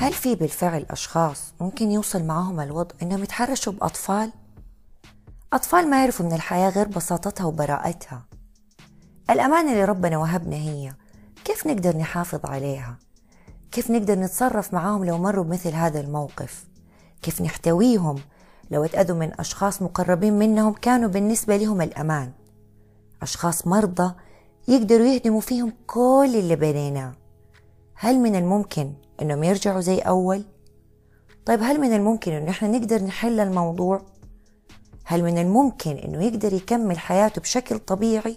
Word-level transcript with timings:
هل 0.00 0.12
في 0.12 0.34
بالفعل 0.34 0.86
أشخاص 0.90 1.54
ممكن 1.60 1.90
يوصل 1.90 2.22
معهم 2.22 2.60
الوضع 2.60 2.94
إنهم 3.02 3.22
يتحرشوا 3.22 3.72
بأطفال؟ 3.72 4.32
أطفال 5.52 5.90
ما 5.90 6.00
يعرفوا 6.00 6.26
من 6.26 6.32
الحياة 6.32 6.70
غير 6.70 6.88
بساطتها 6.88 7.44
وبراءتها 7.44 8.26
الأمان 9.30 9.68
اللي 9.68 9.84
ربنا 9.84 10.18
وهبنا 10.18 10.56
هي 10.56 10.94
كيف 11.44 11.66
نقدر 11.66 11.96
نحافظ 11.96 12.46
عليها؟ 12.46 12.98
كيف 13.72 13.90
نقدر 13.90 14.18
نتصرف 14.18 14.74
معاهم 14.74 15.04
لو 15.04 15.18
مروا 15.18 15.44
بمثل 15.44 15.70
هذا 15.74 16.00
الموقف؟ 16.00 16.64
كيف 17.22 17.42
نحتويهم 17.42 18.16
لو 18.70 18.84
اتأذوا 18.84 19.16
من 19.16 19.40
أشخاص 19.40 19.82
مقربين 19.82 20.38
منهم 20.38 20.72
كانوا 20.72 21.08
بالنسبة 21.08 21.56
لهم 21.56 21.82
الأمان 21.82 22.32
أشخاص 23.22 23.66
مرضى 23.66 24.14
يقدروا 24.68 25.06
يهدموا 25.06 25.40
فيهم 25.40 25.72
كل 25.86 26.32
اللي 26.34 26.56
بنيناه 26.56 27.12
هل 27.94 28.18
من 28.18 28.36
الممكن 28.36 28.92
إنهم 29.22 29.44
يرجعوا 29.44 29.80
زي 29.80 29.98
أول؟ 29.98 30.44
طيب 31.46 31.60
هل 31.62 31.80
من 31.80 31.92
الممكن 31.92 32.32
انه 32.32 32.50
إحنا 32.50 32.68
نقدر 32.68 33.02
نحل 33.02 33.40
الموضوع؟ 33.40 34.02
هل 35.04 35.22
من 35.22 35.38
الممكن 35.38 35.90
إنه 35.90 36.24
يقدر 36.24 36.52
يكمل 36.52 36.98
حياته 36.98 37.40
بشكل 37.40 37.78
طبيعي؟ 37.78 38.36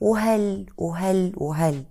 وهل 0.00 0.66
وهل 0.78 1.32
وهل؟ 1.36 1.82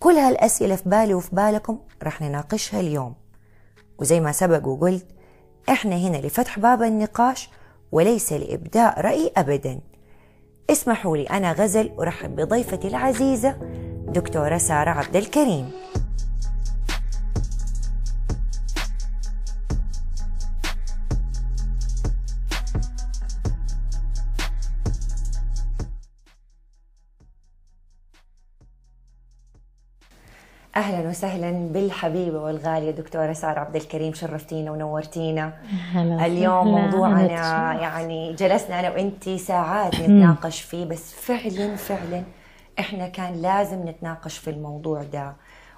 كل 0.00 0.12
هالأسئلة 0.12 0.76
في 0.76 0.88
بالي 0.88 1.14
وفي 1.14 1.34
بالكم 1.36 1.78
رح 2.02 2.22
نناقشها 2.22 2.80
اليوم. 2.80 3.14
وزي 3.98 4.20
ما 4.20 4.32
سبق 4.32 4.66
وقلت 4.66 5.06
إحنا 5.68 5.96
هنا 5.96 6.16
لفتح 6.16 6.58
باب 6.58 6.82
النقاش 6.82 7.50
وليس 7.92 8.32
لإبداء 8.32 9.00
رأي 9.00 9.32
أبدا. 9.36 9.80
اسمحوا 10.70 11.16
لي 11.16 11.22
أنا 11.22 11.52
غزل 11.52 11.90
أرحب 11.98 12.36
بضيفتي 12.36 12.88
العزيزة 12.88 13.56
دكتورة 14.08 14.58
سارة 14.58 14.90
عبد 14.90 15.16
الكريم. 15.16 15.70
أهلا 30.76 31.08
وسهلا 31.08 31.50
بالحبيبة 31.72 32.38
والغالية 32.38 32.90
دكتورة 32.90 33.32
سارة 33.32 33.60
عبد 33.60 33.76
الكريم 33.76 34.14
شرفتينا 34.14 34.70
ونورتينا. 34.70 35.52
هلا 35.92 36.26
اليوم 36.26 36.66
موضوعنا. 36.68 37.20
يعني 37.82 38.32
جلسنا 38.32 38.80
أنا 38.80 38.90
وانتي 38.90 39.38
ساعات 39.38 39.94
نتناقش 40.00 40.60
فيه 40.60 40.84
بس 40.84 41.14
فعلا 41.14 41.76
فعلا 41.76 42.22
إحنا 42.78 43.08
كان 43.08 43.42
لازم 43.42 43.88
نتناقش 43.88 44.38
في 44.38 44.50
الموضوع 44.50 45.02
ده 45.02 45.32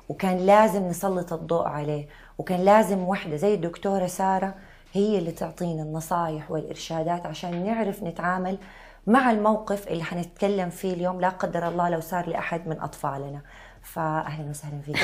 وكان 0.09 0.37
لازم 0.37 0.83
نسلط 0.89 1.33
الضوء 1.33 1.67
عليه 1.69 2.07
وكان 2.39 2.61
لازم 2.61 2.99
وحدة 2.99 3.37
زي 3.37 3.55
الدكتورة 3.55 4.07
سارة 4.07 4.55
هي 4.93 5.19
اللي 5.19 5.31
تعطينا 5.33 5.83
النصائح 5.83 6.51
والإرشادات 6.51 7.27
عشان 7.27 7.65
نعرف 7.67 8.03
نتعامل 8.03 8.59
مع 9.07 9.31
الموقف 9.31 9.89
اللي 9.89 10.05
حنتكلم 10.05 10.71
فيه 10.71 10.93
اليوم 10.95 11.21
لا 11.21 11.29
قدر 11.29 11.69
الله 11.69 11.89
لو 11.89 12.01
صار 12.01 12.29
لأحد 12.29 12.69
من 12.69 12.81
أطفالنا. 12.81 13.41
فاهلا 13.85 14.51
وسهلا 14.51 14.81
فيك. 14.81 14.97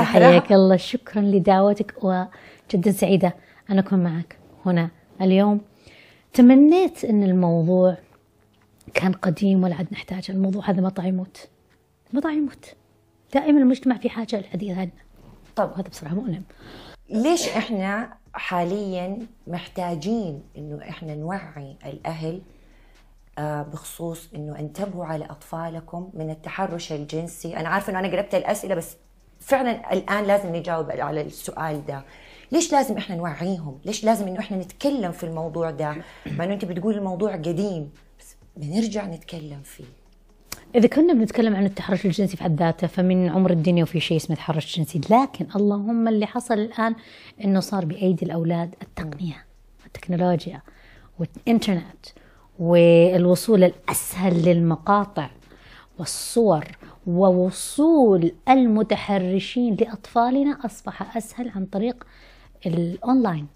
حياك 0.00 0.52
الله. 0.52 0.76
شكرا 0.76 1.22
لدعوتك 1.22 1.94
وجدا 2.04 2.90
سعيدة 2.90 3.34
أن 3.70 3.78
أكون 3.78 3.98
معك 3.98 4.38
هنا 4.66 4.90
اليوم. 5.20 5.60
تمنيت 6.32 7.04
أن 7.04 7.22
الموضوع 7.22 7.96
كان 8.94 9.12
قديم 9.12 9.62
ولا 9.62 9.74
عاد 9.74 9.86
نحتاج 9.92 10.30
الموضوع 10.30 10.70
هذا 10.70 10.80
مطع 10.80 11.04
يموت. 11.04 11.48
مطع 12.12 12.30
يموت. 12.30 12.74
دائما 13.34 13.58
المجتمع 13.60 13.98
في 13.98 14.10
حاجة 14.10 14.36
للحديث 14.36 14.78
عنه 14.78 14.90
طب 15.56 15.70
وهذا 15.70 15.88
بصراحة 15.88 16.14
مؤلم 16.14 16.42
ليش 17.10 17.48
إحنا 17.48 18.14
حاليا 18.32 19.18
محتاجين 19.46 20.42
إنه 20.58 20.88
إحنا 20.88 21.14
نوعي 21.14 21.76
الأهل 21.86 22.42
بخصوص 23.72 24.28
إنه 24.34 24.58
انتبهوا 24.58 25.04
على 25.04 25.24
أطفالكم 25.24 26.10
من 26.14 26.30
التحرش 26.30 26.92
الجنسي، 26.92 27.56
أنا 27.56 27.68
عارفة 27.68 27.90
إنه 27.90 27.98
أنا 27.98 28.08
قربت 28.08 28.34
الأسئلة 28.34 28.74
بس 28.74 28.96
فعلا 29.40 29.92
الآن 29.92 30.24
لازم 30.24 30.56
نجاوب 30.56 30.90
على 30.90 31.20
السؤال 31.20 31.86
ده. 31.86 32.02
ليش 32.52 32.72
لازم 32.72 32.96
إحنا 32.96 33.16
نوعيهم؟ 33.16 33.78
ليش 33.84 34.04
لازم 34.04 34.28
إنه 34.28 34.38
إحنا 34.38 34.56
نتكلم 34.56 35.12
في 35.12 35.24
الموضوع 35.24 35.70
ده؟ 35.70 35.96
مع 36.26 36.44
إنه 36.44 36.54
أنت 36.54 36.64
بتقول 36.64 36.94
الموضوع 36.94 37.32
قديم 37.32 37.90
بس 38.20 38.36
بنرجع 38.56 39.06
نتكلم 39.06 39.60
فيه. 39.64 39.84
إذا 40.74 40.88
كنا 40.88 41.12
بنتكلم 41.12 41.56
عن 41.56 41.66
التحرش 41.66 42.06
الجنسي 42.06 42.36
في 42.36 42.42
حد 42.42 42.58
ذاته 42.58 42.86
فمن 42.86 43.28
عمر 43.28 43.50
الدنيا 43.50 43.82
وفي 43.82 44.00
شيء 44.00 44.16
اسمه 44.16 44.36
تحرش 44.36 44.76
جنسي 44.78 45.00
لكن 45.10 45.46
اللهم 45.56 46.08
اللي 46.08 46.26
حصل 46.26 46.54
الآن 46.54 46.94
إنه 47.44 47.60
صار 47.60 47.84
بأيدي 47.84 48.24
الأولاد 48.26 48.74
التقنية 48.82 49.44
التكنولوجيا 49.86 50.62
والإنترنت 51.18 52.06
والوصول 52.58 53.64
الأسهل 53.64 54.42
للمقاطع 54.44 55.30
والصور 55.98 56.64
ووصول 57.06 58.32
المتحرشين 58.48 59.74
لأطفالنا 59.74 60.58
أصبح 60.64 61.16
أسهل 61.16 61.52
عن 61.56 61.66
طريق 61.66 62.06
الأونلاين. 62.66 63.46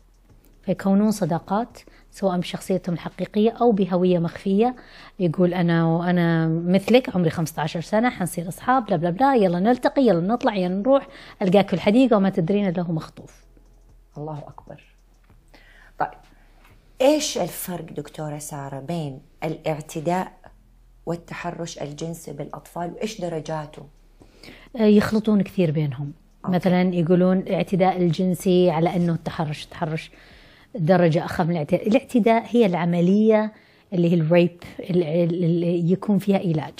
فيكونون 0.62 1.10
صداقات 1.10 1.78
سواء 2.10 2.38
بشخصيتهم 2.38 2.94
الحقيقية 2.94 3.50
أو 3.50 3.72
بهوية 3.72 4.18
مخفية. 4.18 4.76
يقول 5.18 5.54
أنا 5.54 5.86
وأنا 5.86 6.48
مثلك 6.48 7.16
عمري 7.16 7.30
15 7.30 7.80
سنة 7.80 8.10
حنصير 8.10 8.48
أصحاب 8.48 8.86
بلا 8.86 8.96
بلا 8.96 9.10
بلا 9.10 9.34
يلا 9.34 9.60
نلتقي 9.60 10.02
يلا 10.02 10.20
نطلع 10.20 10.56
يلا 10.56 10.74
نروح 10.74 11.08
ألقاك 11.42 11.68
في 11.68 11.74
الحديقة 11.74 12.16
وما 12.16 12.30
تدرين 12.30 12.78
هو 12.80 12.92
مخطوف. 12.92 13.44
الله 14.18 14.38
أكبر. 14.38 14.91
إيش 17.02 17.38
الفرق 17.38 17.92
دكتورة 17.92 18.38
سارة 18.38 18.80
بين 18.80 19.20
الاعتداء 19.44 20.32
والتحرش 21.06 21.78
الجنسي 21.78 22.32
بالأطفال 22.32 22.92
وإيش 22.92 23.20
درجاته؟ 23.20 23.86
آه، 24.76 24.82
يخلطون 24.82 25.42
كثير 25.42 25.70
بينهم. 25.70 26.12
مثلا 26.48 26.94
يقولون 26.94 27.38
الاعتداء 27.38 27.96
الجنسي 27.96 28.70
على 28.70 28.96
أنه 28.96 29.12
التحرش 29.12 29.64
التحرش 29.64 30.10
درجة 30.74 31.24
أخف 31.24 31.40
من 31.40 31.50
الاعتداء 31.50 31.88
الاعتداء 31.88 32.44
هي 32.48 32.66
العملية 32.66 33.52
اللي 33.92 34.10
هي 34.10 34.14
الريب 34.14 34.62
اللي 34.80 35.92
يكون 35.92 36.18
فيها 36.18 36.38
علاج. 36.38 36.74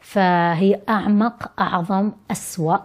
فهي 0.00 0.80
أعمق 0.88 1.60
أعظم 1.60 2.12
أسوأ 2.30 2.76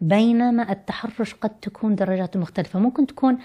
بينما 0.00 0.72
التحرش 0.72 1.34
قد 1.34 1.50
تكون 1.50 1.94
درجاته 1.94 2.40
مختلفة. 2.40 2.78
ممكن 2.78 3.06
تكون 3.06 3.38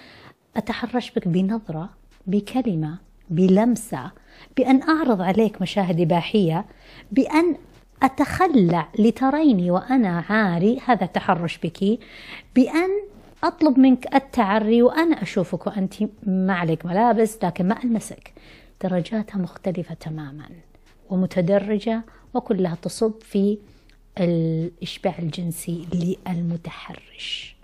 أتحرش 0.56 1.10
بك 1.10 1.28
بنظرة 1.28 1.99
بكلمة 2.26 2.98
بلمسة 3.30 4.10
بأن 4.56 4.82
أعرض 4.82 5.22
عليك 5.22 5.62
مشاهد 5.62 6.00
إباحية 6.00 6.64
بأن 7.12 7.56
أتخلع 8.02 8.88
لتريني 8.98 9.70
وأنا 9.70 10.24
عاري 10.28 10.80
هذا 10.86 11.06
تحرش 11.06 11.58
بك 11.58 11.98
بأن 12.54 12.90
أطلب 13.44 13.78
منك 13.78 14.14
التعري 14.14 14.82
وأنا 14.82 15.22
أشوفك 15.22 15.66
وأنت 15.66 15.94
ما 16.26 16.54
عليك 16.54 16.86
ملابس 16.86 17.44
لكن 17.44 17.68
ما 17.68 17.84
ألمسك 17.84 18.32
درجاتها 18.82 19.38
مختلفة 19.38 19.94
تماما 19.94 20.48
ومتدرجة 21.10 22.02
وكلها 22.34 22.74
تصب 22.82 23.12
في 23.20 23.58
الإشباع 24.18 25.18
الجنسي 25.18 25.86
للمتحرش 25.94 27.56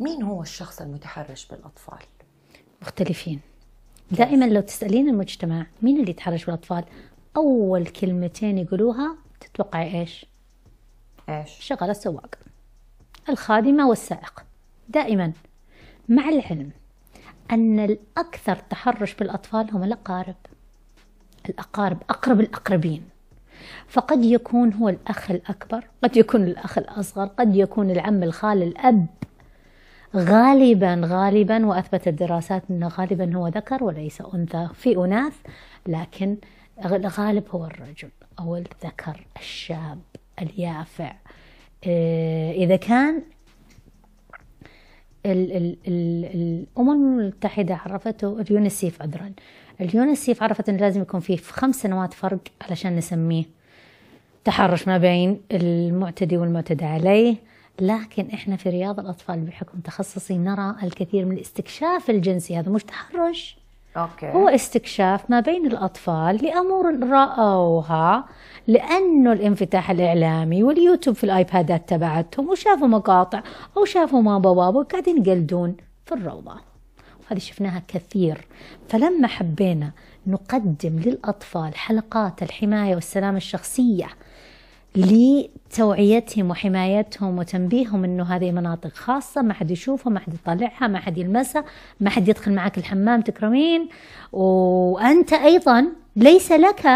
مين 0.00 0.22
هو 0.22 0.42
الشخص 0.42 0.80
المتحرش 0.80 1.46
بالأطفال؟ 1.46 1.98
مختلفين. 2.84 3.40
دائما 4.10 4.44
لو 4.44 4.60
تسألين 4.60 5.08
المجتمع 5.08 5.66
مين 5.82 6.00
اللي 6.00 6.10
يتحرش 6.10 6.44
بالأطفال 6.44 6.84
أول 7.36 7.86
كلمتين 7.86 8.58
يقولوها 8.58 9.16
تتوقعي 9.40 10.00
إيش؟ 10.00 10.26
إيش؟ 11.28 11.50
شغل 11.60 11.90
السواق. 11.90 12.34
الخادمة 13.28 13.88
والسائق. 13.88 14.44
دائما. 14.88 15.32
مع 16.08 16.28
العلم 16.28 16.70
أن 17.50 17.80
الأكثر 17.80 18.56
تحرش 18.56 19.14
بالأطفال 19.14 19.70
هم 19.70 19.84
الأقارب. 19.84 20.36
الأقارب 21.48 21.98
أقرب 22.10 22.40
الأقربين. 22.40 23.02
فقد 23.88 24.24
يكون 24.24 24.72
هو 24.72 24.88
الأخ 24.88 25.30
الأكبر 25.30 25.84
قد 26.02 26.16
يكون 26.16 26.44
الأخ 26.44 26.78
الأصغر 26.78 27.26
قد 27.26 27.56
يكون 27.56 27.90
العم 27.90 28.22
الخال 28.22 28.62
الأب. 28.62 29.06
غالبا 30.16 31.00
غالبا 31.04 31.66
وأثبتت 31.66 32.08
الدراسات 32.08 32.62
أنه 32.70 32.88
غالبا 32.88 33.36
هو 33.36 33.48
ذكر 33.48 33.84
وليس 33.84 34.22
أنثى 34.34 34.68
في 34.74 34.96
أناث 34.96 35.34
لكن 35.86 36.36
الغالب 36.84 37.44
هو 37.50 37.64
الرجل 37.64 38.08
أو 38.38 38.56
الذكر 38.56 39.26
الشاب 39.36 39.98
اليافع. 40.42 41.12
آه، 41.86 42.52
إذا 42.52 42.76
كان 42.76 43.22
ال 45.26 45.52
ال 45.56 45.76
ال 45.88 46.24
الأمم 46.24 47.20
المتحدة 47.20 47.74
عرفته 47.74 48.40
اليونيسيف 48.40 49.02
عذرا. 49.02 49.32
اليونيسيف 49.80 50.42
عرفت 50.42 50.68
أنه 50.68 50.78
لازم 50.78 51.02
يكون 51.02 51.20
فيه 51.20 51.36
خمس 51.36 51.74
سنوات 51.74 52.12
فرق 52.12 52.40
علشان 52.62 52.96
نسميه 52.96 53.44
تحرش 54.44 54.88
ما 54.88 54.98
بين 54.98 55.40
المعتدي 55.52 56.36
والمعتدى 56.36 56.84
عليه. 56.84 57.36
لكن 57.80 58.28
إحنا 58.34 58.56
في 58.56 58.70
رياض 58.70 59.00
الأطفال 59.00 59.40
بحكم 59.40 59.78
تخصصي 59.78 60.38
نرى 60.38 60.74
الكثير 60.82 61.24
من 61.24 61.32
الاستكشاف 61.32 62.10
الجنسي. 62.10 62.58
هذا 62.58 62.70
مش 62.70 62.84
تحرش. 62.84 63.56
أوكي. 63.96 64.26
هو 64.26 64.48
استكشاف 64.48 65.30
ما 65.30 65.40
بين 65.40 65.66
الأطفال 65.66 66.44
لأمور 66.44 67.08
رأوها 67.10 68.24
لأنه 68.66 69.32
الانفتاح 69.32 69.90
الإعلامي 69.90 70.62
واليوتيوب 70.62 71.16
في 71.16 71.24
الآيبادات 71.24 71.88
تبعتهم 71.88 72.48
وشافوا 72.48 72.88
مقاطع 72.88 73.42
أو 73.76 73.84
شافوا 73.84 74.22
ماما 74.22 74.38
بابا 74.38 74.68
وقاعدين 74.68 75.22
يقلدون 75.26 75.76
في 76.06 76.12
الروضة. 76.14 76.56
وهذه 77.30 77.38
شفناها 77.38 77.82
كثير. 77.88 78.46
فلما 78.88 79.28
حبينا 79.28 79.90
نقدم 80.26 80.98
للأطفال 80.98 81.74
حلقات 81.74 82.42
الحماية 82.42 82.94
والسلامة 82.94 83.36
الشخصية 83.36 84.06
لتوعيتهم 84.96 86.50
وحمايتهم 86.50 87.38
وتنبيههم 87.38 88.04
إنه 88.04 88.24
هذه 88.24 88.50
مناطق 88.52 88.92
خاصة 88.92 89.42
ما 89.42 89.54
حد 89.54 89.70
يشوفها 89.70 90.12
ما 90.12 90.20
حد 90.20 90.34
يطلعها 90.34 90.86
ما 90.86 90.98
حد 90.98 91.18
يلمسها 91.18 91.64
ما 92.00 92.10
حد 92.10 92.28
يدخل 92.28 92.52
معك 92.52 92.78
الحمام 92.78 93.20
تكرمين. 93.20 93.88
وأنت 94.32 95.32
أيضا 95.32 95.86
ليس 96.16 96.52
لك 96.52 96.86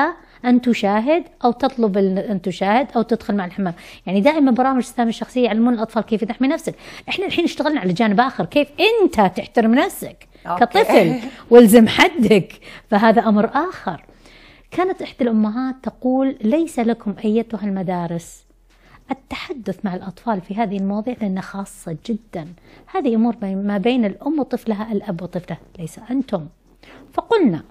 أن 0.45 0.61
تشاهد 0.61 1.25
أو 1.45 1.53
تطلب 1.53 1.99
أن 2.19 2.43
تشاهد 2.43 2.87
أو 2.97 3.03
تدخل 3.03 3.35
مع 3.37 3.45
الحمام. 3.45 3.75
يعني 4.06 4.21
دائما 4.21 4.50
برامج 4.50 4.79
السلامه 4.79 5.11
الشخصية 5.11 5.45
يعلمون 5.45 5.75
الأطفال 5.75 6.03
كيف 6.03 6.25
تحمي 6.25 6.49
نفسك. 6.49 6.75
إحنا 7.09 7.27
الحين 7.27 7.45
اشتغلنا 7.45 7.81
على 7.81 7.93
جانب 7.93 8.21
آخر 8.21 8.45
كيف 8.45 8.69
أنت 8.81 9.37
تحترم 9.37 9.75
نفسك 9.75 10.29
أوكي. 10.47 10.65
كطفل 10.65 11.15
والزم 11.50 11.89
حدك. 11.89 12.53
فهذا 12.91 13.23
أمر 13.23 13.50
آخر. 13.55 14.05
كانت 14.70 15.03
إحدى 15.03 15.25
الأمهات 15.25 15.76
تقول 15.82 16.37
ليس 16.41 16.79
لكم 16.79 17.15
أيتها 17.25 17.65
المدارس. 17.65 18.44
التحدث 19.11 19.85
مع 19.85 19.94
الأطفال 19.94 20.41
في 20.41 20.55
هذه 20.55 20.76
المواضيع 20.76 21.17
لأنها 21.20 21.43
خاصة 21.43 21.97
جدا. 22.06 22.49
هذه 22.87 23.15
أمور 23.15 23.37
ما 23.43 23.79
بين 23.79 24.05
الأم 24.05 24.38
وطفلها 24.38 24.93
الأب 24.93 25.23
وطفلة 25.23 25.56
ليس 25.79 25.99
أنتم. 26.11 26.47
فقلنا 27.12 27.62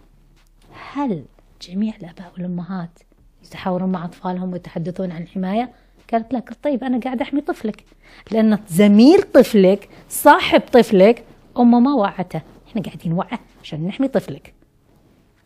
هل 0.94 1.24
جميع 1.62 1.96
الآباء 1.96 2.32
والأمهات 2.34 3.00
يتحاورون 3.44 3.92
مع 3.92 4.06
أطفالهم 4.06 4.54
ويتحدثون 4.54 5.12
عن 5.12 5.22
الحماية؟ 5.22 5.72
قالت 6.14 6.34
لك 6.34 6.54
طيب 6.64 6.84
أنا 6.84 7.00
قاعد 7.00 7.22
أحمي 7.22 7.42
طفلك. 7.42 7.84
لأن 8.32 8.60
زميل 8.70 9.22
طفلك 9.22 9.90
صاحب 10.10 10.62
طفلك 10.62 11.24
أمه 11.58 11.80
ما 11.80 11.94
وعته. 11.94 12.42
إحنا 12.68 12.82
قاعدين 12.82 13.14
وعة 13.14 13.40
عشان 13.64 13.88
نحمي 13.88 14.08
طفلك. 14.08 14.54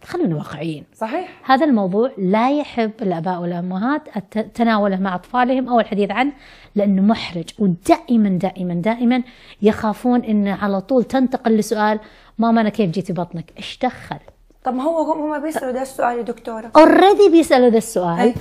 خلونا 0.03 0.35
واقعيين. 0.35 0.83
صحيح. 0.95 1.41
هذا 1.43 1.65
الموضوع 1.65 2.11
لا 2.17 2.59
يحب 2.59 2.91
الآباء 3.01 3.41
والأمهات 3.41 4.17
تناوله 4.53 4.97
مع 4.97 5.15
أطفالهم 5.15 5.69
أو 5.69 5.79
الحديث 5.79 6.11
عنه 6.11 6.31
لأنه 6.75 7.01
محرج. 7.01 7.49
ودائما 7.59 8.29
دائما 8.29 8.73
دائما 8.73 9.23
يخافون 9.61 10.23
انه 10.23 10.53
على 10.53 10.81
طول 10.81 11.03
تنتقل 11.03 11.57
لسؤال 11.57 11.99
ماما 12.37 12.61
أنا 12.61 12.69
كيف 12.69 12.89
جيتي 12.91 13.13
بطنك؟ 13.13 13.53
إيش 13.57 13.79
دخل؟ 13.81 14.19
طب 14.63 14.73
ما 14.73 14.83
هو 14.83 15.11
هم 15.11 15.41
بيسألوا 15.41 15.71
ده 15.71 15.81
السؤال 15.81 16.17
يا 16.17 16.21
دكتورة. 16.21 16.71
اوريدي 16.75 17.29
بيسألوا 17.31 17.69
ده 17.69 17.77
السؤال. 17.77 18.19
أي. 18.19 18.33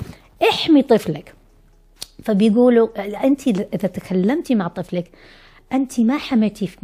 احمي 0.51 0.83
طفلك. 0.83 1.35
فبيقولوا 2.25 2.89
أنت 3.25 3.49
إذا 3.49 3.89
تكلمتي 3.89 4.55
مع 4.55 4.69
طفلك 4.69 5.11
أنت 5.73 6.01
ما 6.01 6.19
حميتي 6.19 6.67
في 6.67 6.77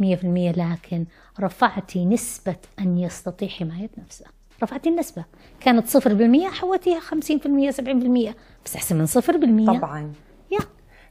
100% 0.53 0.57
لكن 0.57 1.05
رفعتي 1.39 2.05
نسبة 2.05 2.55
أن 2.79 2.97
يستطيع 2.97 3.47
حماية 3.49 3.89
نفسه. 3.97 4.25
رفعتي 4.63 4.89
النسبة. 4.89 5.25
كانت 5.59 5.87
صفر 5.87 6.13
بالمية 6.13 6.47
حولتيها 6.47 6.99
خمسين 6.99 7.39
في 7.39 7.45
المية 7.45 7.71
سبعين 7.71 7.99
بالمية 7.99 8.35
بس 8.65 8.75
أحسن 8.75 8.97
من 8.97 9.05
صفر 9.05 9.37
بالمية. 9.37 9.79
طبعا. 9.79 10.13
يا. 10.51 10.59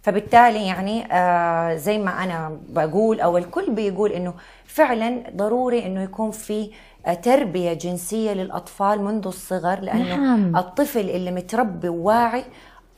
فبالتالي 0.02 0.66
يعني 0.66 1.12
آه 1.12 1.76
زي 1.76 1.98
ما 1.98 2.24
أنا 2.24 2.58
بقول 2.68 3.20
أو 3.20 3.38
الكل 3.38 3.70
بيقول 3.70 4.12
إنه 4.12 4.34
فعلا 4.64 5.22
ضروري 5.36 5.86
إنه 5.86 6.02
يكون 6.02 6.30
في 6.30 6.70
آه، 7.06 7.14
تربية 7.14 7.72
جنسية 7.72 8.32
للأطفال 8.32 9.02
منذ 9.02 9.26
الصغر 9.26 9.80
لأنه 9.80 10.16
نعم. 10.16 10.56
الطفل 10.56 11.10
اللي 11.10 11.30
متربي 11.30 11.88
وواعي 11.88 12.44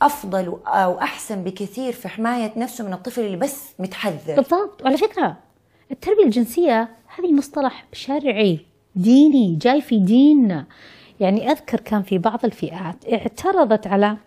أفضل 0.01 0.59
أو 0.67 0.99
أحسن 0.99 1.43
بكثير 1.43 1.93
في 1.93 2.07
حماية 2.07 2.51
نفسه 2.57 2.83
من 2.83 2.93
الطفل 2.93 3.21
اللي 3.21 3.37
بس 3.37 3.73
متحذر. 3.79 4.35
بالضبط. 4.35 4.81
وعلى 4.83 4.97
فكرة 4.97 5.37
التربية 5.91 6.23
الجنسية 6.23 6.89
هذه 7.17 7.33
مصطلح 7.33 7.85
شرعي. 7.93 8.68
ديني 9.01 9.55
جاي 9.55 9.81
في 9.81 9.99
ديننا 9.99 10.65
يعني 11.19 11.51
أذكر 11.51 11.79
كان 11.79 12.01
في 12.01 12.17
بعض 12.17 12.45
الفئات 12.45 12.95
اعترضت 13.13 13.87
على 13.87 14.17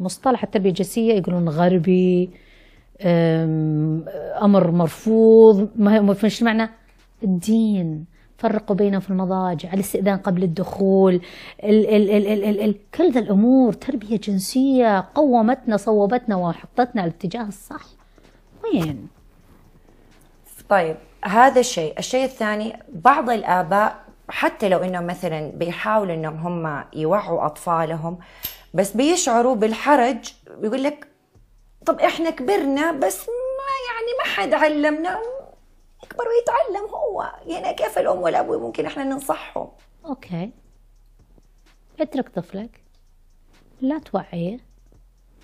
مصطلح 0.00 0.42
التربية 0.42 0.70
الجنسية 0.70 1.14
يقولون 1.14 1.48
غربي 1.48 2.30
أمر 4.42 4.70
مرفوض 4.70 5.68
ما 5.76 6.16
مش 6.24 6.42
معنى؟ 6.42 6.70
الدين. 7.24 8.04
فرقوا 8.38 8.76
بينهم 8.76 9.00
في 9.00 9.10
المضاجع 9.10 9.72
الاستئذان 9.72 10.16
قبل 10.16 10.42
الدخول 10.42 11.14
ال 11.64 11.86
ال 11.86 12.10
ال 12.10 12.26
ال 12.26 12.44
ال 12.44 12.60
ال 12.60 12.74
كل 12.94 13.12
ذا 13.12 13.20
الأمور 13.20 13.72
تربية 13.72 14.16
جنسية 14.16 15.08
قومتنا 15.14 15.76
صوبتنا 15.76 16.36
وحطتنا 16.36 17.02
على 17.02 17.10
الاتجاه 17.10 17.48
الصح. 17.48 17.84
وين؟ 18.64 19.08
طيب 20.68 20.96
هذا 21.24 21.60
الشيء. 21.60 21.98
الشيء 21.98 22.24
الثاني 22.24 22.72
بعض 22.94 23.30
الآباء 23.30 24.09
حتى 24.30 24.68
لو 24.68 24.78
انهم 24.78 25.06
مثلا 25.06 25.50
بيحاولوا 25.50 26.14
إنهم 26.14 26.36
هم 26.66 26.84
يوعوا 26.94 27.46
أطفالهم 27.46 28.18
بس 28.74 28.92
بيشعروا 28.96 29.54
بالحرج 29.54 30.34
بيقول 30.50 30.82
لك 30.82 31.08
طب 31.86 32.00
إحنا 32.00 32.30
كبرنا 32.30 32.92
بس 32.92 33.20
ما 33.28 33.74
يعني 33.88 34.10
ما 34.18 34.34
حد 34.34 34.54
علمنا 34.54 35.20
يكبر 36.04 36.24
ويتعلم 36.28 36.88
هو 36.90 37.32
يعني 37.46 37.74
كيف 37.74 37.98
الأم 37.98 38.18
والابو 38.18 38.58
ممكن 38.58 38.86
إحنا 38.86 39.04
ننصحهم؟ 39.04 39.68
أوكي. 40.06 40.50
اترك 42.00 42.28
طفلك 42.28 42.80
لا 43.80 43.98
توعيه 43.98 44.58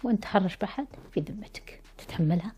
وانت 0.05 0.23
تحرش 0.23 0.57
بحد 0.57 0.87
في 1.13 1.21
ذمتك. 1.21 1.81
تتحملها 1.99 2.53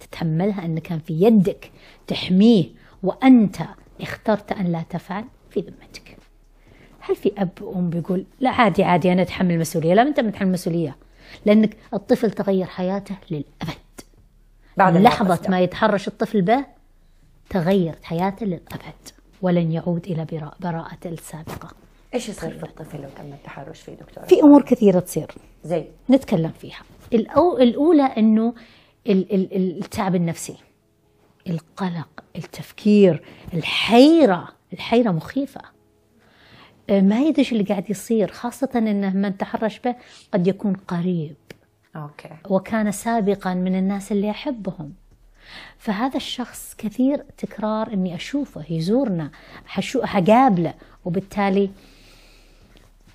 تتحملها 0.00 0.64
إن 0.64 0.78
كان 0.78 0.98
في 0.98 1.12
يدك 1.22 1.72
تحميه 2.06 2.64
وأنت 3.02 3.56
اخترت 4.00 4.52
أن 4.52 4.72
لا 4.72 4.82
تفعل. 4.90 5.24
في 5.54 5.60
ذمتك. 5.60 6.16
هل 7.00 7.16
في 7.16 7.32
أب 7.38 7.50
وأم 7.60 7.90
بيقول 7.90 8.24
لا 8.40 8.50
عادي 8.50 8.84
عادي 8.84 9.12
أنا 9.12 9.22
أتحمل 9.22 9.54
المسؤولية. 9.54 9.94
لا 9.94 10.02
أنت 10.02 10.20
بتحمل 10.20 10.46
المسؤولية 10.46 10.96
لأنك 11.46 11.76
الطفل 11.94 12.30
تغير 12.30 12.66
حياته 12.66 13.16
للأبد. 13.30 14.00
بعد 14.76 14.96
لحظة 14.96 15.40
ما 15.48 15.60
يتحرش 15.60 16.08
الطفل 16.08 16.42
به 16.42 16.64
تغيرت 17.50 18.04
حياته 18.04 18.46
للأبد 18.46 19.08
ولن 19.42 19.72
يعود 19.72 20.06
إلى 20.06 20.50
براءته 20.60 21.10
السابقة. 21.10 21.74
إيش 22.14 22.28
يصير 22.28 22.50
في 22.50 22.62
الطفل 22.62 23.02
لو 23.02 23.08
تم 23.08 23.32
التحرش 23.32 23.80
فيه 23.80 23.92
دكتور 23.92 24.24
في 24.24 24.40
أمور 24.42 24.62
كثيرة 24.62 25.00
تصير. 25.00 25.30
زي 25.64 25.84
نتكلم 26.10 26.52
فيها. 26.60 26.82
الأو 27.12 27.58
الأولى 27.58 28.02
إنه 28.02 28.54
التعب 29.06 30.14
النفسي 30.14 30.56
القلق 31.46 32.24
التفكير 32.36 33.22
الحيرة. 33.54 34.48
الحيرة 34.72 35.10
مخيفة. 35.10 35.60
آه، 36.90 37.00
ما 37.00 37.20
يدري 37.20 37.46
اللي 37.52 37.64
قاعد 37.64 37.90
يصير 37.90 38.30
خاصة 38.30 38.68
أنه 38.76 39.10
من 39.10 39.36
تحرش 39.36 39.78
به 39.78 39.96
قد 40.32 40.46
يكون 40.46 40.74
قريب. 40.74 41.36
أوكي. 41.96 42.28
وكان 42.48 42.92
سابقا 42.92 43.54
من 43.54 43.78
الناس 43.78 44.12
اللي 44.12 44.30
أحبهم 44.30 44.92
فهذا 45.78 46.16
الشخص 46.16 46.74
كثير 46.78 47.24
تكرار 47.36 47.92
إني 47.92 48.14
أشوفه 48.14 48.64
يزورنا 48.70 49.30
حقابله 50.04 50.74
وبالتالي 51.04 51.70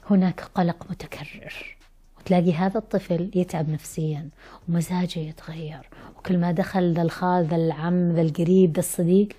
هناك 0.10 0.42
قلق 0.42 0.86
متكرر. 0.90 1.78
وتلاقي 2.20 2.54
هذا 2.54 2.78
الطفل 2.78 3.32
يتعب 3.36 3.70
نفسيا 3.70 4.30
ومزاجه 4.70 5.20
يتغير. 5.20 5.90
وكل 6.18 6.38
ما 6.38 6.52
دخل 6.52 6.94
ذا 6.94 7.02
الخال 7.02 7.46
ذا 7.46 7.56
العم 7.56 8.12
ذا 8.12 8.22
القريب 8.22 8.74
ذا 8.74 8.80
الصديق 8.80 9.30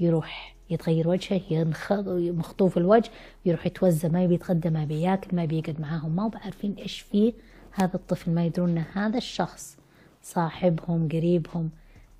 يروح. 0.00 0.55
يتغير 0.70 1.08
وجهه 1.08 1.40
ينخض 1.50 2.08
مخطوف 2.08 2.78
الوجه 2.78 3.10
يروح 3.44 3.66
يتوزع 3.66 4.08
ما 4.08 4.24
يبي 4.24 4.34
يتغدى 4.34 4.70
ما 4.70 4.84
بياكل 4.84 5.36
ما 5.36 5.44
بيقعد 5.44 5.80
معاهم. 5.80 6.16
ما 6.16 6.28
يعرفون 6.28 6.74
إيش 6.74 7.00
فيه 7.00 7.32
هذا 7.72 7.94
الطفل 7.94 8.30
ما 8.30 8.44
يدرون 8.44 8.70
إن 8.70 8.84
هذا 8.92 9.18
الشخص 9.18 9.78
صاحبهم 10.22 11.08
قريبهم 11.08 11.70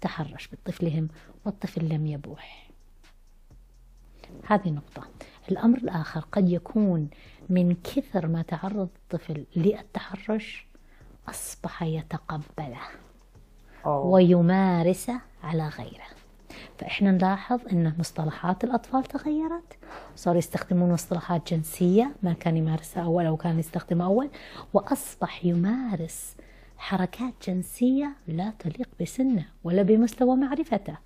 تحرش 0.00 0.48
بطفلهم 0.52 1.08
والطفل 1.44 1.88
لم 1.88 2.06
يبوح. 2.06 2.70
هذه 4.46 4.70
نقطة. 4.70 5.08
الأمر 5.50 5.78
الآخر 5.78 6.20
قد 6.32 6.48
يكون 6.48 7.08
من 7.48 7.74
كثر 7.74 8.26
ما 8.26 8.42
تعرض 8.42 8.88
الطفل 8.96 9.44
للتحرش 9.56 10.66
أصبح 11.28 11.82
يتقبله 11.82 12.80
ويمارسه 13.86 15.20
على 15.42 15.68
غيره. 15.68 16.15
فإحنا 16.78 17.10
نلاحظ 17.10 17.60
أن 17.72 17.92
مصطلحات 17.98 18.64
الأطفال 18.64 19.04
تغيرت. 19.04 19.78
صاروا 20.16 20.38
يستخدمون 20.38 20.92
مصطلحات 20.92 21.52
جنسية 21.54 22.10
ما 22.22 22.32
كان 22.32 22.56
يمارسها 22.56 23.02
أول 23.02 23.26
أو 23.26 23.36
كان 23.36 23.58
يستخدمها 23.58 24.06
أول 24.06 24.30
وأصبح 24.74 25.44
يمارس 25.44 26.36
حركات 26.78 27.34
جنسية 27.48 28.12
لا 28.28 28.52
تليق 28.58 28.88
بسنه 29.00 29.46
ولا 29.64 29.82
بمستوى 29.82 30.36
معرفته. 30.36 30.96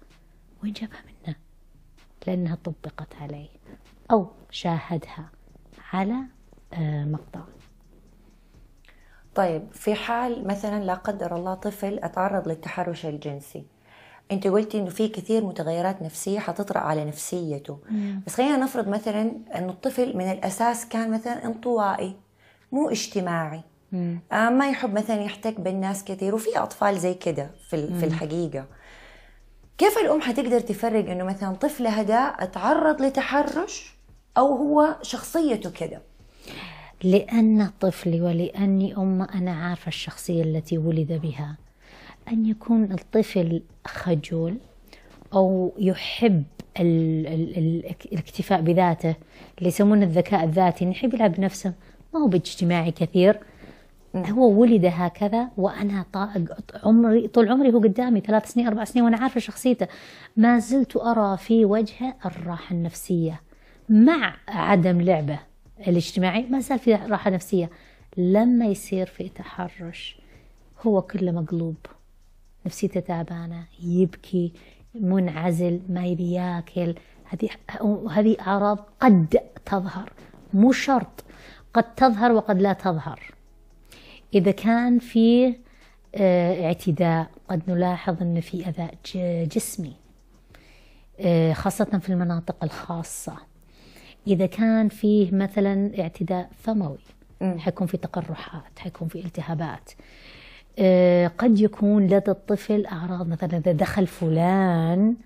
وين 0.63 0.73
جابها 0.73 1.01
منه؟ 1.27 1.37
لأنها 2.27 2.55
طبقت 2.65 3.15
عليه 3.21 3.49
أو 4.11 4.31
شاهدها 4.51 5.31
على 5.93 6.17
آه، 6.73 7.05
مقطع. 7.05 7.41
طيب 9.35 9.73
في 9.73 9.95
حال 9.95 10.47
مثلا 10.47 10.85
لا 10.85 10.95
قدر 10.95 11.37
الله 11.37 11.55
طفل 11.55 11.99
أتعرض 11.99 12.49
للتحرش 12.49 13.07
الجنسي 13.07 13.65
انت 14.33 14.47
قلتي 14.47 14.79
إنه 14.79 14.91
في 14.91 15.09
كثير 15.09 15.45
متغيرات 15.45 16.03
نفسية 16.03 16.39
حتطرأ 16.39 16.79
على 16.79 17.05
نفسيته. 17.05 17.79
بس 18.27 18.35
خلينا 18.35 18.57
نفرض 18.57 18.89
مثلا 18.89 19.33
انه 19.57 19.69
الطفل 19.69 20.17
من 20.17 20.31
الأساس 20.31 20.89
كان 20.89 21.11
مثلا 21.11 21.45
انطوائي 21.45 22.17
مو 22.73 22.91
اجتماعي. 22.91 23.61
آه 24.33 24.49
ما 24.49 24.69
يحب 24.71 24.95
مثلا 24.95 25.23
يحتك 25.23 25.61
بالناس 25.61 26.05
كثير 26.05 26.35
وفي 26.35 26.59
أطفال 26.59 26.99
زي 26.99 27.15
كده 27.15 27.51
في 27.71 27.99
في 27.99 28.07
الحقيقة. 28.07 28.67
كيف 29.79 29.99
الأم 29.99 30.21
حتقدر 30.21 30.61
تفرق 30.61 31.11
إنه 31.11 31.25
مثلا 31.25 31.55
طفلها 31.55 32.03
ده 32.03 32.37
اتعرض 32.39 33.03
لتحرش 33.03 33.95
أو 34.39 34.47
هو 34.57 34.97
شخصيته 35.03 35.71
كده؟ 35.71 36.03
لأن 37.03 37.71
طفلي 37.81 38.21
ولأني 38.21 38.97
أم 38.97 39.23
أنا 39.23 39.53
عارفة 39.53 39.89
الشخصية 39.89 40.43
التي 40.43 40.79
ولد 40.79 41.13
بها. 41.13 41.57
أن 42.33 42.47
يكون 42.47 42.93
الطفل 42.93 43.63
خجول 43.87 44.57
أو 45.35 45.73
يحب 45.79 46.45
ال 46.81 47.27
ال 47.27 47.59
ال 47.59 47.95
الاكتفاء 48.13 48.61
بذاته 48.61 49.15
اللي 49.59 49.69
يسمونه 49.69 50.05
الذكاء 50.05 50.45
الذاتي 50.45 50.85
إنه 50.85 50.93
يحب 50.93 51.15
يلعب 51.15 51.33
بنفسه. 51.33 51.73
ما 52.15 52.21
هو 52.21 52.27
باجتماعي 52.27 52.91
كثير. 52.91 53.41
هو 54.17 54.61
ولد 54.61 54.85
هكذا 54.85 55.49
وأنا 55.57 56.05
عمري 56.85 57.29
طول 57.29 57.49
عمري 57.49 57.73
هو 57.73 57.79
قدامي 57.79 58.21
ثلاث 58.21 58.53
سنين 58.53 58.67
أربع 58.67 58.85
سنين 58.85 59.05
وأنا 59.05 59.17
عارفة 59.17 59.41
شخصيته. 59.41 59.87
ما 60.37 60.59
زلت 60.59 60.97
أرى 60.97 61.37
في 61.37 61.65
وجهه 61.65 62.15
الراحة 62.27 62.75
النفسية. 62.75 63.41
مع 63.89 64.37
عدم 64.49 65.01
لعبه 65.01 65.39
الاجتماعي 65.89 66.43
ما 66.43 66.61
زال 66.61 66.79
في 66.79 66.95
راحة 66.95 67.31
نفسية. 67.31 67.71
لما 68.17 68.67
يصير 68.67 69.07
في 69.07 69.29
تحرش 69.29 70.21
هو 70.87 71.03
كله 71.03 71.33
مقلوب. 71.33 71.77
نفسيته 72.67 73.01
تعبانة 73.01 73.65
يبكي 73.83 74.53
منعزل 74.95 75.81
ما 75.89 76.07
يبي 76.07 76.33
ياكل. 76.33 76.95
هذه 77.25 77.49
هذه 78.11 78.37
أعراض 78.41 78.79
قد 79.01 79.41
تظهر 79.67 80.13
مو 80.55 80.73
شرط 80.73 81.25
قد 81.75 81.95
تظهر 81.95 82.33
وقد 82.33 82.63
لا 82.63 82.73
تظهر. 82.73 83.35
إذا 84.35 84.51
كان 84.51 84.99
في 84.99 85.57
آه 86.15 86.67
اعتداء 86.67 87.31
قد 87.49 87.63
نلاحظ 87.71 88.23
أن 88.23 88.41
في 88.41 88.69
أذى 88.69 88.89
جسمي 89.47 89.97
آه 91.21 91.53
خاصة 91.53 91.85
في 91.85 92.09
المناطق 92.09 92.65
الخاصة. 92.65 93.37
إذا 94.27 94.47
كان 94.47 94.89
فيه 94.89 95.35
مثلا 95.35 96.01
اعتداء 96.01 96.51
فموي 96.59 96.99
حيكون 97.59 97.87
في 97.87 97.97
تقرحات 97.97 98.79
حيكون 98.79 99.09
في 99.09 99.25
التهابات. 99.25 99.91
آه 99.91 100.40
قد 101.39 101.61
يكون 101.61 102.07
لدى 102.07 102.31
الطفل 102.31 102.87
أعراض 102.87 103.29
مثلا 103.29 103.57
إذا 103.57 103.73
دخل 103.73 104.07
فلان 104.07 105.17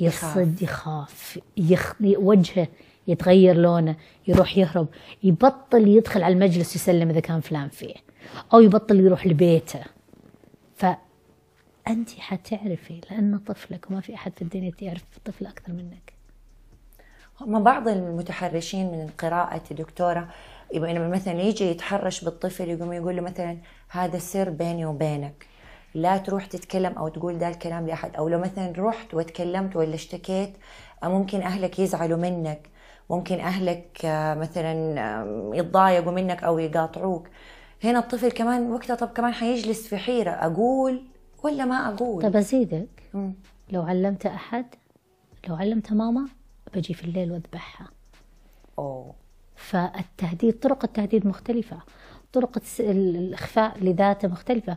يصد 0.00 0.62
يخاف. 0.62 1.40
يخ... 1.56 1.94
وجهه 2.00 2.68
يتغير 3.08 3.56
لونه 3.56 3.96
يروح 4.28 4.58
يهرب 4.58 4.88
يبطل 5.22 5.88
يدخل 5.88 6.22
على 6.22 6.34
المجلس 6.34 6.76
يسلم 6.76 7.10
إذا 7.10 7.20
كان 7.20 7.40
فلان 7.40 7.68
فيه 7.68 7.94
أو 8.54 8.60
يبطل 8.60 9.00
يروح 9.00 9.26
لبيته. 9.26 9.80
فأنت 10.76 12.10
حتعرفي 12.18 13.00
لأن 13.10 13.38
طفلك 13.38 13.90
وما 13.90 14.00
في 14.00 14.14
أحد 14.14 14.32
في 14.32 14.42
الدنيا 14.42 14.72
يعرف 14.82 15.04
الطفل 15.16 15.46
أكثر 15.46 15.72
منك. 15.72 16.12
هم 17.40 17.62
بعض 17.62 17.88
المتحرشين 17.88 18.86
من 18.86 19.10
قراءة 19.18 19.62
دكتورة 19.70 20.28
يبقى 20.72 20.94
لما 20.94 21.08
مثلا 21.08 21.40
يجي 21.40 21.64
يتحرش 21.64 22.24
بالطفل 22.24 22.68
يقوم 22.68 22.92
يقول 22.92 23.16
له 23.16 23.22
مثلا 23.22 23.58
هذا 23.90 24.18
سر 24.18 24.50
بيني 24.50 24.86
وبينك. 24.86 25.46
لا 25.94 26.16
تروح 26.16 26.46
تتكلم 26.46 26.92
أو 26.92 27.08
تقول 27.08 27.38
ذا 27.38 27.48
الكلام 27.48 27.86
لأحد. 27.86 28.16
أو 28.16 28.28
لو 28.28 28.38
مثلا 28.38 28.72
رحت 28.78 29.14
وتكلمت 29.14 29.76
ولا 29.76 29.94
اشتكيت 29.94 30.56
ممكن 31.04 31.40
أهلك 31.40 31.78
يزعلوا 31.78 32.18
منك. 32.18 32.68
ممكن 33.10 33.40
أهلك 33.40 34.04
آه، 34.04 34.34
مثلا 34.34 34.94
يتضايقوا 35.54 36.12
منك 36.12 36.44
أو 36.44 36.58
يقاطعوك. 36.58 37.28
هنا 37.84 37.98
الطفل 37.98 38.30
كمان 38.30 38.72
وقتها 38.72 38.96
طب 38.96 39.08
كمان 39.08 39.32
حيجلس 39.32 39.88
في 39.88 39.96
حيرة. 39.96 40.30
أقول 40.30 41.02
ولا 41.42 41.64
ما 41.64 41.88
أقول؟ 41.88 42.22
طب 42.22 42.36
أزيدك. 42.36 43.10
لو 43.70 43.82
علمت 43.82 44.26
أحد 44.26 44.66
لو 45.48 45.54
علمت 45.54 45.92
ماما 45.92 46.28
بجي 46.74 46.94
في 46.94 47.04
الليل 47.04 47.32
وأذبحها. 47.32 47.88
أوه. 48.78 49.14
فالتهديد 49.58 50.58
طرق 50.58 50.84
التهديد 50.84 51.26
مختلفة. 51.26 51.76
طرق 52.32 52.58
الإخفاء 52.80 53.76
لذاته 53.80 54.28
مختلفة. 54.28 54.76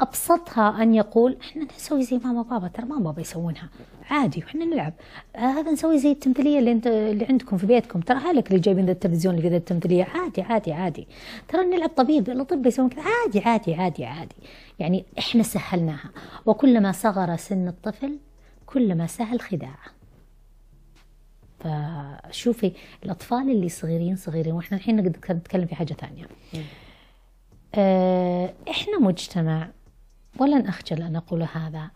أبسطها 0.00 0.82
أن 0.82 0.94
يقول 0.94 1.36
إحنا 1.40 1.66
نسوي 1.76 2.02
زي 2.02 2.18
ماما 2.18 2.42
بابا 2.42 2.68
ترى 2.68 2.86
ماما 2.86 3.04
بابا 3.04 3.20
يسوونها. 3.20 3.68
عادي 4.10 4.42
وإحنا 4.44 4.64
نلعب. 4.64 4.92
هذا 5.36 5.70
نسوي 5.70 5.98
زي 5.98 6.12
التمثيلية 6.12 6.58
اللي, 6.58 6.72
انت 6.72 6.86
اللي 6.86 7.24
عندكم 7.24 7.56
في 7.56 7.66
بيتكم. 7.66 8.00
ترى 8.00 8.18
هالك 8.18 8.48
اللي 8.48 8.60
جايبين 8.60 8.88
التلفزيون 8.88 9.34
اللي 9.34 9.50
في 9.50 9.56
التمثيلية. 9.56 10.04
عادي 10.04 10.42
عادي 10.42 10.72
عادي. 10.72 11.08
ترى 11.48 11.66
نلعب 11.66 11.88
طبيب 11.88 12.30
الأطباء 12.30 12.66
يسوون 12.66 12.88
كذا. 12.88 13.02
عادي 13.02 13.40
عادي 13.40 13.74
عادي 13.74 14.04
عادي. 14.04 14.36
يعني 14.78 15.04
إحنا 15.18 15.42
سهلناها. 15.42 16.10
وكلما 16.46 16.92
صغر 16.92 17.36
سن 17.36 17.68
الطفل 17.68 18.18
كلما 18.66 19.06
سهل 19.06 19.40
خداعه. 19.40 19.97
فشوفي 21.60 22.72
الأطفال 23.04 23.50
اللي 23.50 23.68
صغيرين 23.68 24.16
صغيرين 24.16 24.52
وإحنا 24.52 24.76
الحين 24.76 24.96
نتكلم 24.96 25.66
في 25.66 25.74
حاجة 25.74 25.92
ثانية 25.94 26.24
آه، 27.74 28.54
إحنا 28.70 28.98
مجتمع 28.98 29.68
ولن 30.38 30.66
أخجل 30.66 31.02
أن 31.02 31.16
أقول 31.16 31.42
هذا 31.42 31.90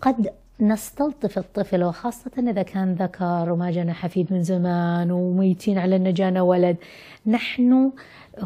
قد 0.00 0.30
نستلطف 0.60 1.38
الطفل 1.38 1.84
وخاصة 1.84 2.30
إذا 2.38 2.62
كان 2.62 2.94
ذكر 2.94 3.52
وما 3.52 3.70
جانا 3.70 3.92
حفيد 3.92 4.32
من 4.32 4.42
زمان 4.42 5.10
وميتين 5.10 5.78
على 5.78 5.96
أن 5.96 6.14
جانا 6.14 6.42
ولد. 6.42 6.76
نحن 7.26 7.92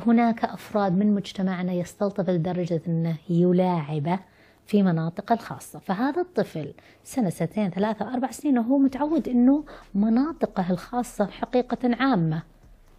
هناك 0.06 0.44
أفراد 0.44 0.92
من 0.92 1.14
مجتمعنا 1.14 1.72
يستلطف 1.72 2.30
لدرجة 2.30 2.82
أنه 2.88 3.16
يلاعبه 3.28 4.18
في 4.66 4.83
مناطق 4.83 5.33
الخاصة. 5.33 5.78
فهذا 5.78 6.21
الطفل 6.21 6.75
سنة 7.04 7.30
سنتين 7.30 7.71
ثلاثة 7.71 8.14
أربع 8.14 8.30
سنين 8.30 8.59
وهو 8.59 8.78
متعود 8.78 9.28
أنه 9.28 9.64
مناطقه 9.94 10.71
الخاصة 10.71 11.26
حقيقة 11.26 11.97
عامة. 12.00 12.42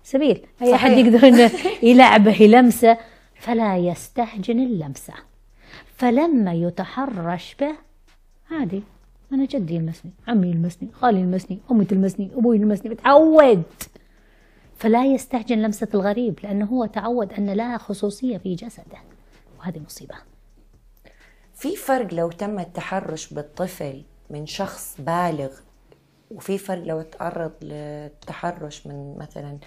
سبيل؟ 0.03 0.45
أي 0.61 0.75
أحد 0.75 0.91
يقدر 0.91 1.27
أنه 1.27 1.51
يلعبه 1.89 2.41
يلمسه؟ 2.41 2.97
فلا 3.35 3.77
يستهجن 3.77 4.59
اللمسة. 4.59 5.13
فلما 5.95 6.53
يتحرش 6.53 7.55
به 7.59 7.75
عادي 8.51 8.83
أنا 9.33 9.45
جدي 9.45 9.75
يلمسني 9.75 10.11
عمي 10.27 10.47
يلمسني 10.47 10.89
خالي 10.93 11.19
يلمسني 11.19 11.59
أمي 11.71 11.85
تلمسني 11.85 12.31
أبوي 12.35 12.55
يلمسني 12.55 12.91
متعود. 12.91 13.63
فلا 14.77 15.05
يستهجن 15.05 15.61
لمسة 15.61 15.87
الغريب 15.93 16.39
لأنه 16.43 16.65
هو 16.65 16.85
تعود 16.85 17.33
أن 17.33 17.49
لها 17.49 17.77
خصوصية 17.77 18.37
في 18.37 18.55
جسده 18.55 18.97
وهذه 19.59 19.79
مصيبة. 19.85 20.15
في 21.55 21.75
فرق 21.75 22.13
لو 22.13 22.31
تم 22.31 22.59
التحرش 22.59 23.33
بالطفل 23.33 24.03
من 24.29 24.45
شخص 24.45 24.95
بالغ 24.99 25.51
وفي 26.31 26.57
فرق 26.57 26.83
لو 26.83 27.01
تعرض 27.01 27.51
للتحرش 27.61 28.87
من 28.87 29.17
مثلا 29.17 29.57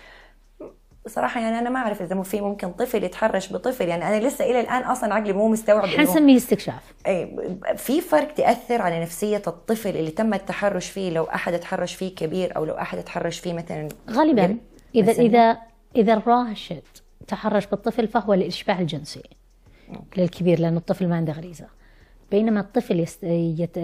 صراحة 1.07 1.41
يعني 1.41 1.59
أنا 1.59 1.71
ما 1.71 1.79
أعرف 1.79 2.03
إذا 2.03 2.23
في 2.23 2.41
ممكن 2.41 2.73
طفل 2.73 3.05
يتحرش 3.05 3.53
بطفل 3.53 3.89
يعني 3.89 4.09
أنا 4.09 4.27
لسه 4.27 4.45
إلى 4.45 4.61
الآن 4.61 4.83
أصلا 4.83 5.15
عقلي 5.15 5.33
مو 5.33 5.49
مستوعب 5.49 5.87
حنسميه 5.87 6.37
استكشاف 6.37 6.95
أي 7.07 7.37
في 7.77 8.01
فرق 8.01 8.35
تأثر 8.35 8.83
على 8.83 9.01
نفسية 9.01 9.43
الطفل 9.47 9.97
اللي 9.97 10.11
تم 10.11 10.35
التحرش 10.35 10.91
فيه 10.91 11.11
لو 11.11 11.25
أحد 11.25 11.61
تحرش 11.61 11.95
فيه 11.95 12.15
كبير 12.15 12.57
أو 12.57 12.65
لو 12.65 12.75
أحد 12.75 13.05
تحرش 13.05 13.39
فيه 13.39 13.53
مثلا 13.53 13.89
غالبا 14.11 14.57
إذا 14.95 15.13
إذا 15.13 15.59
إذا 15.97 16.15
الراشد 16.15 16.83
تحرش 17.29 17.67
بالطفل 17.67 18.09
فهو 18.09 18.35
للإشباع 18.35 18.79
الجنسي 18.79 19.23
للكبير 20.17 20.61
لأن 20.61 20.77
الطفل 20.77 21.09
ما 21.09 21.17
عنده 21.17 21.33
غريزة. 21.33 21.78
بينما 22.31 22.61
الطفل 22.61 23.01
يست... 23.01 23.25
يت... 23.25 23.77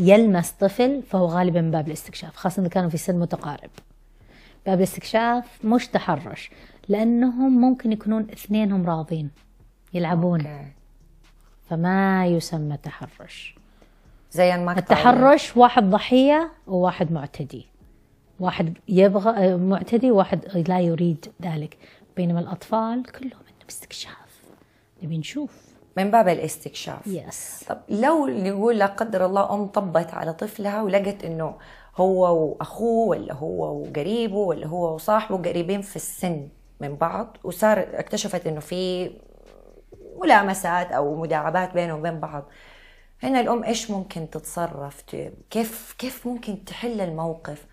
يلمس 0.00 0.50
طفل 0.50 1.02
فهو 1.02 1.26
غالبا 1.26 1.60
من 1.60 1.70
باب 1.70 1.86
الاستكشاف 1.88 2.36
خاصة 2.36 2.60
إذا 2.62 2.68
كانوا 2.68 2.90
في 2.90 2.96
سن 2.96 3.18
متقارب. 3.18 3.70
باب 4.66 4.78
الاستكشاف 4.78 5.64
مش 5.64 5.88
تحرش 5.88 6.50
لأنهم 6.88 7.60
ممكن 7.60 7.92
يكونون 7.92 8.22
اثنينهم 8.22 8.86
راضين 8.86 9.30
يلعبون. 9.94 10.40
أوكي. 10.40 10.66
فما 11.70 12.26
يسمى 12.26 12.76
تحرش. 12.76 13.56
زي 14.32 14.54
المقطع 14.54 14.78
التحرش 14.78 15.56
واحد 15.56 15.90
ضحية 15.90 16.52
وواحد 16.66 17.12
معتدي. 17.12 17.66
واحد 18.40 18.78
يبغى 18.88 19.56
معتدي 19.56 20.10
وواحد 20.10 20.68
لا 20.68 20.80
يريد 20.80 21.26
ذلك. 21.42 21.78
بينما 22.16 22.40
الأطفال 22.40 23.02
كلهم 23.02 23.40
عندهم 23.40 23.68
استكشاف. 23.68 24.42
نبي 25.02 25.18
نشوف. 25.18 25.61
من 25.96 26.10
باب 26.10 26.28
الاستكشاف. 26.28 27.06
يس 27.06 27.64
طب 27.68 27.80
لو 27.88 28.26
نقول 28.26 28.78
لا 28.78 28.86
قدر 28.86 29.26
الله 29.26 29.54
أم 29.54 29.66
طبت 29.66 30.14
على 30.14 30.32
طفلها 30.32 30.82
ولقت 30.82 31.24
إنه 31.24 31.54
هو 31.96 32.36
وأخوه 32.44 33.08
ولا 33.08 33.34
هو 33.34 33.80
وقريبه 33.80 34.36
ولا 34.36 34.66
هو 34.66 34.94
وصاحبه 34.94 35.36
قريبين 35.50 35.82
في 35.82 35.96
السن 35.96 36.48
من 36.80 36.96
بعض 36.96 37.36
وصار 37.44 37.86
اكتشفت 37.92 38.46
إنه 38.46 38.60
في 38.60 39.10
ملامسات 40.22 40.92
أو 40.92 41.20
مداعبات 41.20 41.72
بينهم 41.74 41.98
وبين 41.98 42.20
بعض 42.20 42.44
هنا 43.22 43.40
الأم 43.40 43.64
إيش 43.64 43.90
ممكن 43.90 44.30
تتصرف؟ 44.30 45.02
كيف 45.50 45.94
كيف 45.98 46.26
ممكن 46.26 46.64
تحل 46.64 47.00
الموقف؟ 47.00 47.66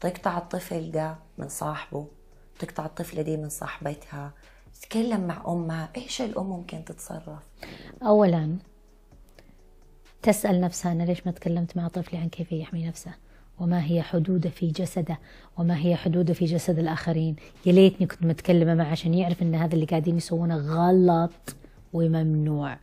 تقطع 0.00 0.38
الطفل 0.38 0.90
ده 0.90 1.16
من 1.38 1.48
صاحبه 1.48 2.06
تقطع 2.58 2.86
الطفلة 2.86 3.22
دي 3.22 3.36
من 3.36 3.48
صاحبتها 3.48 4.32
تتكلم 4.80 5.26
مع 5.26 5.42
أمها 5.48 5.88
إيش 5.96 6.22
الأم 6.22 6.46
ممكن 6.46 6.84
تتصرف؟ 6.84 7.42
اولا 8.02 8.56
تسأل 10.22 10.60
نفسها 10.60 10.92
أنا 10.92 11.02
ليش 11.02 11.26
ما 11.26 11.32
تكلمت 11.32 11.76
مع 11.76 11.88
طفلي 11.88 12.18
عن 12.18 12.28
كيف 12.28 12.52
يحمي 12.52 12.86
نفسه؟ 12.86 13.10
وما 13.60 13.84
هي 13.84 14.02
حدوده 14.02 14.50
في 14.50 14.66
جسده؟ 14.70 15.18
وما 15.58 15.78
هي 15.78 15.96
حدوده 15.96 16.34
في 16.34 16.44
جسد 16.44 16.78
الآخرين؟ 16.78 17.36
يا 17.66 17.72
ليتني 17.72 18.06
كنت 18.06 18.22
متكلمة 18.22 18.74
معه 18.74 18.86
عشان 18.90 19.14
يعرف 19.14 19.42
إن 19.42 19.54
هذا 19.54 19.74
اللي 19.74 19.86
قاعدين 19.86 20.16
يسوونه 20.16 20.56
غلط 20.56 21.56
وممنوع. 21.92 22.78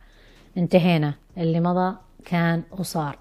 انتهينا. 0.56 1.14
اللي 1.38 1.60
مضى 1.60 1.96
كان 2.24 2.62
وصار 2.70 3.18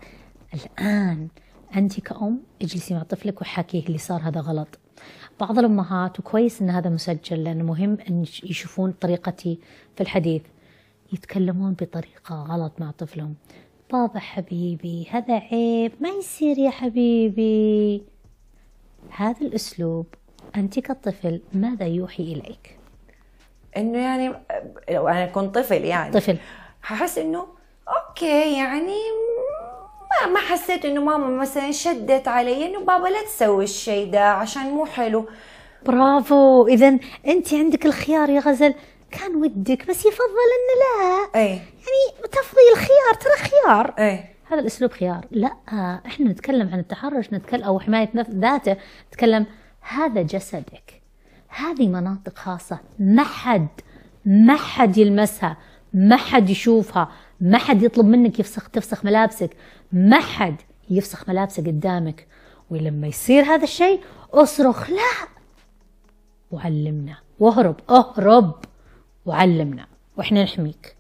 الآن 0.54 1.28
أنت 1.76 2.00
كأم 2.00 2.40
اجلسي 2.62 2.94
مع 2.94 3.04
طفلك 3.04 3.42
وحكيه 3.42 3.86
اللي 3.86 3.98
صار 3.98 4.22
هذا 4.22 4.42
غلط. 4.42 4.80
بعض 5.40 5.60
الأمهات 5.60 6.20
وكويس 6.20 6.62
إن 6.62 6.70
هذا 6.70 6.90
مسجل 6.90 7.44
لأنه 7.44 7.64
مهم 7.64 7.98
إن 8.10 8.22
يشوفون 8.44 8.92
طريقتي 8.92 9.60
في 9.96 10.02
الحديث 10.02 10.42
يتكلمون 11.14 11.74
بطريقة 11.74 12.36
غلط 12.36 12.74
مع 12.80 12.92
طفلهم. 12.92 13.36
بابا 13.92 14.20
حبيبي 14.20 15.08
هذا 15.10 15.34
عيب 15.34 15.92
ما 16.00 16.10
يصير 16.10 16.58
يا 16.58 16.70
حبيبي. 16.70 18.04
هذا 19.10 19.42
الأسلوب 19.42 20.06
أنت 20.56 20.80
كطفل 20.80 21.42
ماذا 21.54 21.86
يوحي 21.86 22.24
إليك؟ 22.24 22.78
إنه 23.78 23.98
يعني 23.98 24.34
لو 24.90 25.08
أنا 25.08 25.26
كنت 25.26 25.56
طفل 25.56 25.84
يعني. 25.84 26.14
طفل. 26.14 26.38
هحس 26.84 27.18
إنه 27.18 27.48
okay 27.88 28.58
يعني 28.58 28.98
ما 30.34 30.40
حسيت 30.40 30.86
إنه 30.86 31.02
ماما 31.02 31.28
مثلا 31.42 31.72
شدت 31.72 32.28
علي 32.28 32.66
إنه 32.66 32.80
بابا 32.80 33.08
لا 33.08 33.24
تسوي 33.24 33.64
الشيء 33.64 34.12
ده 34.12 34.30
عشان 34.32 34.70
مو 34.70 34.86
حلو. 34.86 35.26
برافو. 35.86 36.68
إذا 36.68 37.00
أنت 37.28 37.54
عندك 37.54 37.86
الخيار 37.86 38.30
يا 38.30 38.40
غزل. 38.40 38.74
كان 39.12 39.36
ودك 39.36 39.88
بس 39.88 40.06
يفضل 40.06 40.50
أن 40.58 40.80
لا. 40.80 41.40
اي 41.42 41.48
يعني 41.50 42.28
تفضي 42.32 42.62
الخيار 42.72 43.14
ترى 43.14 43.50
خيار. 43.50 43.94
اي 44.00 44.26
هذا 44.52 44.60
الأسلوب 44.62 44.92
خيار. 44.92 45.26
لا 45.32 45.54
إحنا 46.06 46.32
نتكلم 46.32 46.70
عن 46.74 46.80
التحرش 46.80 47.34
نتكلم 47.34 47.64
أو 47.64 47.80
حماية 47.80 48.10
ذاته. 48.16 48.78
نتكلم 49.08 49.46
هذا 49.82 50.22
جسدك. 50.22 51.02
هذه 51.48 51.88
مناطق 51.88 52.38
خاصة. 52.38 52.80
ما 53.00 53.24
حد 53.24 53.68
ما 54.26 54.56
حد 54.56 54.98
يلمسها. 54.98 55.58
ما 55.94 56.18
حد 56.18 56.50
يشوفها. 56.50 57.12
ما 57.42 57.58
حد 57.58 57.84
يطلب 57.84 58.06
منك 58.06 58.40
يفسخ 58.40 58.70
تفسخ 58.70 59.06
ملابسك. 59.06 59.50
ما 59.94 60.20
حد 60.20 60.56
يفسخ 60.90 61.30
ملابسه 61.30 61.64
قدامك 61.64 62.28
ولما 62.70 63.08
يصير 63.08 63.44
هذا 63.44 63.64
الشيء 63.64 64.00
اصرخ 64.34 64.90
لا! 64.90 65.28
وعلمنا. 66.52 67.16
واهرب. 67.40 67.76
اهرب. 67.90 68.56
وعلمنا. 69.26 69.86
وإحنا 70.18 70.44
نحميك. 70.44 70.96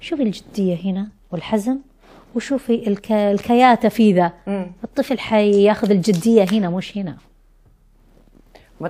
شوفي 0.00 0.22
الجدية 0.22 0.76
هنا 0.84 1.08
والحزم 1.30 1.78
وشوفي 2.34 2.88
الك... 2.88 3.12
الكياتة 3.12 3.88
في 3.88 4.12
ذا. 4.12 4.32
الطفل 4.84 5.18
حياخذ 5.18 5.90
الجدية 5.90 6.46
هنا 6.52 6.70
مش 6.70 6.98
هنا. 6.98 7.16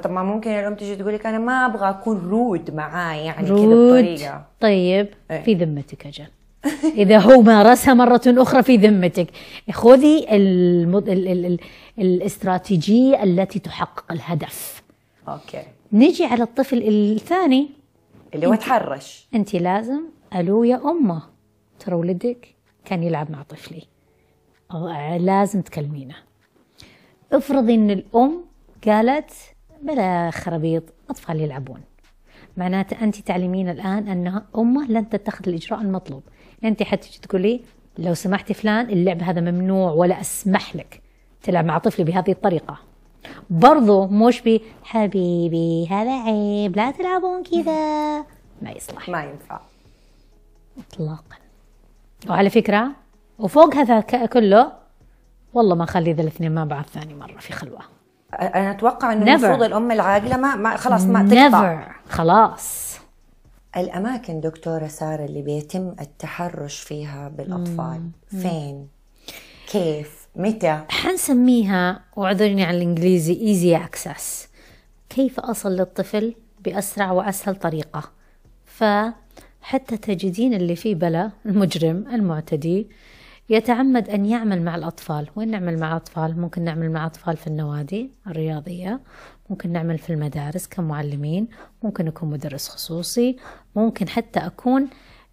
طب 0.03 0.11
ما 0.11 0.23
ممكن 0.23 0.51
الام 0.51 0.75
تجي 0.75 0.97
تقول 0.97 1.15
لك 1.15 1.27
أنا 1.27 1.39
ما 1.39 1.67
أبغى 1.67 1.91
أكون 1.91 2.19
rude 2.31 2.75
معاه 2.75 3.15
يعني 3.15 3.47
كذا 3.47 3.55
rude. 3.57 4.05
بطريقة. 4.05 4.45
طيب 4.61 5.09
إيه. 5.31 5.43
في 5.43 5.55
ذمتك 5.55 6.07
أجل 6.07 6.27
إذا 7.03 7.19
هو 7.19 7.43
مارسها 7.43 7.95
مرة 7.95 8.21
أخرى 8.27 8.63
في 8.63 8.77
ذمتك. 8.77 9.27
خذي 9.71 10.27
المد... 10.31 11.09
ال... 11.09 11.29
ال... 11.29 11.47
ال... 11.47 11.59
الاستراتيجية 11.99 13.23
التي 13.23 13.59
تحقق 13.59 14.13
الهدف. 14.13 14.83
okay. 15.29 15.63
نجي 15.93 16.25
على 16.25 16.43
الطفل 16.43 16.83
الثاني. 16.89 17.71
اللي 18.35 18.47
هو 18.47 18.55
تحرش. 18.55 19.29
أنت 19.35 19.55
لازم 19.55 20.03
ألو 20.37 20.65
يا 20.65 20.91
أمه 20.91 21.23
ترى 21.79 21.95
ولدك 21.95 22.55
كان 22.85 23.03
يلعب 23.03 23.31
مع 23.31 23.43
طفلي. 23.43 23.83
لازم 25.19 25.63
تكلمينه. 25.63 26.15
افرضي 27.33 27.75
إن 27.75 27.91
الأم 27.91 28.45
قالت 28.87 29.31
بلا 29.83 30.31
خرابيط 30.31 30.83
أطفال 31.11 31.41
يلعبون. 31.41 31.81
معناته 32.57 33.05
أنت 33.05 33.17
تعلمين 33.17 33.69
الآن 33.69 34.09
أن 34.09 34.43
أمه 34.59 34.87
لن 34.87 35.09
تتخذ 35.09 35.49
الإجراء 35.49 35.81
المطلوب. 35.81 36.23
أنت 36.65 36.83
حتجي 36.83 37.19
تقولي 37.23 37.61
لو 37.99 38.15
سمحتي 38.15 38.55
فلان 38.55 38.91
اللعب 38.91 39.23
هذا 39.23 39.41
ممنوع 39.41 39.93
ولا 39.93 40.21
أسمح 40.21 40.77
لك 40.77 41.03
تلعب 41.43 41.65
مع 41.65 41.79
طفلي 41.79 42.05
بهذه 42.05 42.31
الطريقة. 42.31 42.79
برضو 43.51 44.07
مش 44.07 44.41
بي 44.41 44.63
حبيبي 44.85 45.89
هذا 45.91 46.23
عيب 46.23 46.77
لا 46.77 46.91
تلعبون 46.91 47.43
كذا. 47.43 48.19
ما 48.63 48.71
يصلح. 48.77 49.09
ما 49.09 49.25
ينفع. 49.25 49.61
اطلاقا. 50.79 51.37
وعلى 52.29 52.51
فكرة 52.51 52.91
وفوق 53.39 53.75
هذا 53.75 54.01
كله 54.27 54.73
والله 55.55 55.75
ما 55.75 55.87
خلي 55.87 56.13
ذا 56.13 56.23
الاثنين 56.23 56.53
مع 56.53 56.65
بعض 56.65 56.85
ثاني 56.85 57.15
مرة 57.15 57.39
في 57.39 57.53
خلوة. 57.53 57.81
أنا 58.33 58.71
أتوقع 58.71 59.13
إنه. 59.13 59.35
المفروض 59.35 59.63
الأم 59.63 59.91
العاقلة 59.91 60.37
ما, 60.37 60.55
ما 60.55 60.77
خلاص 60.77 61.03
ما 61.03 61.29
تقطع. 61.29 61.93
خلاص. 62.09 62.99
الأماكن 63.77 64.41
دكتورة 64.41 64.87
سارة 64.87 65.25
اللي 65.25 65.43
بيتم 65.43 65.95
التحرش 66.01 66.81
فيها 66.81 67.29
بالأطفال؟ 67.29 68.11
فين؟ 68.29 68.89
كيف؟ 69.73 70.29
متى؟ 70.37 70.85
حنسميها 70.89 72.01
واعذرني 72.17 72.65
عن 72.65 72.75
الإنجليزي 72.75 73.33
easy 73.41 73.77
access 73.77 74.49
كيف 75.09 75.41
أصل 75.41 75.73
للطفل 75.73 76.35
بأسرع 76.65 77.13
وأسهل 77.13 77.57
طريقة؟ 77.57 78.11
فحتى 78.65 79.97
تجدين 79.97 80.55
اللي 80.55 80.77
فيه 80.77 80.95
بلا 80.95 81.31
المجرم 81.47 82.05
المعتدي 82.13 82.87
يتعمد 83.51 84.09
أن 84.09 84.27
يعمل 84.27 84.63
مع 84.63 84.75
الأطفال. 84.75 85.29
وين 85.37 85.51
نعمل 85.51 85.79
مع 85.79 85.91
الأطفال؟ 85.93 86.41
ممكن 86.41 86.63
نعمل 86.63 86.91
مع 86.91 87.07
أطفال 87.07 87.37
في 87.37 87.47
النوادي 87.47 88.11
الرياضية. 88.27 89.01
ممكن 89.53 89.73
نعمل 89.73 89.99
في 89.99 90.11
المدارس 90.11 90.67
كمعلمين 90.67 91.49
ممكن 91.83 92.09
أكون 92.09 92.31
مدرس 92.31 92.69
خصوصي 92.69 93.37
ممكن 93.77 94.09
حتى 94.09 94.41
أكون 94.41 94.89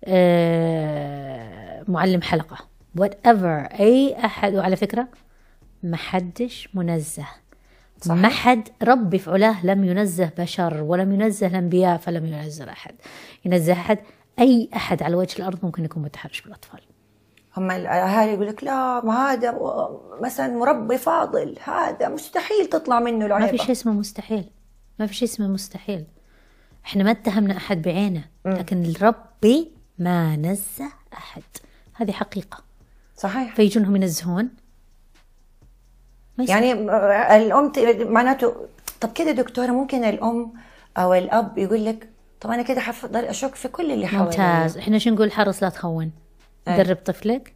آه، 0.06 1.84
معلم 1.88 2.22
حلقة. 2.22 2.58
Whatever 3.00 3.80
أي 3.80 4.16
أحد 4.26 4.56
وعلى 4.56 4.76
فكرة 4.76 5.08
ما 5.84 5.98
حدش 5.98 6.70
منزه. 6.74 7.26
صحيح. 8.02 8.22
ما 8.22 8.30
حد 8.30 8.70
ربي 8.84 9.20
في 9.20 9.32
علاه 9.32 9.66
لم 9.66 9.84
ينزه 9.84 10.32
بشر 10.38 10.84
ولم 10.84 11.12
ينزه 11.12 11.48
الأنبياء 11.48 11.98
فلم 11.98 12.26
ينزه 12.26 12.70
أحد. 12.70 12.96
ينزه 13.46 13.74
أحد 13.74 14.00
أي 14.40 14.70
أحد 14.76 15.04
على 15.04 15.16
وجه 15.16 15.40
الأرض 15.40 15.66
ممكن 15.66 15.86
يكون 15.86 16.04
متحرش 16.04 16.42
بالأطفال. 16.42 16.80
هم 17.58 17.72
الاهالي 17.72 18.34
يقول 18.34 18.48
لك 18.48 18.64
لا 18.64 19.06
ما 19.06 19.32
هذا 19.32 19.58
مثلا 20.22 20.48
مربي 20.48 20.98
فاضل 20.98 21.56
هذا 21.64 22.10
مستحيل 22.10 22.66
تطلع 22.66 23.00
منه 23.00 23.18
ما 23.18 23.26
العيبة. 23.26 23.52
في 23.52 23.58
شيء 23.58 23.72
اسمه 23.72 23.94
مستحيل. 23.94 24.50
ما 25.00 25.08
في 25.08 25.14
شيء 25.14 25.28
اسمه 25.28 25.48
مستحيل. 25.48 26.06
إحنا 26.86 27.04
ما 27.04 27.12
اتهمنا 27.12 27.58
أحد 27.58 27.82
بعينه 27.82 28.24
لكن 28.46 28.94
ربي 29.02 29.72
ما 30.00 30.36
نزه 30.36 30.92
أحد. 31.14 31.42
هذه 31.94 32.12
حقيقة. 32.12 32.64
صحيح. 33.18 33.56
فيجونهم 33.56 33.96
ينزهون. 33.96 34.50
ما. 36.38 36.46
يعني 36.50 36.72
الأم 37.38 37.72
ت- 37.72 37.80
معناته 38.10 38.56
طب 39.02 39.14
كده 39.14 39.32
دكتورة 39.32 39.68
ممكن 39.72 40.04
الأم 40.04 40.54
أو 40.98 41.14
الأب 41.14 41.58
يقول 41.58 41.86
لك 41.86 42.10
طب 42.42 42.52
أنا 42.52 42.62
كده 42.62 42.82
حفضل 42.82 43.26
أشك 43.26 43.56
في 43.56 43.68
كل 43.68 43.92
اللي 43.92 44.08
حوالي 44.08 44.24
ممتاز. 44.26 44.78
إحنا 44.78 44.98
شو 44.98 45.10
نقول؟ 45.10 45.32
حرص 45.32 45.64
لا 45.64 45.70
تخون. 45.70 46.12
أي. 46.68 46.84
درب 46.84 46.98
طفلك 46.98 47.54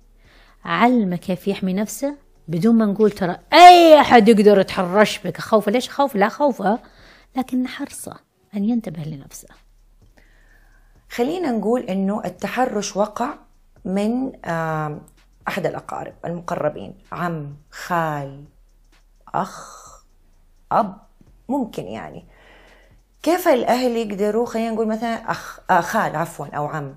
علمه 0.65 1.15
كيف 1.15 1.47
يحمي 1.47 1.73
نفسه 1.73 2.15
بدون 2.47 2.75
ما 2.75 2.85
نقول 2.85 3.11
ترى 3.11 3.37
أي 3.53 3.99
أحد 3.99 4.27
يقدر 4.27 4.59
يتحرش 4.59 5.19
بك 5.19 5.37
خوفه 5.41 5.71
ليش؟ 5.71 5.89
خوف؟ 5.89 6.15
لا 6.15 6.29
خوفه 6.29 6.79
لكن 7.35 7.67
حرصه 7.67 8.19
أن 8.55 8.63
ينتبه 8.63 9.03
لنفسه. 9.03 9.47
خلينا 11.09 11.51
نقول 11.51 11.81
إنه 11.81 12.21
التحرش 12.25 12.97
وقع 12.97 13.33
من 13.85 14.31
أحد 15.47 15.65
الأقارب 15.65 16.13
المقربين 16.25 16.97
عم 17.11 17.55
خال 17.71 18.43
أخ 19.33 19.83
أب 20.71 20.97
ممكن 21.49 21.83
يعني. 21.83 22.25
كيف 23.23 23.47
الأهل 23.47 23.91
يقدروا 23.91 24.45
خلينا 24.45 24.71
نقول 24.71 24.87
مثلا 24.87 25.31
أخ 25.31 25.59
آه 25.69 25.81
خال 25.81 26.15
عفوا 26.15 26.45
أو 26.47 26.67
عم 26.67 26.95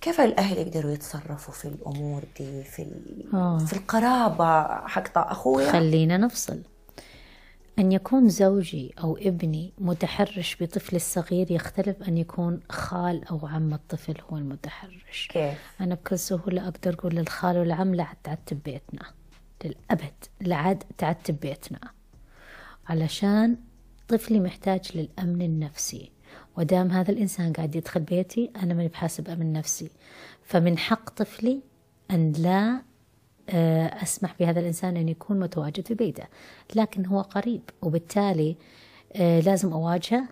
كيف 0.00 0.20
الأهل 0.20 0.58
يقدروا 0.58 0.92
يتصرفوا 0.92 1.54
في 1.54 1.64
الأمور 1.64 2.22
دي 2.38 2.64
في. 2.64 2.86
آه. 3.34 3.58
في 3.58 3.72
القرابة 3.72 4.62
حق 4.88 5.18
أخويا 5.18 5.72
خلينا 5.72 6.16
نفصل 6.16 6.62
أن 7.78 7.92
يكون 7.92 8.28
زوجي 8.28 8.94
أو 9.02 9.16
ابني 9.16 9.72
متحرش 9.78 10.56
بطفلي 10.62 10.96
الصغير 10.96 11.52
يختلف 11.52 12.02
أن 12.08 12.18
يكون 12.18 12.60
خال 12.70 13.24
أو 13.24 13.46
عم 13.46 13.74
الطفل 13.74 14.14
هو 14.30 14.36
المتحرش 14.36 15.28
كيف؟ 15.30 15.58
أنا 15.80 15.94
بكل 15.94 16.18
سهولة 16.18 16.68
أقدر 16.68 16.94
أقول 16.94 17.14
للخال 17.14 17.58
والعم 17.58 17.94
لا 17.94 18.06
تعتب 18.24 18.62
بيتنا 18.62 19.02
للأبد 19.64 20.24
لا 20.40 20.56
عاد 20.56 20.82
تعتب 20.98 21.40
بيتنا 21.40 21.80
علشان 22.88 23.56
طفلي 24.08 24.40
محتاج 24.40 24.96
للأمن 24.96 25.42
النفسي 25.42 26.12
ودام 26.56 26.90
هذا 26.90 27.10
الإنسان 27.10 27.52
قاعد 27.52 27.76
يدخل 27.76 28.00
بيتي 28.00 28.50
أنا 28.62 28.74
ماني 28.74 28.88
بحاسب 28.88 29.28
أمن 29.28 29.52
نفسي. 29.52 29.90
فمن 30.42 30.78
حق 30.78 31.10
طفلي 31.10 31.60
أن 32.10 32.32
لا 32.32 32.82
آه، 33.48 33.86
أسمح 33.86 34.34
بهذا 34.40 34.60
الإنسان 34.60 34.96
أن 34.96 35.08
يكون 35.08 35.40
متواجد 35.40 35.86
في 35.86 35.94
بيته. 35.94 36.24
لكن 36.74 37.06
هو 37.06 37.20
قريب 37.20 37.62
وبالتالي 37.82 38.56
آه، 39.16 39.40
لازم 39.40 39.72
أواجهه. 39.72 40.28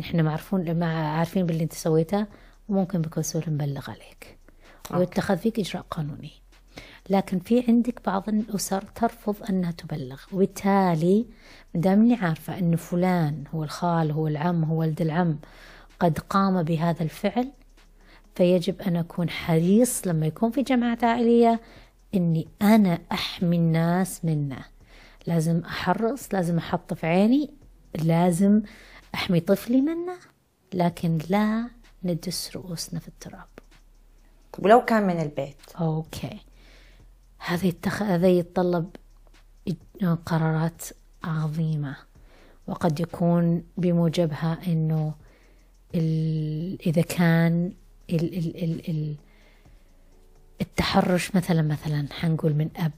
إحنا 0.00 0.22
معرفون 0.22 0.78
مع 0.78 1.18
عارفين 1.18 1.46
باللي 1.46 1.62
أنت 1.62 1.72
سويته 1.72 2.26
وممكن 2.68 3.02
بكل 3.02 3.24
سهولة 3.24 3.48
نبلغ 3.50 3.90
عليك. 3.90 4.38
ويتخذ 4.90 5.36
فيك 5.36 5.58
إجراء 5.58 5.86
قانوني. 5.90 6.32
لكن 7.10 7.38
في 7.38 7.64
عندك 7.68 8.00
بعض 8.06 8.28
الأسر 8.28 8.82
ترفض 8.82 9.36
أنها 9.50 9.70
تبلغ. 9.70 10.20
وبالتالي 10.32 11.26
دام 11.74 12.00
إني 12.00 12.14
عارفة 12.14 12.58
أن 12.58 12.76
فلان 12.76 13.44
هو 13.54 13.64
الخال 13.64 14.10
هو 14.12 14.26
العم 14.26 14.64
هو 14.64 14.80
ولد 14.80 15.00
العم 15.00 15.38
قد 16.00 16.18
قام 16.18 16.62
بهذا 16.62 17.02
الفعل 17.02 17.52
فيجب 18.34 18.82
أن 18.82 18.96
أكون 18.96 19.30
حريص 19.30 20.06
لما 20.06 20.26
يكون 20.26 20.50
في 20.50 20.62
جماعات 20.62 21.04
عائلية 21.04 21.60
إني 22.14 22.48
أنا 22.62 22.98
أحمي 23.12 23.56
الناس 23.56 24.24
منه. 24.24 24.64
لازم 25.26 25.62
أحرص 25.64 26.34
لازم 26.34 26.58
أحط 26.58 26.94
في 26.94 27.06
عيني 27.06 27.50
لازم 27.94 28.62
أحمي 29.14 29.40
طفلي 29.40 29.80
منه 29.80 30.16
لكن 30.74 31.18
لا 31.28 31.70
ندس 32.04 32.56
رؤوسنا 32.56 33.00
في 33.00 33.08
التراب. 33.08 33.48
ولو 34.58 34.84
كان 34.84 35.06
من 35.06 35.20
البيت. 35.20 35.56
أوكي. 35.80 36.40
هذا 37.38 37.66
يتخ... 37.66 38.02
هذا 38.02 38.28
يتطلب 38.28 38.96
قرارات 40.26 40.82
عظيمة 41.24 41.96
وقد 42.66 43.00
يكون 43.00 43.64
بموجبها 43.76 44.58
إنه 44.66 45.14
ال... 45.94 46.78
إذا 46.86 47.02
كان 47.02 47.72
ال... 48.10 48.38
ال... 48.38 48.64
ال... 48.64 48.90
ال... 48.90 49.16
التحرش 50.60 51.34
مثلا 51.34 51.62
مثلا 51.62 52.06
حنقول 52.12 52.54
من 52.54 52.70
أب 52.76 52.92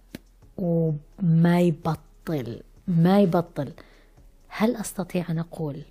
وما 0.57 1.61
يبطل 1.61 2.63
ما 2.89 3.21
يبطل. 3.21 3.73
هل 4.49 4.77
أستطيع 4.77 5.31
أن 5.31 5.39
أقول 5.39 5.83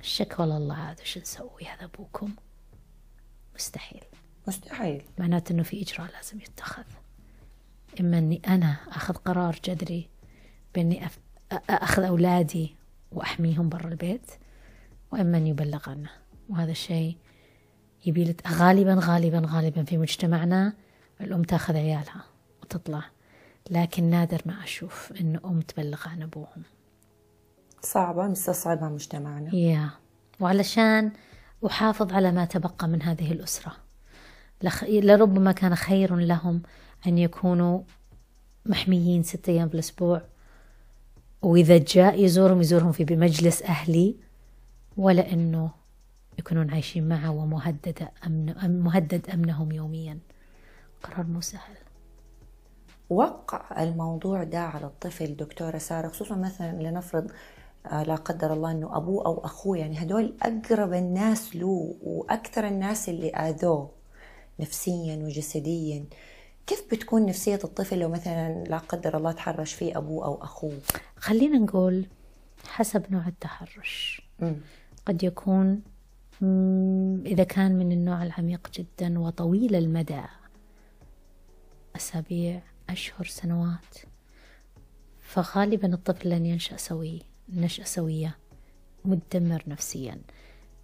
الشكوى 0.00 0.46
لله 0.46 0.74
عاد 0.74 1.00
وش 1.00 1.18
نسوي؟ 1.18 1.64
هذا 1.64 1.84
أبوكم؟ 1.84 2.34
مستحيل. 3.54 4.04
مستحيل. 4.48 5.02
معناته 5.18 5.52
إنه 5.52 5.62
في 5.62 5.82
إجراء 5.82 6.10
لازم 6.12 6.40
يتخذ. 6.40 6.84
اما 8.00 8.18
اني 8.18 8.42
أنا 8.48 8.76
أخذ 8.88 9.14
قرار 9.14 9.60
جذري 9.64 10.08
بإني 10.74 11.06
أف... 11.06 11.18
أ- 11.54 11.56
أخذ 11.70 12.02
أولادي 12.02 12.76
وأحميهم 13.12 13.68
برا 13.68 13.88
البيت 13.88 14.30
وإما 15.12 15.38
أن 15.38 15.46
يبلغ 15.46 15.90
عنه 15.90 16.10
وهذا 16.48 16.70
الشيء 16.70 17.16
يبي 18.06 18.36
غالبا 18.48 18.98
غالبا 19.02 19.42
غالبا 19.46 19.84
في 19.84 19.98
مجتمعنا 19.98 20.72
الأم 21.20 21.42
تأخذ 21.42 21.76
عيالها 21.76 22.24
وتطلع. 22.62 23.02
لكن 23.70 24.04
نادر 24.04 24.42
ما 24.46 24.64
أشوف 24.64 25.12
انه 25.20 25.40
أم 25.44 25.60
تبلغ 25.60 26.08
عن 26.08 26.22
أبوهم. 26.22 26.62
صعبة 27.82 28.26
مستصعبة 28.26 28.88
مجتمعنا. 28.88 29.54
يا. 29.54 29.90
وعلشان 30.40 31.12
أحافظ 31.66 32.12
على 32.12 32.32
ما 32.32 32.44
تبقى 32.44 32.88
من 32.88 33.02
هذه 33.02 33.32
الأسرة 33.32 33.72
لخ... 34.62 34.84
لربما 34.84 35.52
كان 35.52 35.74
خير 35.74 36.16
لهم 36.16 36.62
أن 37.06 37.18
يكونوا 37.18 37.80
محميين 38.66 39.22
ستة 39.22 39.50
أيام 39.50 39.68
بالأسبوع 39.68 40.22
وإذا 41.42 41.78
جاء 41.78 42.24
يزورهم 42.24 42.60
يزورهم 42.60 42.92
في 42.92 43.04
بمجلس 43.04 43.62
أهلي 43.62 44.16
ولا 44.96 45.32
أنه 45.32 45.70
يكونون 46.38 46.70
عايشين 46.70 47.08
معه 47.08 47.30
ومهدد 47.30 48.08
أمن... 48.26 48.54
أم- 48.54 48.64
مهدد 48.64 49.30
أمنهم 49.30 49.72
يوميا. 49.72 50.18
قرار 51.02 51.26
مو 51.26 51.40
سهل. 51.40 51.74
وقع 53.10 53.82
الموضوع 53.82 54.42
ده 54.44 54.58
على 54.60 54.86
الطفل 54.86 55.36
دكتورة 55.36 55.78
سارة 55.78 56.08
خصوصا 56.08 56.34
مثلا 56.36 56.82
لنفرض 56.82 57.30
آه، 57.86 58.02
لا 58.02 58.14
قدر 58.14 58.52
الله 58.52 58.70
أنه 58.70 58.96
أبوه 58.96 59.26
أو 59.26 59.44
أخوه 59.44 59.78
يعني 59.78 60.02
هدول 60.02 60.34
أقرب 60.42 60.92
الناس 60.92 61.56
له 61.56 61.94
وأكثر 62.02 62.66
الناس 62.66 63.08
اللي 63.08 63.30
آذوه 63.30 63.90
نفسيا 64.60 65.16
وجسديا. 65.16 66.04
كيف 66.66 66.84
بتكون 66.90 67.26
نفسية 67.26 67.60
الطفل 67.64 67.98
لو 67.98 68.08
مثلا 68.08 68.64
لا 68.64 68.78
قدر 68.78 69.16
الله 69.16 69.32
تحرش 69.32 69.72
فيه 69.72 69.98
أبوه 69.98 70.24
أو 70.24 70.42
أخوه؟ 70.42 70.78
خلينا 71.16 71.58
نقول 71.58 72.06
حسب 72.66 73.12
نوع 73.12 73.26
التحرش. 73.28 74.22
مم. 74.40 74.56
قد 75.06 75.22
يكون 75.22 75.82
إذا 77.26 77.44
كان 77.44 77.78
من 77.78 77.92
النوع 77.92 78.22
العميق 78.22 78.68
جدا 78.74 79.18
وطويل 79.18 79.74
المدى 79.74 80.22
أسابيع 81.96 82.62
أشهر 82.90 83.26
سنوات 83.26 83.96
فغالبا 85.20 85.94
الطفل 85.94 86.30
لن 86.30 86.46
ينشأ 86.46 86.76
سوي 86.76 87.22
نشأة 87.48 87.84
سوية 87.84 88.36
مدمر 89.04 89.62
نفسيا. 89.66 90.20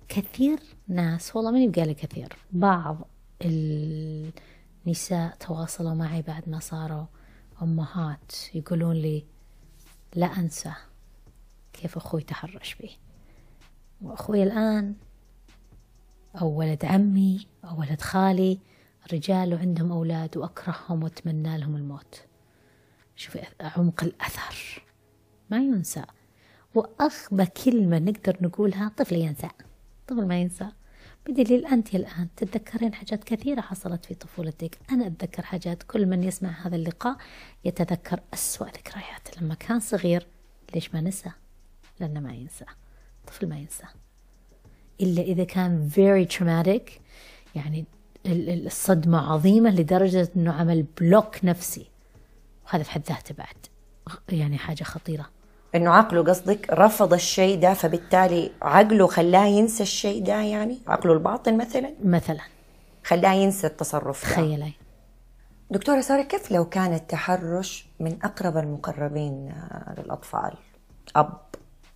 كثير 0.08 0.58
ناس 0.88 1.36
والله 1.36 1.50
ماني 1.50 1.68
بقالي 1.68 1.94
كثير 1.94 2.28
بعض 2.52 3.08
النساء 4.86 5.36
تواصلوا 5.40 5.94
معي 5.94 6.22
بعد 6.22 6.48
ما 6.48 6.58
صاروا 6.58 7.06
أمهات. 7.62 8.32
يقولون 8.54 8.96
لي 8.96 9.26
لا 10.14 10.26
أنسى 10.26 10.72
كيف 11.72 11.96
أخوي 11.96 12.22
تحرش 12.22 12.74
بي. 12.74 12.90
وأخوي 14.02 14.42
الآن 14.42 14.94
أو 16.40 16.48
ولد 16.48 16.84
عمي 16.84 17.46
أو 17.64 17.80
ولد 17.80 18.00
خالي 18.00 18.58
رجال 19.12 19.54
وعندهم 19.54 19.92
أولاد 19.92 20.36
وأكرههم 20.36 21.02
وأتمنى 21.02 21.58
لهم 21.58 21.76
الموت. 21.76 22.22
شوفي 23.16 23.42
عمق 23.60 24.04
الأثر. 24.04 24.84
ما 25.50 25.56
ينسى. 25.56 26.04
وأغبى 26.74 27.46
كلمة 27.46 27.98
نقدر 27.98 28.36
نقولها 28.40 28.92
طفل 28.96 29.14
ينسى. 29.14 29.48
طفل 30.06 30.26
ما 30.26 30.40
ينسى. 30.40 30.68
بدليل 31.28 31.66
أنت 31.66 31.94
الآن 31.94 32.28
تتذكرين 32.36 32.94
حاجات 32.94 33.24
كثيرة 33.24 33.60
حصلت 33.60 34.04
في 34.04 34.14
طفولتك. 34.14 34.78
أنا 34.90 35.06
أتذكر 35.06 35.42
حاجات 35.42 35.82
كل 35.82 36.06
من 36.06 36.24
يسمع 36.24 36.50
هذا 36.66 36.76
اللقاء 36.76 37.16
يتذكر 37.64 38.20
أسوأ 38.34 38.66
ذكريات. 38.66 39.42
لما 39.42 39.54
كان 39.54 39.80
صغير 39.80 40.26
ليش 40.74 40.94
ما 40.94 41.00
نسى 41.00 41.30
لأنه 42.00 42.20
ما 42.20 42.34
ينسى. 42.34 42.64
طفل 43.26 43.48
ما 43.48 43.58
ينسى. 43.58 43.84
إلا 45.00 45.22
إذا 45.22 45.44
كان 45.44 45.90
very 45.90 46.32
traumatic 46.36 46.92
يعني 47.54 47.84
ال- 48.26 48.48
ال- 48.50 48.66
الصدمة 48.66 49.32
عظيمة 49.32 49.70
لدرجة 49.70 50.28
أنه 50.36 50.52
عمل 50.52 50.82
بلوك 51.00 51.44
نفسي. 51.44 51.86
وهذا 52.66 52.82
في 52.82 52.90
حد 52.90 53.02
ذاته 53.08 53.34
بعد. 53.34 53.56
يعني 54.28 54.58
حاجة 54.58 54.84
خطيرة. 54.84 55.30
إنه 55.74 55.90
عقله 55.90 56.22
قصدك 56.22 56.70
رفض 56.70 57.12
الشيء 57.12 57.60
ده 57.60 57.74
فبالتالي 57.74 58.52
عقله 58.62 59.06
خلاه 59.06 59.46
ينسى 59.46 59.82
الشيء 59.82 60.24
ده 60.24 60.40
يعني؟ 60.40 60.78
عقله 60.86 61.12
الباطن 61.12 61.56
مثلا؟ 61.56 61.90
مثلا. 62.04 62.40
خلاه 63.04 63.32
ينسى 63.32 63.66
التصرف 63.66 64.24
ده. 64.24 64.32
تخيلي 64.32 64.72
دكتورة 65.70 66.00
سارة 66.00 66.22
كيف 66.22 66.52
لو 66.52 66.64
كان 66.68 66.94
التحرش 66.94 67.86
من 68.00 68.18
أقرب 68.24 68.56
المقربين 68.56 69.54
للأطفال؟ 69.98 70.52
أب 71.16 71.40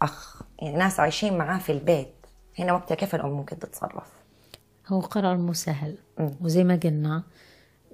أخ 0.02 0.42
يعني 0.62 0.76
ناس 0.76 1.00
عايشين 1.00 1.38
معاه 1.38 1.58
في 1.58 1.72
البيت. 1.72 2.14
هنا 2.58 2.72
وقتها 2.72 2.94
كيف 2.94 3.14
الأم 3.14 3.30
ممكن 3.30 3.58
تتصرف؟ 3.58 4.12
هو 4.88 5.00
قرار 5.00 5.36
مو 5.36 5.52
سهل. 5.52 5.98
وزي 6.40 6.64
ما 6.64 6.80
قلنا 6.84 7.22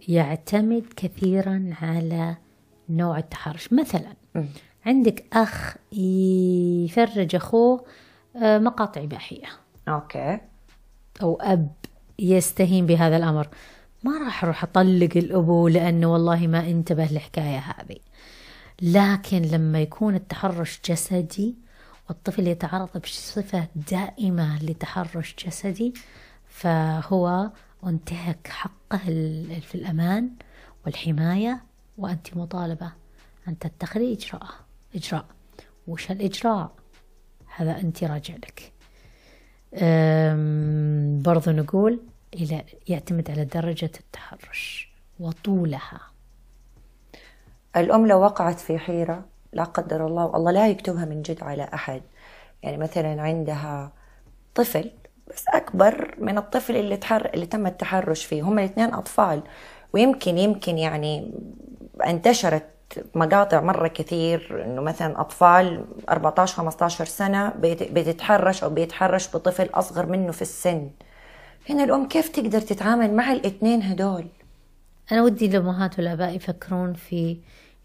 يعتمد 0.09 0.85
كثيرا 0.97 1.71
على 1.83 2.37
نوع 2.89 3.19
التحرش. 3.19 3.73
مثلا 3.73 4.13
عندك 4.87 5.25
أخ 5.33 5.77
يفرج 5.93 7.35
أخوه 7.35 7.85
آه، 8.37 8.59
مقاطع 8.59 9.03
إباحية 9.03 9.47
أوكي. 9.89 10.39
أو 11.23 11.39
أب 11.41 11.71
يستهين 12.19 12.87
بهذا 12.87 13.17
الأمر. 13.17 13.49
ما 14.05 14.19
راح 14.19 14.45
أروح 14.45 14.63
أطلق 14.65 15.17
الأبو 15.17 15.69
لأنه 15.69 16.13
والله 16.13 16.47
ما 16.47 16.71
انتبه 16.71 17.05
للحكاية 17.05 17.59
هذه. 17.59 17.99
لكن 18.83 19.43
لما 19.43 19.81
يكون 19.81 20.15
التحرش 20.15 20.81
جسدي 20.85 21.55
والطفل 22.09 22.47
يتعرض 22.47 22.99
بصفة 22.99 23.69
دائمة 23.91 24.63
لتحرش 24.63 25.35
جسدي 25.47 25.95
فهو 26.49 27.51
وانتهك 27.83 28.47
حقه 28.47 28.99
في 29.61 29.75
الأمان 29.75 30.31
والحماية 30.87 31.65
وأنت 31.99 32.37
مطالبة 32.37 32.93
أن 33.49 33.59
تتخذي 33.59 34.13
إجراء 34.13 34.66
إجراء. 34.95 35.25
وش 35.87 36.11
الإجراء؟ 36.11 36.71
هذا 37.57 37.81
أنت 37.81 38.05
راجع 38.05 38.35
لك. 38.35 38.73
برضو 41.23 41.51
نقول 41.51 42.01
إلى 42.35 42.65
يعتمد 42.89 43.31
على 43.31 43.45
درجة 43.45 43.91
التحرش 44.01 44.93
وطولها. 45.21 46.01
الأم 47.77 48.07
لو 48.07 48.21
وقعت 48.21 48.61
في 48.61 48.79
حيرة 48.79 49.25
لا 49.53 49.65
قدر 49.65 50.07
الله 50.07 50.27
والله 50.27 50.51
لا 50.51 50.69
يكتبها 50.69 51.05
من 51.05 51.23
جد 51.23 51.43
على 51.43 51.69
أحد. 51.75 52.03
يعني 52.63 52.77
مثلا 52.77 53.23
عندها 53.23 53.93
طفل 54.55 54.91
بس 55.29 55.45
أكبر 55.49 56.15
من 56.19 56.39
الطفل 56.39 56.77
اللي 56.77 56.97
تحر... 56.97 57.31
اللي 57.35 57.47
تم 57.47 57.67
التحرش 57.67 58.25
فيه. 58.25 58.43
هم 58.43 58.59
الاثنين 58.59 58.95
أطفال. 58.95 59.43
ويمكن 59.93 60.39
يمكن 60.39 60.79
يعني 60.79 61.33
أنتشرت 62.07 62.67
مقاطع 63.15 63.61
مرة 63.61 63.89
كثير 63.89 64.65
إنه 64.65 64.83
مثلا 64.83 65.21
أطفال 65.21 65.85
14 66.09 66.57
15 66.57 67.05
سنة 67.05 67.53
بتتحرش 67.59 68.65
أو 68.65 68.71
بيتحرش 68.71 69.37
بطفل 69.37 69.71
أصغر 69.75 70.07
منه 70.07 70.33
في 70.33 70.43
السن. 70.43 70.91
هنا 71.71 71.85
الأم 71.85 72.09
كيف 72.09 72.29
تقدر 72.29 72.61
تتعامل 72.61 73.15
مع 73.15 73.33
الإثنين 73.33 73.83
هدول؟ 73.83 74.27
أنا 75.13 75.23
ودي 75.23 75.47
الأمهات 75.47 75.99
والآباء 75.99 76.37
يفكرون 76.37 76.93
في 76.93 77.37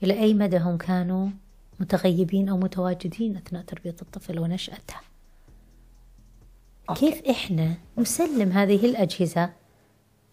إلى 0.04 0.20
أي 0.20 0.34
مدى 0.34 0.58
هم 0.58 0.78
كانوا 0.78 1.30
متغيبين 1.80 2.50
أو 2.50 2.58
متواجدين 2.58 3.38
أثناء 3.38 3.64
تربية 3.64 3.96
الطفل 4.02 4.40
ونشأته 4.40 4.96
okay. 6.90 7.12
كيف 7.12 7.30
إحنا 7.30 7.74
نسلم 7.98 8.52
هذه 8.52 8.86
الأجهزة 8.86 9.50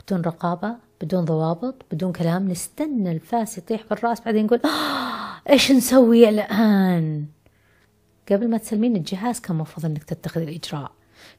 بدون 0.00 0.20
رقابة؟ 0.20 0.88
بدون 1.00 1.24
ضوابط 1.24 1.74
بدون 1.92 2.12
كلام 2.12 2.48
نستنى 2.48 3.12
الفاس 3.12 3.58
يطيح 3.58 3.82
بالرأس 3.90 4.20
بعدين 4.20 4.46
نقول 4.46 4.61
آه 4.64 5.50
إيش 5.50 5.72
نسوي 5.72 6.28
الآن؟ 6.28 7.26
قبل 8.32 8.48
ما 8.48 8.58
تسلمين 8.58 8.96
الجهاز 8.96 9.40
كان 9.40 9.56
المفروض 9.56 9.87
إنك 9.87 10.04
تتخذ 10.04 10.40
الإجراء. 10.40 10.92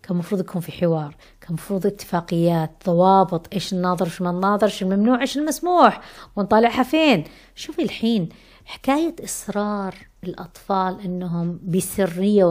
كان 0.04 0.12
المفروض 0.12 0.42
يكون 0.42 0.62
في 0.62 0.72
حوار. 0.72 1.16
كان 1.42 1.50
المفروض 1.50 1.86
اتفاقيات 1.86 2.72
ضوابط 2.86 3.54
إيش 3.54 3.74
الناظر 3.74 4.06
إيش 4.06 4.22
ما 4.22 4.30
الناظر 4.30 4.68
إيش 4.68 4.84
الممنوع 4.84 5.22
إيش 5.22 5.38
المسموح 5.38 6.02
ونطالعها 6.36 6.84
فين؟ 6.84 7.24
شوفي 7.56 7.82
الحين 7.82 8.30
حكاية 8.66 9.16
إصرار 9.24 9.96
الأطفال 10.24 11.02
أنهم 11.02 11.60
بسرية 11.64 12.46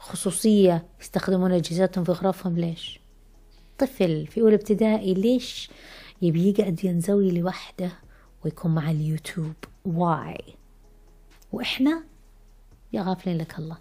وخصوصية 0.00 0.86
يستخدمون 1.00 1.52
أجهزتهم 1.52 2.04
في 2.04 2.12
غرفهم 2.12 2.58
ليش؟ 2.58 3.00
طفل 3.78 4.26
في 4.26 4.40
أولى 4.40 4.54
ابتدائي 4.54 5.14
ليش 5.14 5.70
يبي 6.22 6.48
يقعد 6.48 6.84
ينزوي 6.84 7.30
لوحده 7.30 7.92
ويكون 8.44 8.74
مع 8.74 8.90
اليوتيوب. 8.90 9.54
واي 9.84 10.44
وإحنا؟ 11.52 12.02
يا 12.92 13.02
غافلين 13.02 13.38
لك 13.38 13.58
الله. 13.58 13.76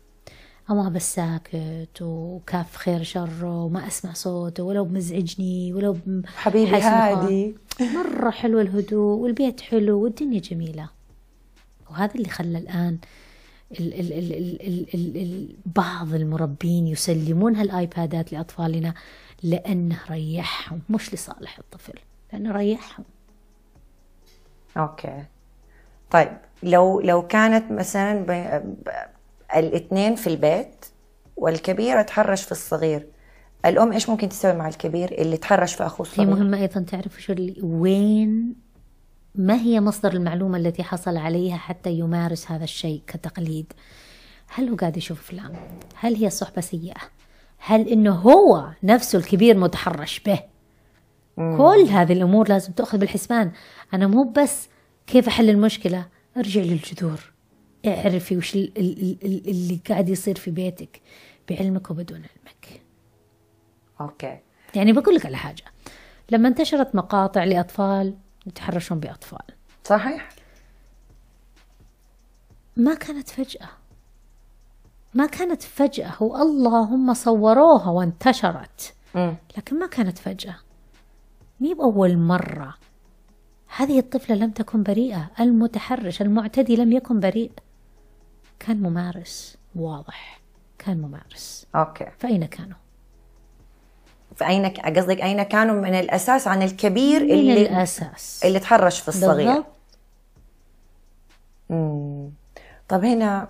أما 0.69 0.89
بس 0.89 1.15
ساكت 1.15 2.02
وكاف 2.02 2.76
خير 2.76 3.04
شره 3.04 3.63
وما 3.63 3.88
أسمع 3.88 4.13
صوته 4.13 4.63
ولو 4.63 4.86
بمزعجني 4.86 5.74
ولو 5.74 5.98
حبيبي 6.26 6.78
هادي. 6.78 7.56
مرة 7.82 8.30
حلو 8.30 8.60
الهدوء 8.60 9.19
والبيت 9.19 9.62
حلو 9.62 10.04
والدنيا 10.04 10.39
جميلة. 10.39 10.89
وهذا 11.89 12.15
اللي 12.15 12.30
خلى 12.30 12.58
الآن 12.58 12.98
ال 13.80 13.93
ال 13.93 14.13
ال 14.13 14.34
ال 14.34 14.62
ال 14.62 14.95
ال 14.95 15.17
ال 15.17 15.56
بعض 15.76 16.13
المربين 16.13 16.88
يسلمون 16.88 17.56
هالآيبادات 17.56 18.34
لأطفالنا 18.34 18.93
لأنه 19.43 20.00
ريحهم 20.10 20.82
مش 20.89 21.13
لصالح 21.13 21.60
الطفل. 21.60 22.00
لأنه 22.36 22.52
ريحهم 22.52 23.06
أوكي. 24.78 25.24
طيب 26.12 26.38
لو 26.63 27.00
لو 27.00 27.28
كانت 27.28 27.71
مثلا 27.71 28.19
ب... 28.19 28.32
ب... 28.86 28.89
الاثنين 29.56 30.15
في 30.15 30.28
البيت 30.28 30.86
والكبير 31.38 32.02
تحرش 32.02 32.43
في 32.43 32.52
الصغير 32.52 33.08
الأم 33.65 33.91
إيش 33.91 34.10
ممكن 34.10 34.30
تسوي 34.30 34.54
مع 34.54 34.67
الكبير 34.67 35.12
اللي 35.12 35.38
تحرش 35.38 35.74
في 35.74 35.86
أخوه 35.86 36.08
هي 36.08 36.12
الصغير؟ 36.12 36.30
مهمة 36.30 36.58
أيضا 36.58 36.82
تعرف 36.82 37.21
شو 37.21 37.34
اللي 37.34 37.62
وين 37.62 38.56
ما 39.36 39.56
هي 39.56 39.82
مصدر 39.82 40.13
المعلومة 40.13 40.58
التي 40.58 40.84
حصل 40.84 41.17
عليها 41.17 41.58
حتى 41.58 41.91
يمارس 41.91 42.52
هذا 42.52 42.63
الشيء 42.63 43.02
كتقليد؟ 43.08 43.74
هل 44.48 44.69
هو 44.69 44.76
قاعد 44.76 44.98
يشوف 44.98 45.19
أفلام؟ 45.19 45.54
هل 45.95 46.15
هي 46.15 46.30
صحبة 46.30 46.62
سيئة؟ 46.62 47.02
هل 47.58 47.88
إنه 47.88 48.15
هو 48.15 48.69
نفسه 48.84 49.19
الكبير 49.19 49.58
متحرش 49.58 50.19
به؟ 50.19 50.39
كل 51.36 51.86
هذه 51.89 52.13
الأمور 52.13 52.50
لازم 52.50 52.71
تأخذ 52.74 52.98
بالحسبان. 52.98 53.52
أنا 53.93 54.08
مو 54.08 54.24
بس 54.24 54.67
كيف 55.08 55.28
أحل 55.28 55.50
المشكلة 55.50 56.06
ارجع 56.38 56.62
للجذور. 56.62 57.32
اعرفي 57.88 58.38
وش 58.38 58.56
ال- 58.56 58.78
ال- 58.78 59.02
ال- 59.02 59.26
ال- 59.26 59.48
اللي 59.50 59.80
قاعد 59.89 60.10
يصير 60.10 60.36
في 60.36 60.52
بيتك 60.52 61.02
بعلمك 61.50 61.91
وبدون 61.91 62.17
علمك. 62.17 62.82
أوكي. 64.02 64.39
يعني 64.76 64.93
بقول 64.93 65.15
لك 65.15 65.26
على 65.26 65.38
حاجة. 65.38 65.63
لما 66.32 66.48
انتشرت 66.48 66.95
مقاطع 66.95 67.43
لأطفال 67.43 68.13
يتحرشون 68.48 69.00
بأطفال. 69.00 69.45
صحيح. 69.84 70.30
ما 72.78 72.93
كانت 72.93 73.30
فجأة. 73.30 73.69
ما 75.13 75.26
كانت 75.26 75.62
فجأة. 75.62 76.12
هو 76.21 76.41
اللهم 76.41 77.13
صوروها 77.13 77.89
وانتشرت. 77.89 78.93
امم 79.15 79.36
لكن 79.58 79.80
ما 79.80 79.88
كانت 79.88 80.17
فجأة. 80.17 80.56
مي 81.60 81.74
بأول 81.74 82.18
مرة. 82.18 82.74
هذه 83.78 84.00
الطفلة 84.00 84.36
لم 84.36 84.52
تكن 84.52 84.84
بريئة 84.84 85.32
المتحرش 85.39 86.22
المعتدي 86.22 86.76
لم 86.76 86.91
يكن 86.91 87.20
بريء. 87.20 87.52
كان 88.60 88.82
ممارس 88.82 89.58
واضح. 89.76 90.39
كان 90.80 91.02
ممارس. 91.02 91.65
أوكي. 91.76 92.06
فأين 92.20 92.46
كانوا؟ 92.46 92.78
فأين 94.36 94.68
ك- 94.68 94.98
قصدك 94.98 95.22
أين 95.22 95.44
كانوا؟ 95.44 95.82
من 95.82 95.94
الأساس 96.00 96.48
عن 96.48 96.62
الكبير 96.63 97.24
من 97.24 97.32
اللي 97.32 97.62
الأساس. 97.62 98.41
اللي 98.46 98.60
تحرش 98.60 99.00
في 99.00 99.08
الصغير. 99.08 99.48
بالضبط. 99.48 99.65
مم. 101.70 102.30
طب 102.89 103.04
هنا 103.06 103.48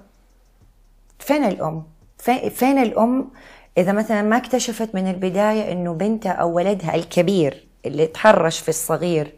فين 1.19 1.43
الأم؟ 1.43 1.83
في- 2.17 2.49
فين 2.49 2.77
الأم 2.77 3.29
إذا 3.77 3.91
مثلا 3.91 4.21
ما 4.21 4.37
اكتشفت 4.37 4.95
من 4.95 5.07
البداية 5.09 5.71
إنه 5.71 5.93
بنتها 5.93 6.31
أو 6.31 6.53
ولدها 6.55 6.95
الكبير 6.95 7.67
اللي 7.85 8.07
تحرش 8.07 8.59
في 8.59 8.69
الصغير. 8.69 9.33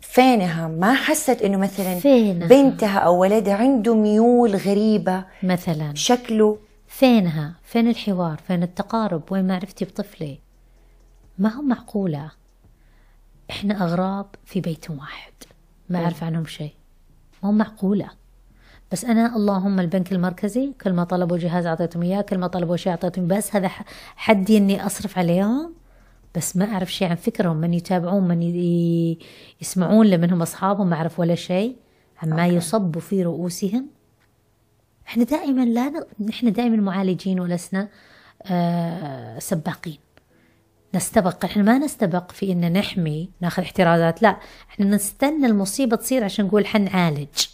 فينها؟ 0.00 0.68
ما 0.68 0.94
حست 0.94 1.42
إنه 1.42 1.58
مثلا 1.58 1.98
فينها؟ 1.98 2.48
بنتها 2.48 2.98
أو 2.98 3.20
ولدها 3.20 3.54
عنده 3.54 3.94
ميول 3.94 4.56
غريبة. 4.56 5.24
مثلا. 5.42 5.94
شكله؟ 5.94 6.58
فينها؟ 6.88 7.54
فين 7.62 7.88
الحوار؟ 7.88 8.40
فين 8.46 8.62
التقارب؟ 8.62 9.22
وين 9.30 9.46
معرفتي 9.46 9.84
بطفلي؟ 9.84 10.38
ما 11.38 11.48
هو 11.48 11.62
معقولة؟ 11.62 12.30
إحنا 13.50 13.84
أغراب 13.84 14.26
في 14.44 14.60
بيت 14.60 14.90
واحد. 14.90 15.32
ما 15.88 16.04
أعرف 16.04 16.24
عنهم 16.24 16.46
شيء. 16.46 16.72
مو 17.42 17.52
معقولة. 17.52 18.10
بس 18.92 19.04
أنا 19.04 19.36
اللهم 19.36 19.80
البنك 19.80 20.12
المركزي 20.12 20.72
كل 20.82 20.92
ما 20.92 21.04
طلبوا 21.04 21.38
جهاز 21.38 21.66
أعطيتهم 21.66 22.02
إياه 22.02 22.20
كل 22.20 22.38
ما 22.38 22.46
طلبوا 22.46 22.76
شيء 22.76 22.92
أعطيتهم 22.92 23.26
بس 23.26 23.56
هذا 23.56 23.70
حدي 24.16 24.56
إني 24.56 24.86
أصرف 24.86 25.18
عليهم؟ 25.18 25.74
بس 26.34 26.56
ما 26.56 26.64
أعرف 26.64 26.92
شيء 26.92 27.08
عن 27.08 27.16
فكرهم 27.16 27.56
من 27.56 27.74
يتابعون 27.74 28.28
من 28.28 28.42
يسمعون 29.60 30.06
لمنهم 30.06 30.42
أصحابهم 30.42 30.86
ما 30.90 30.96
أعرف 30.96 31.20
ولا 31.20 31.34
شيء 31.34 31.76
عما 32.22 32.46
يصب 32.46 32.98
في 32.98 33.22
رؤوسهم. 33.22 33.86
إحنا 35.06 35.24
دائما 35.24 35.64
لا 35.64 35.88
ن... 35.88 36.28
إحنا 36.28 36.50
دائما 36.50 36.76
معالجين 36.76 37.40
ولسنا 37.40 37.88
آه 38.42 39.38
سباقين. 39.38 39.98
نستبق 40.94 41.44
إحنا 41.44 41.62
ما 41.62 41.78
نستبق 41.78 42.32
في 42.32 42.52
إن 42.52 42.72
نحمي 42.72 43.30
ناخذ 43.40 43.62
احترازات 43.62 44.22
لا. 44.22 44.38
إحنا 44.70 44.86
نستنى 44.86 45.46
المصيبة 45.46 45.96
تصير 45.96 46.24
عشان 46.24 46.44
نقول 46.44 46.66
حنعالج. 46.66 47.46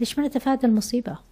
ليش 0.00 0.18
ما 0.18 0.26
نتفادى 0.26 0.66
المصيبة؟ 0.66 1.29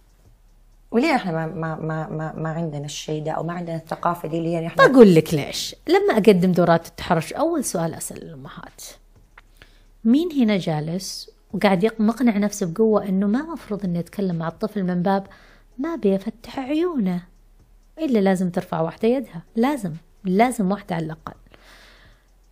وليه 0.91 1.15
إحنا 1.15 1.31
ما 1.31 1.75
ما 1.75 2.09
ما 2.09 2.33
ما, 2.37 2.49
عندنا 2.49 2.85
الشيء 2.85 3.23
ده 3.23 3.31
أو 3.31 3.43
ما 3.43 3.53
عندنا 3.53 3.75
الثقافة 3.75 4.27
دي؟ 4.27 4.37
اللي 4.37 4.55
هي 4.55 4.67
إحنا 4.67 4.87
بقول 4.87 5.15
لك 5.15 5.33
ليش؟ 5.33 5.75
لما 5.87 6.13
أقدم 6.13 6.51
دورات 6.51 6.87
التحرش 6.87 7.33
أول 7.33 7.63
سؤال 7.63 7.93
أسأل 7.93 8.23
الأمهات 8.23 8.81
مين 10.05 10.31
هنا 10.31 10.57
جالس 10.57 11.31
وقاعد 11.53 11.91
مقنع 11.99 12.37
نفسه 12.37 12.65
بقوة 12.65 13.09
إنه 13.09 13.27
ما 13.27 13.41
مفروض 13.41 13.85
إنه 13.85 13.99
يتكلم 13.99 14.35
مع 14.35 14.47
الطفل 14.47 14.83
من 14.83 15.01
باب 15.03 15.27
ما 15.77 15.95
بيفتح 15.95 16.59
عيونه؟ 16.59 17.23
إلا 17.99 18.19
لازم 18.19 18.49
ترفع 18.49 18.81
واحدة 18.81 19.07
يدها. 19.07 19.43
لازم 19.55 19.93
لازم 20.23 20.71
واحدة 20.71 20.95
على 20.95 21.05
الأقل. 21.05 21.33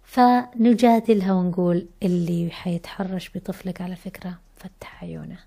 فنجادلها 0.04 1.34
ونقول 1.34 1.88
اللي 2.04 2.50
حيتحرش 2.52 3.32
بطفلك 3.36 3.82
على 3.82 3.96
فكرة 3.96 4.34
فتح 4.56 5.04
عيونه. 5.04 5.38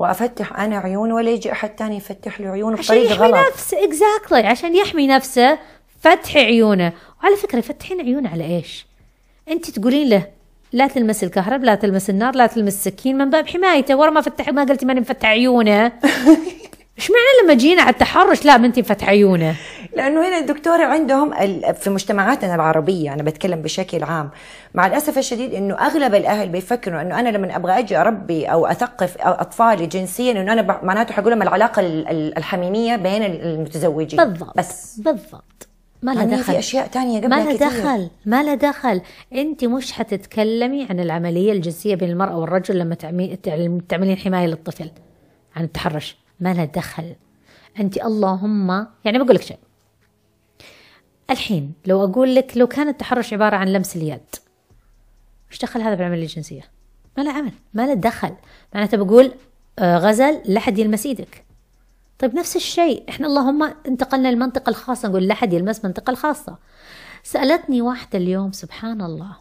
وأفتح 0.00 0.60
أنا 0.60 0.78
عيون 0.78 1.12
ولا 1.12 1.30
يجي 1.30 1.52
أحد 1.52 1.68
تاني 1.68 1.96
يفتح 1.96 2.40
لي 2.40 2.48
عشان 2.48 2.74
بطريقة 2.74 3.12
يحمي 3.14 3.26
غلط. 3.26 3.46
نفسه 3.52 3.84
اكزاكتلي 3.84 4.46
عشان 4.46 4.76
يحمي 4.76 5.06
نفسه 5.06 5.58
فتح 6.00 6.36
عيونه. 6.36 6.92
وعلى 7.22 7.36
فكرة 7.36 7.58
يفتحين 7.58 8.00
عيونه 8.00 8.30
على 8.30 8.44
إيش؟ 8.56 8.86
أنت 9.50 9.70
تقولين 9.70 10.08
له 10.08 10.26
لا 10.72 10.86
تلمس 10.86 11.24
الكهرب 11.24 11.64
لا 11.64 11.74
تلمس 11.74 12.10
النار 12.10 12.34
لا 12.34 12.46
تلمس 12.46 12.74
السكين 12.74 13.18
من 13.18 13.30
باب 13.30 13.48
حمايته. 13.48 13.96
ورا 13.96 14.10
ما 14.10 14.20
فتح 14.20 14.48
ما 14.48 14.64
قلتي 14.64 14.86
ماني 14.86 15.00
مفتح 15.00 15.28
عيونه. 15.28 15.92
إيش 17.00 17.10
معنى 17.10 17.44
لما 17.44 17.54
جينا 17.54 17.82
على 17.82 17.90
التحرش 17.90 18.44
لا 18.44 18.56
ما 18.56 18.66
انت 18.66 18.78
مفتح 18.78 19.08
عيونه؟ 19.08 19.54
لأنه 19.96 20.28
هنا 20.28 20.38
الدكتورة 20.38 20.84
عندهم 20.84 21.30
في 21.72 21.90
مجتمعاتنا 21.90 22.54
العربية 22.54 23.12
أنا 23.14 23.22
بتكلم 23.22 23.62
بشكل 23.62 24.02
عام 24.04 24.30
مع 24.74 24.86
الأسف 24.86 25.18
الشديد 25.18 25.54
إنه 25.54 25.74
أغلب 25.74 26.14
الأهل 26.14 26.48
بيفكروا 26.48 27.00
إنه 27.02 27.20
أنا 27.20 27.28
لما 27.28 27.56
أبغى 27.56 27.78
أجي 27.78 27.96
أربي 27.96 28.46
أو 28.46 28.66
أثقف 28.66 29.16
أطفالي 29.20 29.86
جنسيا 29.86 30.32
إنه 30.32 30.52
أنا 30.52 30.80
معناته 30.82 31.14
حقول 31.14 31.30
لهم 31.30 31.42
العلاقة 31.42 31.80
ال- 31.80 32.08
ال- 32.08 32.38
الحميمية 32.38 32.96
بين 32.96 33.22
المتزوجين. 33.24 34.24
بالضبط 34.24 34.56
بس. 34.58 35.00
بالضبط. 35.00 35.68
ما 36.02 36.10
لها 36.12 36.22
يعني 36.22 36.36
دخل. 36.36 36.52
في 36.52 36.58
أشياء 36.58 36.86
تانية 36.86 37.20
ما 37.20 37.36
قبلها 37.36 37.52
لها 37.52 37.68
دخل 37.68 38.10
ما 38.26 38.42
لها 38.42 38.54
دخل. 38.54 39.00
انت 39.34 39.64
مش 39.64 39.92
حتتكلمي 39.92 40.86
عن 40.90 41.00
العملية 41.00 41.52
الجنسية 41.52 41.94
بين 41.94 42.10
المرأة 42.10 42.38
والرجل 42.38 42.78
لما 42.78 42.94
تعملين 43.88 44.16
حماية 44.16 44.46
للطفل 44.46 44.90
عن 45.56 45.64
التحرش. 45.64 46.16
ما 46.40 46.54
لها 46.54 46.64
دخل. 46.64 47.16
انت 47.80 47.96
اللهم 47.96 48.86
يعني 49.04 49.18
بقول 49.18 49.34
لك 49.34 49.42
شيء. 49.42 49.58
الحين 51.30 51.72
لو 51.86 52.04
أقول 52.04 52.34
لك 52.34 52.56
لو 52.56 52.66
كان 52.66 52.88
التحرش 52.88 53.32
عبارة 53.32 53.56
عن 53.56 53.68
لمس 53.68 53.96
اليد 53.96 54.20
إيش 55.50 55.58
دخل 55.58 55.80
هذا 55.80 55.94
بالعملية 55.94 56.22
الجنسية؟ 56.22 56.62
ما 57.16 57.22
له 57.22 57.32
عمل 57.32 57.52
ما 57.74 57.86
له 57.86 57.94
دخل. 57.94 58.34
معناته 58.74 58.96
بقول 58.96 59.32
آه، 59.78 59.98
غزل 59.98 60.42
لا 60.44 60.60
حد 60.60 60.78
يلمس 60.78 61.06
إيدك. 61.06 61.44
طيب 62.18 62.34
نفس 62.34 62.56
الشيء 62.56 63.04
إحنا 63.08 63.26
اللهم 63.26 63.62
انتقلنا 63.86 64.28
للمنطقة 64.28 64.70
الخاصة 64.70 65.08
نقول 65.08 65.26
لا 65.28 65.34
حد 65.34 65.52
يلمس 65.52 65.84
منطقة 65.84 66.10
الخاصة. 66.10 66.58
سألتني 67.22 67.82
واحدة 67.82 68.18
اليوم 68.18 68.52
سبحان 68.52 69.02
الله 69.02 69.36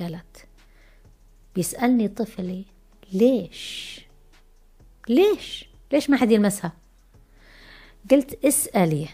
قالت 0.00 0.46
بيسألني 1.54 2.08
طفلي 2.08 2.64
ليش؟ 3.12 4.00
ليش؟ 5.08 5.68
ليش 5.94 6.10
ما 6.10 6.16
حد 6.16 6.30
يلمسها؟ 6.30 6.72
قلت 8.10 8.44
اسألي 8.44 9.08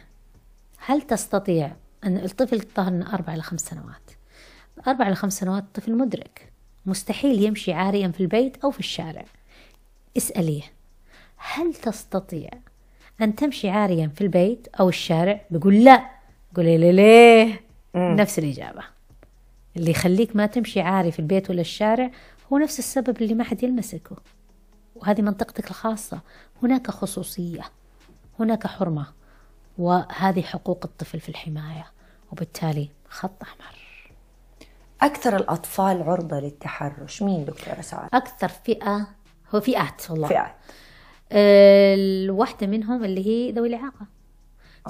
هل 0.79 1.03
تستطيع 1.03 1.73
أن 2.05 2.17
الطفل 2.17 2.61
ظهر 2.77 3.05
أربع 3.13 3.35
إلى 3.35 3.43
خمس 3.43 3.61
سنوات؟ 3.61 4.11
أربع 4.87 5.07
إلى 5.07 5.15
خمس 5.15 5.39
سنوات 5.39 5.65
طفل 5.75 5.97
مدرك 5.97 6.53
مستحيل 6.87 7.45
يمشي 7.45 7.73
عاريا 7.73 8.09
في 8.09 8.21
البيت 8.21 8.57
أو 8.65 8.71
في 8.71 8.81
الشارع. 8.81 9.25
اسأليه 10.17 10.63
هل 11.37 11.75
تستطيع 11.75 12.51
أن 13.23 13.35
تمشي 13.35 13.69
عاريا 13.69 14.11
في 14.15 14.21
البيت 14.21 14.69
أو 14.81 14.89
الشارع؟ 14.89 15.41
بيقول 15.51 15.85
لا. 15.85 16.11
قولي 16.57 16.79
لي 16.79 16.93
ليه؟ 16.93 17.61
نفس 17.95 18.39
الإجابة. 18.39 18.83
اللي 19.77 19.91
يخليك 19.91 20.37
ما 20.37 20.47
تمشي 20.47 20.81
عاري 20.81 21.13
في 21.13 21.19
البيت 21.19 21.51
ولا 21.51 21.61
الشارع 21.61 22.11
هو 22.53 22.59
نفس 22.59 22.79
السبب 22.79 23.23
اللي 23.23 23.35
ما 23.35 23.45
حد 23.45 23.63
يلمسك. 23.63 24.09
وهذه 25.01 25.23
منطقتك 25.23 25.71
الخاصة. 25.71 26.21
هناك 26.63 26.91
خصوصية 26.91 27.63
هناك 28.39 28.67
حرمة 28.67 29.07
وهذه 29.79 30.43
حقوق 30.43 30.81
الطفل 30.85 31.21
في 31.21 31.29
الحماية 31.29 31.87
وبالتالي 32.33 32.89
خط 33.09 33.43
أحمر. 33.43 33.81
أكثر 35.01 35.37
الأطفال 35.37 36.03
عرضة 36.03 36.41
للتحرش. 36.41 37.23
مين 37.23 37.45
دكتوره 37.45 37.81
سعاد 37.81 38.09
أكثر 38.15 38.49
فئة 38.49 39.09
هو 39.55 39.61
فئات 39.61 40.11
والله. 40.11 40.29
فئات. 40.29 40.55
الواحدة 41.33 42.67
منهم 42.67 43.05
اللي 43.05 43.27
هي 43.27 43.53
ذوي 43.53 43.69
الإعاقة. 43.69 44.07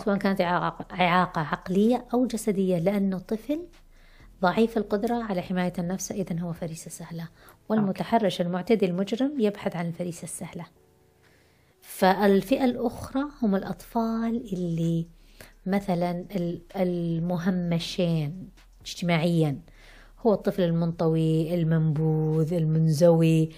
سواء 0.05 0.17
كانت 0.17 0.41
إعاقة 0.41 1.41
عقلية 1.41 2.07
أو 2.15 2.27
جسدية 2.27 2.79
لأنه 2.79 3.19
طفل 3.19 3.67
ضعيف 4.43 4.77
القدرة 4.77 5.23
على 5.23 5.43
حماية 5.43 5.73
النفس 5.79 6.13
إذا 6.13 6.41
هو 6.41 6.53
فريسة 6.53 6.91
سهلة. 6.91 7.29
والمتحرش 7.71 8.41
المعتدي 8.41 8.87
المجرم 8.87 9.41
يبحث 9.41 9.77
عن 9.77 9.87
الفريسة 9.87 10.25
السهلة. 10.25 10.67
فالفئة 11.81 12.65
الأخرى 12.65 13.25
هم 13.43 13.55
الأطفال 13.57 14.53
اللي 14.53 15.07
مثلا 15.67 16.11
ال- 16.11 16.63
المهمشين 16.77 18.51
اجتماعيا. 18.81 19.61
هو 20.19 20.35
الطفل 20.35 20.63
المنطوي 20.63 21.55
المنبوذ 21.55 22.53
المنزوي. 22.55 23.49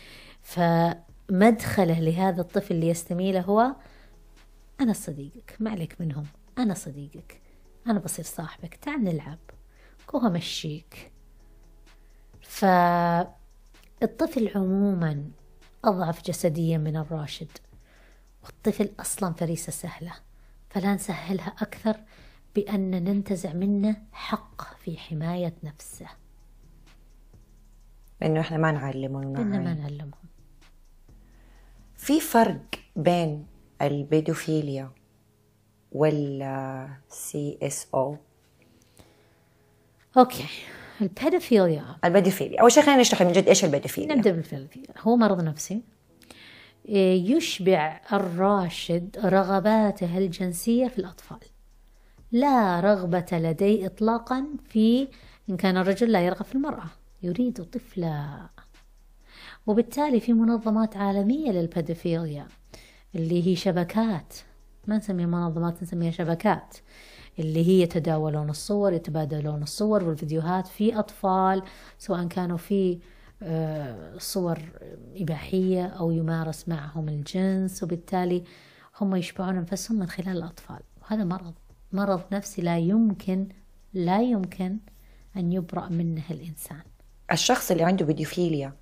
فمدخله 0.42 2.01
لهذا 2.01 2.40
الطفل 2.40 2.75
ليستميله 2.75 3.40
هو 3.40 3.75
أنا 4.81 4.92
صديقك 4.92 5.57
ما 5.61 5.70
عليك 5.70 6.01
منهم؟ 6.01 6.25
أنا 6.59 6.75
صديقك. 6.75 7.40
أنا 7.87 7.98
بصير 7.98 8.25
صاحبك 8.25 8.75
تعال 8.75 9.05
نلعب. 9.05 9.38
كوها 10.07 10.29
مشيك 10.29 11.12
فالطفل 14.03 14.51
عموما 14.55 15.31
أضعف 15.85 16.25
جسديا 16.25 16.79
من 16.79 16.97
الراشد 16.97 17.49
والطفل 18.45 18.91
أصلا 19.01 19.33
فريسة 19.33 19.73
سهلة 19.73 20.12
فلا 20.71 20.95
نسهلها 20.95 21.49
أكثر 21.49 21.97
بأن 22.55 22.91
ننتزع 22.91 23.53
منه 23.53 23.97
حق 24.12 24.77
في 24.79 24.97
حماية 24.99 25.55
نفسه. 25.62 26.07
إنه 28.23 28.41
إحنا 28.41 28.57
ما 28.57 28.73
نعلمهم 28.73 29.37
إن 29.37 29.65
ما. 29.65 29.75
نعلمهم 29.75 30.29
في 31.97 32.21
فرق 32.21 32.67
بين 32.97 33.47
البيدوفيليا 33.83 34.91
وال 35.93 36.99
CSO 37.09 37.59
okay. 37.62 37.87
ال 37.95 38.17
pedophilia. 40.17 40.45
ال 41.03 41.85
pedophilia. 42.05 42.61
أول 42.61 42.73
شيء 42.73 42.83
خلينا 42.83 43.01
نشرح 43.01 43.23
من 43.23 43.33
جد 43.33 43.49
إيش 43.49 43.65
البيدوفيليا. 43.65 44.15
نبدأ 44.15 44.31
بالبيدوفيليا. 44.31 44.88
هو 44.99 45.17
مرض 45.17 45.45
نفسي. 45.45 45.83
إيه، 46.88 47.37
يشبع 47.37 48.01
الراشد 48.12 49.17
رغباته 49.25 50.19
الجنسية 50.19 50.88
في 50.88 50.99
الأطفال. 50.99 51.38
لا 52.33 52.81
رغبة 52.81 53.27
لديه 53.33 53.87
إطلاقا 53.87 54.47
في 54.69 55.09
إن 55.51 55.57
كان 55.57 55.77
الرجل 55.77 56.12
لا 56.12 56.21
يرغب 56.21 56.45
في 56.45 56.55
المرأة. 56.55 56.85
يريد 57.23 57.62
طفلا. 57.62 58.49
وبالتالي 59.67 60.21
في 60.21 60.33
منظمات 60.33 60.97
عالمية 60.97 61.51
للبيدوفيليا 61.51 62.47
اللي 63.15 63.47
هي 63.47 63.57
شبكات. 63.57 64.35
ما 64.87 64.97
نسميها 64.97 65.27
منظمات 65.27 65.83
نسميها 65.83 66.11
شبكات. 66.11 66.77
اللي 67.38 67.66
هي 67.66 67.81
يتداولون 67.83 68.51
الصور 68.51 68.92
يتبادلون 68.92 69.62
الصور 69.62 70.05
والفيديوهات 70.05 70.66
في 70.66 70.99
أطفال 70.99 71.62
سواء 71.99 72.27
كانوا 72.27 72.57
في 72.57 72.99
آه، 73.42 74.12
صور 74.18 74.59
إباحية 75.16 75.87
أو 75.87 76.11
يمارس 76.11 76.68
معهم 76.68 77.09
الجنس 77.09 77.83
وبالتالي 77.83 78.45
هم 79.01 79.16
يشبعون 79.16 79.57
أنفسهم 79.57 79.99
من 79.99 80.07
خلال 80.07 80.37
الأطفال. 80.37 80.81
وهذا 81.03 81.25
مرض 81.25 81.55
مرض 81.92 82.21
نفسي 82.33 82.62
لا 82.62 82.79
يمكن 82.79 83.49
لا 83.95 84.23
يمكن 84.23 84.77
أن 85.37 85.53
يبرأ 85.53 85.88
منه 85.88 86.23
الإنسان. 86.31 86.81
الشخص 87.33 87.71
اللي 87.71 87.83
عنده 87.85 88.05
بيدوفيليا 88.05 88.73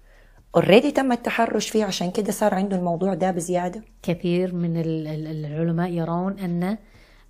اوريدي 0.56 0.90
تم 0.90 1.12
التحرش 1.12 1.68
فيه 1.68 1.84
عشان 1.84 2.10
كده 2.10 2.32
صار 2.32 2.54
عنده 2.54 2.76
الموضوع 2.76 3.14
ده 3.14 3.30
بزيادة؟ 3.30 3.82
كثير 4.02 4.54
من 4.54 4.76
ال- 4.80 5.06
ال- 5.06 5.44
العلماء 5.46 5.90
يرون 5.92 6.38
أن 6.38 6.78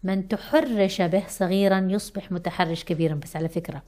من 0.02 0.28
تحرش 0.28 1.02
به 1.02 1.24
صغيرا 1.28 1.88
يصبح 1.90 2.32
متحرش 2.32 2.84
كبيرا. 2.84 3.14
بس 3.14 3.36
على 3.36 3.48
فكرة 3.48 3.82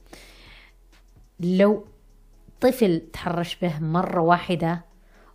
لو 1.39 1.85
طفل 2.61 3.01
تحرش 3.13 3.55
به 3.55 3.79
مرة 3.79 4.21
واحدة 4.21 4.85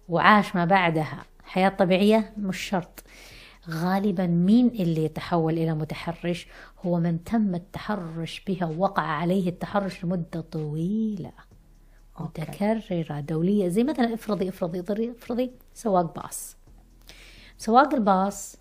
وعاش 0.08 0.56
ما 0.56 0.64
بعدها 0.64 1.24
حياة 1.44 1.68
طبيعية 1.68 2.32
مش 2.36 2.58
شرط. 2.58 3.04
غالبا 3.70 4.26
مين 4.26 4.66
اللي 4.66 5.04
يتحول 5.04 5.52
إلى 5.52 5.74
متحرش؟ 5.74 6.46
هو 6.86 7.00
من 7.00 7.24
تم 7.24 7.54
التحرش 7.54 8.42
بها 8.46 8.66
ووقع 8.66 9.02
عليه 9.02 9.48
التحرش 9.48 10.04
لمدة 10.04 10.40
طويلة. 10.40 11.32
متكررة 12.20 13.20
دولية 13.20 13.68
زي 13.68 13.84
مثلا 13.84 14.14
افرضي 14.14 14.48
افرضي 14.48 14.80
افرضي, 14.80 15.10
افرضي 15.10 15.50
سواق 15.74 16.22
باص. 16.22 16.56
سواق 17.58 17.94
الباص 17.94 18.56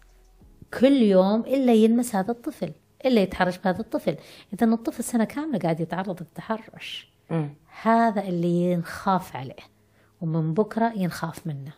كل 0.73 1.01
يوم 1.01 1.41
إلا 1.41 1.73
يلمس 1.73 2.15
هذا 2.15 2.31
الطفل 2.31 2.71
إلا 3.05 3.21
يتحرش 3.21 3.57
بهذا 3.57 3.79
الطفل. 3.79 4.15
إذا 4.53 4.67
الطفل 4.73 5.03
سنة 5.03 5.23
كاملة 5.23 5.59
قاعد 5.59 5.79
يتعرض 5.79 6.21
للتحرش. 6.21 7.11
هذا 7.81 8.21
اللي 8.21 8.71
ينخاف 8.71 9.35
عليه 9.35 9.77
ومن 10.21 10.53
بكرة 10.53 10.93
ينخاف 10.95 11.47
منه. 11.47 11.71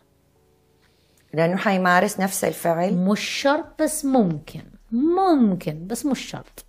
لأنه 1.34 1.56
حيمارس 1.56 2.20
نفس 2.20 2.44
الفعل. 2.44 2.94
مش 2.94 3.20
شرط 3.20 3.82
بس 3.82 4.04
ممكن 4.04 4.62
ممكن 4.92 5.86
بس 5.86 6.06
مش 6.06 6.20
شرط 6.20 6.64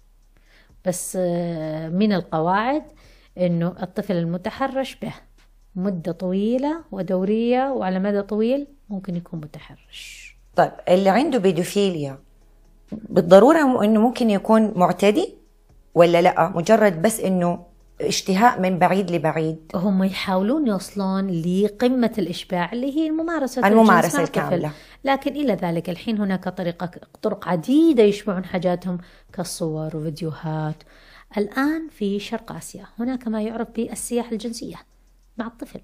بس 0.86 1.18
آه، 1.22 1.90
من 1.90 2.14
القواعد 2.14 2.84
إنه 3.38 3.76
الطفل 3.82 4.16
المتحرش 4.16 4.96
به 4.96 5.14
مدة 5.76 6.12
طويلة 6.12 6.84
ودورية 6.92 7.72
وعلى 7.72 8.00
مدى 8.00 8.22
طويل 8.22 8.68
ممكن 8.90 9.16
يكون 9.16 9.40
متحرش. 9.40 10.21
طيب 10.56 10.72
اللي 10.90 11.10
عنده 11.10 11.40
بيدوفيليا 11.40 12.20
بالضرورة 12.92 13.84
إنه 13.86 14.02
ممكن 14.02 14.30
يكون 14.30 14.74
معتدي 14.76 15.36
ولا 15.96 16.22
لأ؟ 16.22 16.50
مجرد 16.50 17.02
بس 17.02 17.20
إنه 17.20 17.66
اشتهاء 18.02 18.62
من 18.62 18.80
بعيد 18.80 19.12
لبعيد. 19.12 19.72
هم 19.76 20.04
يحاولون 20.04 20.68
يوصلون 20.68 21.28
لقمة 21.30 22.12
الإشباع 22.18 22.72
اللي 22.74 22.98
هي 22.98 23.08
الممارسة 23.08 23.68
الممارسة. 23.68 24.24
الكاملة. 24.24 24.72
لكن 25.04 25.32
إلى 25.32 25.54
ذلك 25.54 25.90
الحين 25.90 26.18
هناك 26.18 26.50
طريقة 26.50 26.92
طرق 27.22 27.48
عديدة 27.48 28.04
يشبعون 28.04 28.46
حاجاتهم 28.46 28.98
كالصور 29.34 29.98
وفيديوهات. 29.98 30.84
الآن 31.38 31.88
في 31.90 32.20
شرق 32.20 32.52
آسيا 32.52 32.86
هناك 33.00 33.28
ما 33.28 33.42
يعرف 33.42 33.68
بالسياحة 33.76 34.32
الجنسية 34.32 34.76
مع 35.38 35.48
الطفل. 35.48 35.82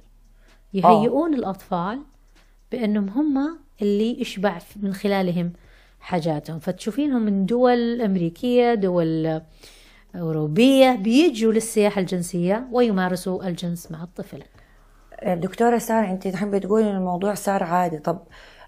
يهيئون 0.74 1.34
الأطفال 1.34 1.99
بأنهم 2.72 3.09
هم 3.09 3.59
اللي 3.82 4.21
يشبع 4.21 4.57
من 4.82 4.93
خلالهم 4.93 5.53
حاجاتهم. 5.99 6.59
فتشوفينهم 6.59 7.21
من 7.21 7.45
دول 7.45 8.01
أمريكية 8.01 8.73
دول 8.73 9.41
أوروبية 10.15 10.91
بيجوا 10.95 11.53
للسياحة 11.53 12.01
الجنسية 12.01 12.67
ويمارسوا 12.71 13.47
الجنس 13.47 13.91
مع 13.91 14.03
الطفل. 14.03 14.43
دكتورة 15.25 15.78
سارة 15.78 16.11
أنت 16.11 16.28
تحبي 16.28 16.59
تقولي 16.59 16.91
إن 16.91 16.95
الموضوع 16.95 17.34
صار 17.34 17.63
عادي. 17.63 17.97
طب 17.97 18.19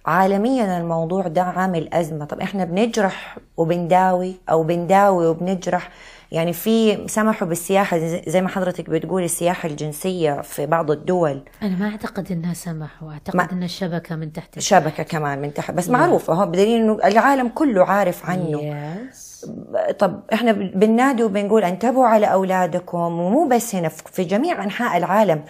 عالميا 0.05 0.79
الموضوع 0.79 1.27
ده 1.27 1.41
عامل 1.41 1.93
أزمة. 1.93 2.25
طب 2.25 2.39
إحنا 2.39 2.65
بنجرح 2.65 3.37
وبنداوي 3.57 4.35
أو 4.49 4.63
بنداوي 4.63 5.27
وبنجرح 5.27 5.91
يعني 6.31 6.53
في 6.53 7.07
سمحوا 7.07 7.47
بالسياحة 7.47 7.97
زي- 8.27 8.41
ما 8.41 8.49
حضرتك 8.49 8.89
بتقولي 8.89 9.25
السياحة 9.25 9.69
الجنسية 9.69 10.41
في 10.41 10.65
بعض 10.65 10.91
الدول. 10.91 11.43
أنا 11.63 11.75
ما 11.75 11.89
أعتقد 11.89 12.31
أنها 12.31 12.53
سمحوا 12.53 13.11
أعتقد 13.11 13.35
ما- 13.35 13.51
أن 13.51 13.63
الشبكة 13.63 14.15
من 14.15 14.33
تحت 14.33 14.59
شبكة 14.59 15.03
كمان 15.03 15.41
من 15.41 15.53
تحت 15.53 15.71
بس 15.71 15.89
معروفة 15.89 16.33
هو 16.33 16.45
بدليل 16.45 16.81
إنه 16.81 16.99
العالم 17.05 17.47
كله 17.47 17.85
عارف 17.85 18.25
عنه. 18.25 18.61
يس 19.11 19.45
طب 19.99 20.19
إحنا 20.33 20.51
بننادي 20.51 21.23
وبنقول 21.23 21.63
انتبهوا 21.63 22.05
على 22.07 22.25
أولادكم 22.25 22.97
ومو 22.97 23.47
بس 23.47 23.75
هنا 23.75 23.89
في 23.89 24.03
في 24.11 24.23
جميع 24.23 24.63
أنحاء 24.63 24.97
العالم. 24.97 25.43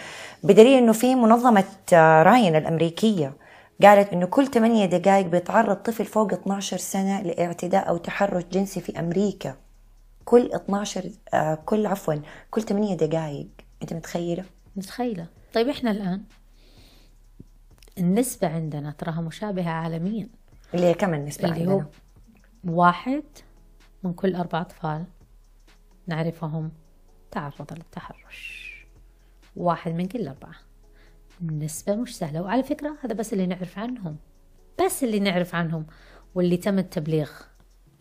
بدليل 0.44 0.78
إنه 0.78 0.92
في 0.92 1.16
منظمة 1.16 1.64
آه، 1.94 2.24
راين 2.24 2.56
الأمريكية 2.56 3.34
قالت 3.84 4.14
إنه 4.14 4.26
كل 4.26 4.48
8 4.48 4.86
دقائق 4.86 5.26
بيتعرض 5.26 5.76
طفل 5.76 6.06
فوق 6.06 6.34
12 6.34 6.78
سنة 6.78 7.22
لإعتداء 7.22 7.90
أو 7.90 7.98
تحرش 7.98 8.44
جنسي 8.52 8.82
في 8.82 9.00
أمريكا. 9.00 9.54
كل 10.26 10.54
12 10.54 11.10
آه، 11.34 11.56
كل 11.56 11.86
عفوا 11.86 12.16
كل 12.52 12.62
8 12.62 12.96
دقائق 12.98 13.48
أنت 13.82 13.94
متخيلة؟ 13.94 14.46
متخيلة. 14.76 15.28
طيب 15.54 15.68
إحنا 15.70 15.92
الآن 15.92 16.24
النسبة 17.98 18.48
عندنا 18.48 18.92
تراها 18.92 19.22
مشابهة 19.22 19.70
عالميا. 19.70 20.30
اللي 20.74 20.86
هي 20.86 20.94
كم 20.94 21.14
النسبة 21.14 21.44
اللي 21.50 21.60
عندنا؟ 21.60 21.74
هو 21.74 21.84
واحد 22.84 23.24
من 24.04 24.14
كل 24.14 24.36
أربع 24.36 24.62
أطفال 24.62 25.06
نعرفهم 26.08 26.72
تعرض 27.32 27.74
للتحرش. 27.74 28.70
واحد 29.56 29.92
من 29.92 30.06
كل 30.06 30.28
أربعة. 30.28 30.56
نسبة 31.42 31.96
مش 31.96 32.18
سهلة. 32.18 32.42
وعلى 32.42 32.64
فكرة 32.64 32.96
هذا 33.04 33.14
بس 33.14 33.34
اللي 33.34 33.46
نعرف 33.46 33.80
عنهم. 33.80 34.18
بس 34.86 35.04
اللي 35.04 35.20
نعرف 35.20 35.56
عنهم 35.56 35.86
واللي 36.36 36.58
تم 36.58 36.80
التبليغ. 36.80 37.32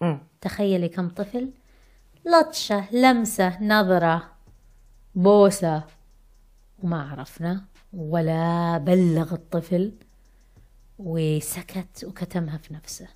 مم. 0.01 0.19
تخيلي 0.41 0.89
كم 0.89 1.09
طفل 1.09 1.51
لطشة 2.29 2.95
لمسة 2.95 3.63
نظرة 3.63 4.31
بوسة. 5.15 5.85
وما 6.83 7.11
عرفنا 7.11 7.65
ولا 7.93 8.79
بلغ 8.79 9.35
الطفل 9.35 9.93
وسكت 10.99 12.05
وكتمها 12.05 12.59
في 12.59 12.75
نفسه. 12.75 13.09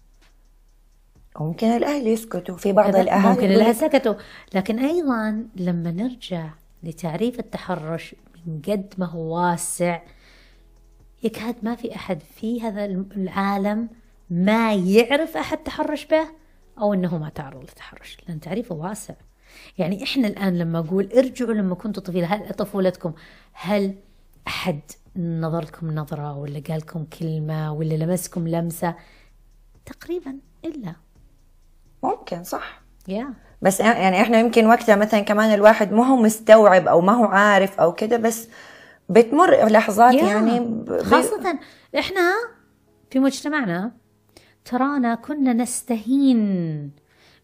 ممكن 1.41 1.67
الأهل 1.67 2.07
يسكتوا 2.07 2.57
في 2.57 2.73
بعض 2.73 2.87
هذا 2.87 3.01
الأهالي 3.01 3.29
ممكن 3.29 3.49
لك 3.49 3.73
سكتوا. 3.73 4.15
لكن 4.55 4.79
أيضا 4.79 5.47
لما 5.57 5.91
نرجع 5.91 6.51
لتعريف 6.83 7.39
التحرش 7.39 8.15
من 8.47 8.63
قد 8.69 8.95
ما 8.99 9.07
هو 9.07 9.37
واسع 9.37 10.03
يكاد 11.23 11.57
ما 11.63 11.75
في 11.75 11.97
أحد 11.97 12.21
في 12.21 12.63
هذا 12.63 12.85
العالم 12.85 13.89
ما 14.31 14.75
يعرف 14.75 15.37
أحد 15.37 15.59
تحرش 15.59 16.05
به. 16.05 16.42
أو 16.79 16.95
أنه 16.95 17.19
ما 17.19 17.29
تعرض 17.29 17.61
للتحرش 17.61 18.17
لأن 18.29 18.41
تعريفه 18.41 18.75
واسع. 18.75 19.15
يعني 19.79 20.03
إحنا 20.05 20.29
الآن 20.29 20.59
لما 20.59 20.79
أقول 20.79 21.09
ارجعوا 21.17 21.53
لما 21.53 21.75
كنتوا 21.75 22.03
طفل 22.03 22.25
هل 22.25 22.51
طفولتكم 22.55 23.13
هل 23.53 23.95
أحد 24.47 24.81
نظر 25.17 25.61
لكم 25.65 25.91
نظرة 25.95 26.37
ولا 26.37 26.63
قال 26.69 26.79
لكم 26.79 27.05
كلمة 27.05 27.73
ولا 27.73 27.95
لمسكم 27.95 28.49
لمسة؟ 28.49 28.95
تقريبا 29.87 30.37
إلا. 30.65 30.95
ممكن 32.03 32.45
صح. 32.45 32.83
يا 33.09 33.35
بس 33.63 33.81
يعني 33.81 34.21
إحنا 34.23 34.39
يمكن 34.39 34.67
وقتها 34.67 34.97
مثلا 34.97 35.21
كمان 35.21 35.55
الواحد 35.55 35.93
ما 35.93 36.07
هو 36.07 36.17
مستوعب 36.17 36.89
أو 36.89 37.01
ما 37.01 37.13
هو 37.13 37.25
عارف 37.25 37.81
أو 37.81 37.93
كده 37.93 38.17
بس 38.17 38.49
بتمر 39.09 39.69
لحظات 39.69 40.15
يا. 40.15 40.25
يعني 40.25 40.61
ب- 40.61 40.85
ب- 40.85 41.03
خاصة 41.03 41.59
إحنا 41.99 42.33
في 43.11 43.19
مجتمعنا 43.19 43.93
ترانا 44.65 45.15
كنا 45.15 45.53
نستهين 45.53 46.91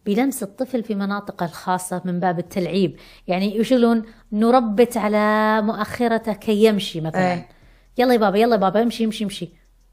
بلمس 0.06 0.42
الطفل 0.42 0.82
في 0.82 0.94
مناطقه 0.94 1.46
الخاصة 1.46 2.02
من 2.04 2.20
باب 2.20 2.38
التلعيب. 2.38 2.96
يعني 3.26 3.56
يشيلون 3.56 4.02
نربت 4.32 4.96
على 4.96 5.62
مؤخرته 5.62 6.32
كي 6.32 6.64
يمشي 6.64 7.00
مثلا. 7.00 7.32
إيه. 7.32 7.48
يلا 7.98 8.12
يا 8.12 8.18
بابا 8.18 8.38
يلا 8.38 8.54
يا 8.54 8.60
بابا 8.60 8.82
امشي 8.82 9.04
امشي 9.04 9.24
امشي. 9.24 9.48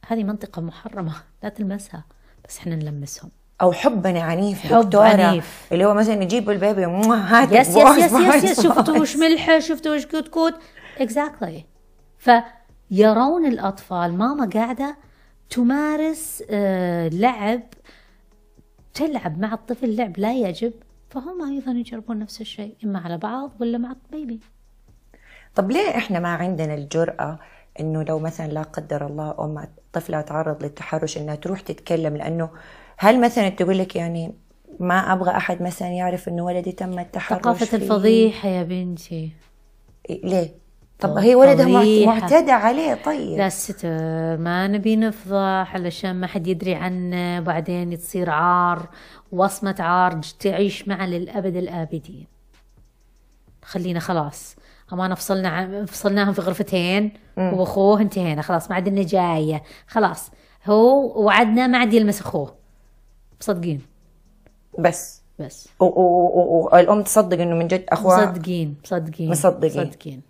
هذه 0.07 0.23
منطقة 0.23 0.61
محرمة 0.61 1.13
لا 1.43 1.49
تلمسها. 1.49 2.05
بس 2.47 2.57
إحنا 2.57 2.76
نلمسهم. 2.76 3.32
أو 3.61 3.71
حبا 3.71 4.21
عنيف 4.21 4.59
حب 4.59 4.86
دكتورة 4.86 5.03
عنيف. 5.03 5.67
اللي 5.71 5.86
هو 5.86 5.93
مثلا 5.93 6.23
يجيب 6.23 6.49
ال 6.49 6.57
baby 6.57 6.86
هات 6.86 7.51
yes 7.51 7.68
yes 7.68 7.78
yes 7.78 8.14
yes 8.14 8.43
yes 8.43 8.62
شفتوا. 8.61 8.97
وش 8.97 9.15
ملحة 9.15 9.59
شفتوا 9.59 9.95
وش 9.95 10.05
كتكوت. 10.05 10.53
exactly 10.99 11.66
فيرون 12.17 13.45
الأطفال 13.45 14.17
ماما 14.17 14.49
قاعدة 14.53 14.97
تمارس 15.50 16.43
آه، 16.50 17.08
لعب 17.08 17.62
تلعب 18.93 19.39
مع 19.39 19.54
الطفل 19.54 19.96
لعب 19.96 20.18
لا 20.18 20.34
يجب 20.34 20.74
فهم 21.10 21.52
أيضا 21.52 21.72
يجربون 21.72 22.20
نفس 22.20 22.41
الشيء 22.41 22.76
إما 22.84 23.00
على 23.00 23.18
بعض 23.18 23.52
ولا 23.60 23.78
مع 23.78 23.96
ال 24.06 24.12
baby 24.12 24.39
طب 25.56 25.72
ليه 25.72 25.89
إحنا 25.98 26.20
ما 26.20 26.30
عندنا 26.30 26.74
الجرأة 26.74 27.39
إنه 27.80 28.04
لو 28.04 28.20
مثلا 28.20 28.48
لا 28.48 28.62
قدر 28.62 29.08
الله 29.08 29.36
ام 29.39 29.68
طفلة 29.93 30.22
تعرض 30.22 30.64
للتحرش 30.64 31.18
إنها 31.18 31.36
تروح 31.36 31.62
تتكلم 31.62 32.18
لأنه 32.18 32.50
هل 32.98 33.22
مثلا 33.22 33.50
تقول 33.50 33.78
لك 33.78 33.96
يعني 33.96 34.34
ما 34.80 35.14
أبغى 35.14 35.32
أحد 35.32 35.62
مثلا 35.62 35.88
يعرف 35.88 36.28
إنه 36.28 36.46
ولدي 36.46 36.72
تم 36.72 37.00
التحرش 37.00 37.39
ثقافة 37.39 37.66
فيه؟ 37.66 37.78
الفضيحة 37.78 38.50
يا 38.50 38.64
بنتي 38.64 39.32
ليه؟ 40.10 40.64
طب 41.00 41.18
هي 41.18 41.36
ولدها. 41.36 42.06
معتدى 42.06 42.52
عليه 42.52 42.93
طيب. 43.06 43.38
لا 43.38 43.50
ستر 43.50 43.89
ما 44.38 44.68
نبي 44.68 44.96
نفضح 44.96 45.76
علشان 45.76 46.16
ما 46.16 46.28
حد 46.28 46.48
يدري 46.48 46.76
عنه. 46.76 47.39
بعدين 47.39 47.98
تصير 47.98 48.30
عار 48.30 48.89
وصمة 49.32 49.76
عار 49.80 50.22
تعيش 50.39 50.88
معه 50.88 51.06
للأبد 51.06 51.56
الآبدين. 51.56 52.28
خلينا 53.64 54.00
خلاص. 54.00 54.56
أمانة 54.93 55.16
فصلنا 55.16 55.86
فصلناهم 55.86 56.34
في 56.34 56.41
غرفتين 56.41 57.12
وأخوه 57.38 58.02
انتهينا 58.02 58.41
خلاص 58.41 58.70
ما 58.70 58.76
عاد 58.76 58.89
لنا 58.89 59.04
جاية. 59.04 59.64
خلاص. 59.88 60.32
هو 60.66 61.24
وعدنا 61.24 61.68
ما 61.68 61.78
عاد 61.78 61.93
يلمس 61.93 62.22
أخوه. 62.22 62.56
مصدقين؟ 63.41 63.82
بس. 64.80 65.22
بس. 65.39 65.70
والام 65.80 67.04
تصدق 67.04 67.41
إنه 67.41 67.56
من 67.56 67.68
جد 67.68 67.86
أخوها؟ 67.89 68.32
مصدقين 68.32 68.76
مصدقين 68.84 69.30
مصدقين. 69.30 69.82
مصدقين. 69.82 70.22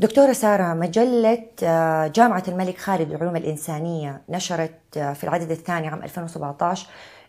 دكتورة 0.00 0.32
سارة 0.32 0.74
مجلة 0.74 1.46
آه، 1.62 2.06
جامعة 2.06 2.42
الملك 2.48 2.78
خالد 2.78 3.12
للعلوم 3.12 3.36
الإنسانية 3.36 4.22
نشرت 4.28 4.96
آه، 4.96 5.12
في 5.12 5.24
العدد 5.24 5.50
الثاني 5.50 5.88
عام 5.88 6.02
2017 6.02 6.86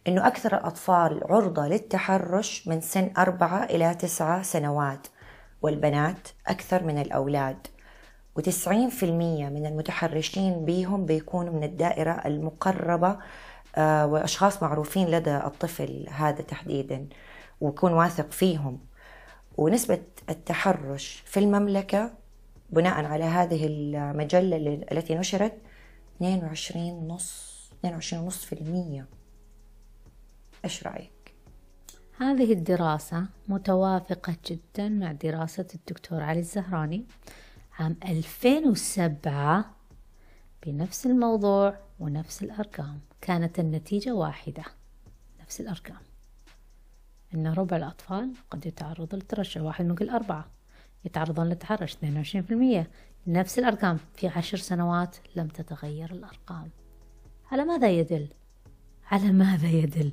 أنه 0.07 0.27
أكثر 0.27 0.57
الأطفال 0.57 1.21
عرضة 1.29 1.67
للتحرش 1.67 2.67
من 2.67 2.81
سن 2.81 3.11
أربعة 3.17 3.63
إلى 3.63 3.95
تسعة 3.95 4.41
سنوات 4.41 5.07
والبنات 5.61 6.27
أكثر 6.47 6.83
من 6.83 6.97
الأولاد. 7.01 7.67
وتسعين 8.35 8.89
في 8.89 9.05
المية 9.05 9.49
من 9.49 9.65
المتحرشين 9.65 10.65
بيهم 10.65 11.05
بيكونوا 11.05 11.53
من 11.53 11.63
الدائرة 11.63 12.11
المقربة 12.25 13.17
آه، 13.75 14.05
وأشخاص 14.05 14.63
معروفين 14.63 15.07
لدى 15.07 15.37
الطفل 15.37 16.05
هذا 16.09 16.41
تحديدا 16.41 17.07
ويكون 17.61 17.93
واثق 17.93 18.31
فيهم. 18.31 18.79
ونسبة 19.57 20.01
التحرش 20.29 21.23
في 21.25 21.39
المملكة 21.39 22.11
بناء 22.71 23.05
على 23.05 23.23
هذه 23.23 23.67
المجلة 23.67 24.57
التي 24.91 25.15
نشرت 25.15 25.53
22 26.17 27.07
نص 27.07 27.59
22 27.79 28.25
نص 28.25 28.45
في 28.45 28.53
المية. 28.53 29.07
إيش 30.65 30.83
رأيك؟ 30.83 31.33
هذه 32.17 32.53
الدراسة 32.53 33.25
متوافقة 33.47 34.35
جدا 34.45 34.89
مع 34.89 35.11
دراسة 35.11 35.67
الدكتور 35.75 36.21
علي 36.23 36.39
الزهراني. 36.39 37.05
عام 37.79 37.95
2007 38.05 39.75
بنفس 40.65 41.05
الموضوع 41.05 41.77
ونفس 41.99 42.43
الأرقام. 42.43 42.99
كانت 43.21 43.59
النتيجة 43.59 44.11
واحدة. 44.11 44.63
نفس 45.41 45.61
الأرقام. 45.61 46.01
أن 47.33 47.47
ربع 47.47 47.77
الأطفال 47.77 48.33
قد 48.51 48.65
يتعرضوا 48.65 49.19
للترشح. 49.19 49.61
واحد 49.61 49.85
من 49.85 49.95
كل 49.95 50.09
أربعة. 50.09 50.58
يتعرضون 51.05 51.49
للتحرش 51.49 51.95
22% 51.95 52.87
نفس 53.27 53.59
الأرقام 53.59 53.97
في 54.15 54.27
عشر 54.27 54.57
سنوات 54.57 55.17
لم 55.35 55.47
تتغير 55.47 56.11
الأرقام. 56.11 56.69
على 57.51 57.65
ماذا 57.65 57.89
يدل؟ 57.89 58.27
على 59.11 59.31
ماذا 59.31 59.67
يدل؟ 59.67 60.11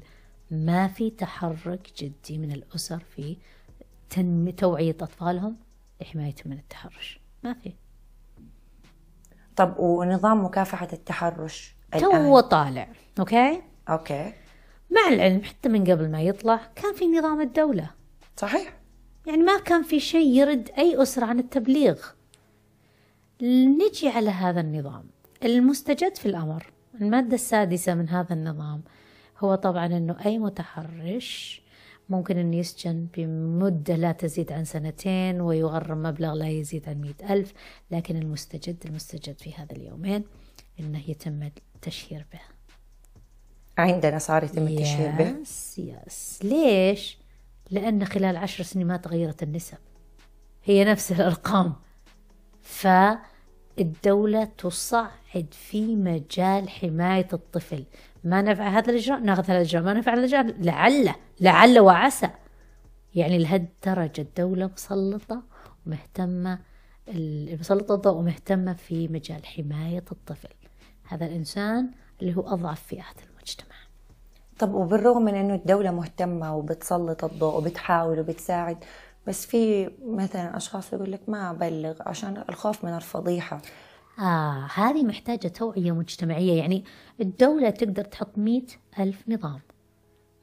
ما 0.51 0.89
في 0.89 1.11
تحرك 1.11 1.93
جدي 1.99 2.39
من 2.39 2.53
الأسر 2.53 2.99
في 2.99 3.37
تنمي 4.11 4.53
توعية 4.53 4.97
أطفالهم؟ 5.01 5.57
لحمايتهم 6.01 6.53
من 6.53 6.59
التحرش. 6.59 7.21
ما 7.45 7.55
في. 7.55 7.73
طب 9.57 9.79
ونظام 9.79 10.45
مكافحة 10.45 10.89
التحرش 10.93 11.77
تو 11.99 12.41
طالع 12.41 12.89
okay؟ 13.19 13.63
okay. 13.89 14.33
مع 14.91 15.09
العلم 15.09 15.43
حتى 15.43 15.69
من 15.69 15.85
قبل 15.85 16.11
ما 16.11 16.23
يطلع 16.23 16.61
كان 16.75 16.95
في 16.95 17.07
نظام 17.07 17.41
الدولة. 17.41 17.91
صحيح. 18.37 18.77
يعني 19.27 19.43
ما 19.43 19.59
كان 19.59 19.83
في 19.83 20.01
شيء 20.01 20.37
يرد 20.37 20.71
أي 20.79 21.03
أسرة 21.03 21.27
عن 21.27 21.39
التبليغ. 21.39 21.99
نجي 23.43 24.09
على 24.09 24.31
هذا 24.31 24.61
النظام. 24.61 25.05
المستجد 25.45 26.17
في 26.17 26.27
الأمر 26.27 26.67
المادة 27.01 27.35
السادسة 27.35 27.95
من 27.95 28.09
هذا 28.09 28.33
النظام 28.33 28.83
هو 29.39 29.55
طبعا 29.55 29.87
أنه 29.87 30.17
أي 30.27 30.39
متحرش 30.39 31.63
ممكن 32.09 32.39
أن 32.39 32.55
يسجن 32.55 33.07
بمدة 33.17 33.97
لا 33.97 34.13
تزيد 34.13 34.53
عن 34.53 34.65
سنتين 34.65 35.41
ويغرم 35.41 36.03
مبلغ 36.03 36.35
لا 36.35 36.49
يزيد 36.49 36.89
عن 36.89 37.01
مئة 37.01 37.35
ألف 37.35 37.53
لكن 37.91 38.17
المستجد 38.17 38.77
المستجد 38.87 39.39
في 39.39 39.55
هذا 39.55 39.73
اليومين 39.73 40.25
أنه 40.81 41.11
يتم 41.11 41.51
التشهير 41.75 42.27
به. 42.33 42.41
عندنا 43.79 44.19
صار 44.19 44.45
يتم 44.45 44.67
التشهير 44.67 45.11
به. 45.11 45.41
يس 45.41 45.79
يس 45.79 46.41
ليش؟ 46.43 47.19
لأن 47.71 48.05
خلال 48.05 48.37
عشر 48.37 48.65
سنين 48.65 48.87
ما 48.87 48.97
تغيرت 48.97 49.43
النسب. 49.43 49.79
هي 50.65 50.85
نفس 50.85 51.13
الأرقام. 51.13 51.75
فالدولة 52.63 54.45
تصعد 54.45 55.47
في 55.51 55.97
مجال 55.97 56.69
حماية 56.69 57.29
الطفل. 57.33 57.85
ما 58.25 58.43
نفع 58.43 58.69
هذا 58.69 58.91
الإجراء 58.91 59.21
ناخذ 59.21 59.45
هذا 59.45 59.57
الإجراء. 59.57 59.83
ما 59.83 59.93
نفع 59.93 60.13
هذا 60.13 60.21
الإجراء 60.21 60.63
لعل 60.63 61.15
لعل 61.41 61.79
وعسى. 61.79 62.31
يعني 63.15 63.39
لهالدرجة 63.39 64.21
الدولة 64.21 64.71
مسلطة 64.75 65.43
ومهتمة 65.87 66.59
مسلطة 67.61 67.95
الضوء 67.95 68.15
ومهتمة 68.15 68.73
في 68.73 69.09
مجال 69.09 69.47
حماية 69.47 70.05
الطفل. 70.13 70.55
هذا 71.05 71.27
الإنسان 71.27 71.91
اللي 72.23 72.37
هو 72.37 72.49
أضعف 72.49 72.83
فئات 72.83 73.17
المجتمع. 73.31 73.77
طب 74.59 74.75
وبالرغم 74.75 75.23
من 75.25 75.35
إنه 75.35 75.55
الدولة 75.55 75.91
مهتمة 75.91 76.57
وبتسلط 76.57 77.25
الضوء 77.25 77.57
وبتحاول 77.57 78.21
وبتساعد 78.21 78.85
بس 79.27 79.47
في 79.47 79.91
مثلا 80.05 80.57
أشخاص 80.57 80.93
يقول 80.93 81.13
لك 81.13 81.21
ما 81.29 81.51
أبلغ 81.51 81.95
عشان 82.01 82.45
الخوف 82.49 82.85
من 82.85 82.97
الفضيحة. 82.97 83.63
آه 84.19 84.69
هذه 84.75 85.05
محتاجة 85.05 85.49
توعية 85.49 85.93
مجتمعية. 85.93 86.59
يعني 86.59 86.85
الدولة 87.21 87.71
تقدر 87.71 88.05
تحط 88.05 88.39
مئة 88.39 88.67
ألف 88.99 89.29
نظام. 89.29 89.61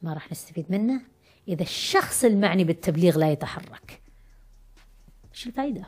ما 0.02 0.14
راح 0.14 0.32
نستفيد 0.32 0.66
منه 0.68 1.00
إذا 1.48 1.62
الشخص 1.62 2.24
المعني 2.24 2.64
بالتبليغ 2.64 3.18
لا 3.18 3.32
يتحرك. 3.32 4.02
إيش 5.32 5.46
الفائدة 5.46 5.84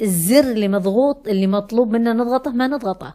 الزر 0.00 0.52
اللي 0.52 0.68
مضغوط 0.68 1.28
اللي 1.28 1.46
مطلوب 1.46 1.90
منا 1.90 2.12
نضغطه 2.12 2.50
ما 2.50 2.66
نضغطه. 2.66 3.14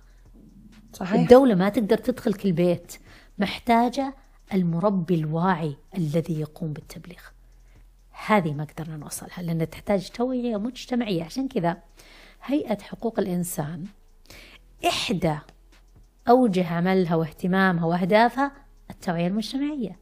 صحيح. 0.94 1.22
الدولة 1.22 1.56
ما 1.56 1.70
تقدر 1.70 1.98
تدخل 1.98 2.34
كل 2.34 2.52
بيت. 2.52 2.94
محتاجة 3.40 4.16
المربي 4.54 5.16
الواعي 5.16 5.76
الذي 5.98 6.40
يقوم 6.40 6.74
بالتبليغ. 6.74 7.22
هذه 8.26 8.54
ما 8.54 8.64
قدرنا 8.64 8.98
نوصلها 8.98 9.42
لأنها 9.42 9.66
تحتاج 9.66 10.10
توعية 10.10 10.58
مجتمعية. 10.58 11.24
عشان 11.24 11.48
كذا 11.48 11.78
هيئة 12.44 12.78
حقوق 12.82 13.20
الإنسان 13.20 13.86
إحدى 14.88 15.38
أوجه 16.30 16.74
عملها 16.74 17.16
واهتمامها 17.16 17.86
وأهدافها 17.86 18.52
التوعية 18.90 19.28
المجتمعية. 19.28 20.00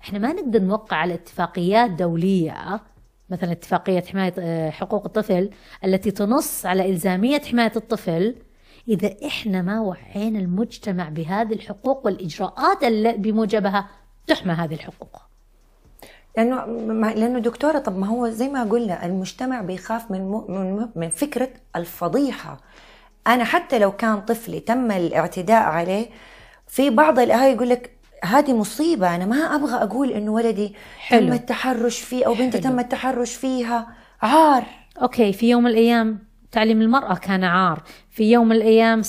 إحنا 0.00 0.18
ما 0.18 0.32
نقدر 0.32 0.62
نوقع 0.62 0.96
على 0.96 1.14
اتفاقيات 1.14 1.90
دولية 1.90 2.80
مثلا 3.30 3.52
اتفاقية 3.52 4.00
حماية 4.00 4.34
آه، 4.38 4.70
حقوق 4.70 5.04
الطفل 5.04 5.50
التي 5.84 6.10
تنص 6.10 6.66
على 6.66 6.90
إلزامية 6.90 7.40
حماية 7.40 7.72
الطفل 7.76 8.34
إذا 8.88 9.14
إحنا 9.26 9.62
ما 9.62 9.80
وعينا 9.80 10.38
المجتمع 10.38 11.08
بهذه 11.08 11.52
الحقوق 11.52 12.06
والإجراءات 12.06 12.84
اللي 12.84 13.12
بموجبها 13.12 13.88
تحمى 14.26 14.52
هذه 14.52 14.74
الحقوق 14.74 15.22
لأنه 16.36 16.64
لأنه 17.12 17.38
دكتورة 17.38 17.78
طب 17.78 17.98
ما 17.98 18.06
هو 18.06 18.28
زي 18.28 18.48
ما 18.48 18.64
قلنا 18.64 19.06
المجتمع 19.06 19.60
بيخاف 19.60 20.10
من 20.10 20.20
من 20.48 20.88
من 20.96 21.08
فكرة 21.08 21.48
الفضيحة 21.76 22.60
أنا 23.26 23.44
حتى 23.44 23.78
لو 23.78 23.92
كان 23.92 24.20
طفلي 24.20 24.60
تم 24.60 24.90
الاعتداء 24.90 25.62
عليه 25.62 26.06
في 26.68 26.90
بعض 26.90 27.18
الأهالي 27.18 27.52
يقول 27.54 27.68
لك 27.68 27.98
هذه 28.24 28.52
مصيبة 28.54 29.14
أنا 29.14 29.26
ما 29.26 29.36
أبغى 29.36 29.74
أقول 29.74 30.10
إنه 30.12 30.32
ولدي 30.32 30.74
حلو. 30.98 31.26
تم 31.26 31.32
التحرش 31.32 32.00
فيه 32.00 32.26
أو 32.26 32.34
بنتي. 32.34 32.58
تم 32.58 32.78
التحرش 32.78 33.34
فيها 33.34 33.86
عار 34.22 34.64
أوكي 35.02 35.32
في 35.32 35.50
يوم 35.50 35.64
من 35.64 35.70
الأيام 35.70 36.27
تعليم 36.52 36.82
المرأة 36.82 37.14
كان 37.14 37.44
عار. 37.44 37.82
في 38.10 38.32
يوم 38.32 38.48
من 38.48 38.56
الأيام. 38.56 39.02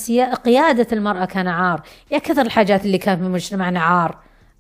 قيادة 0.46 0.88
المرأة 0.92 1.26
كان 1.26 1.48
عار. 1.48 1.82
يا 2.12 2.18
كثر 2.18 2.42
الحاجات 2.42 2.86
اللي 2.86 2.98
كانت 2.98 3.22
في 3.22 3.30
مجتمعنا 3.30 3.80
عار. 3.80 4.18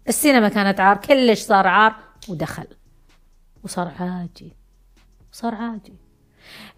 السينما 0.07 0.49
كانت 0.49 0.79
عار. 0.79 0.97
كلش 0.97 1.39
صار 1.39 1.67
عار. 1.67 1.95
ودخل. 2.29 2.67
وصار 3.63 3.91
عادي 3.99 4.55
صار 5.31 5.55
عادي 5.55 5.93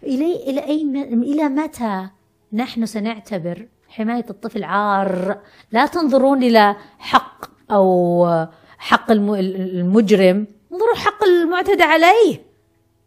إلى 0.02 0.36
إلى 0.36 0.64
أي. 0.64 0.82
إلى 1.12 1.48
متى 1.48 2.08
نحن 2.52 2.86
سنعتبر 2.86 3.68
حماية 3.88 4.24
الطفل 4.30 4.64
عار؟ 4.64 5.40
لا 5.72 5.86
تنظرون 5.86 6.42
إلى 6.42 6.76
حق 6.98 7.44
أو 7.70 8.46
حق 8.78 9.10
الم... 9.10 9.34
المجرم. 9.34 10.46
انظروا 10.72 10.94
حق 10.96 11.24
المعتدى 11.24 11.82
عليه. 11.82 12.42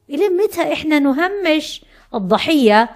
إلى 0.10 0.30
متى 0.30 0.74
إحنا 0.74 1.00
نهمش 1.00 1.86
الضحية. 2.16 2.90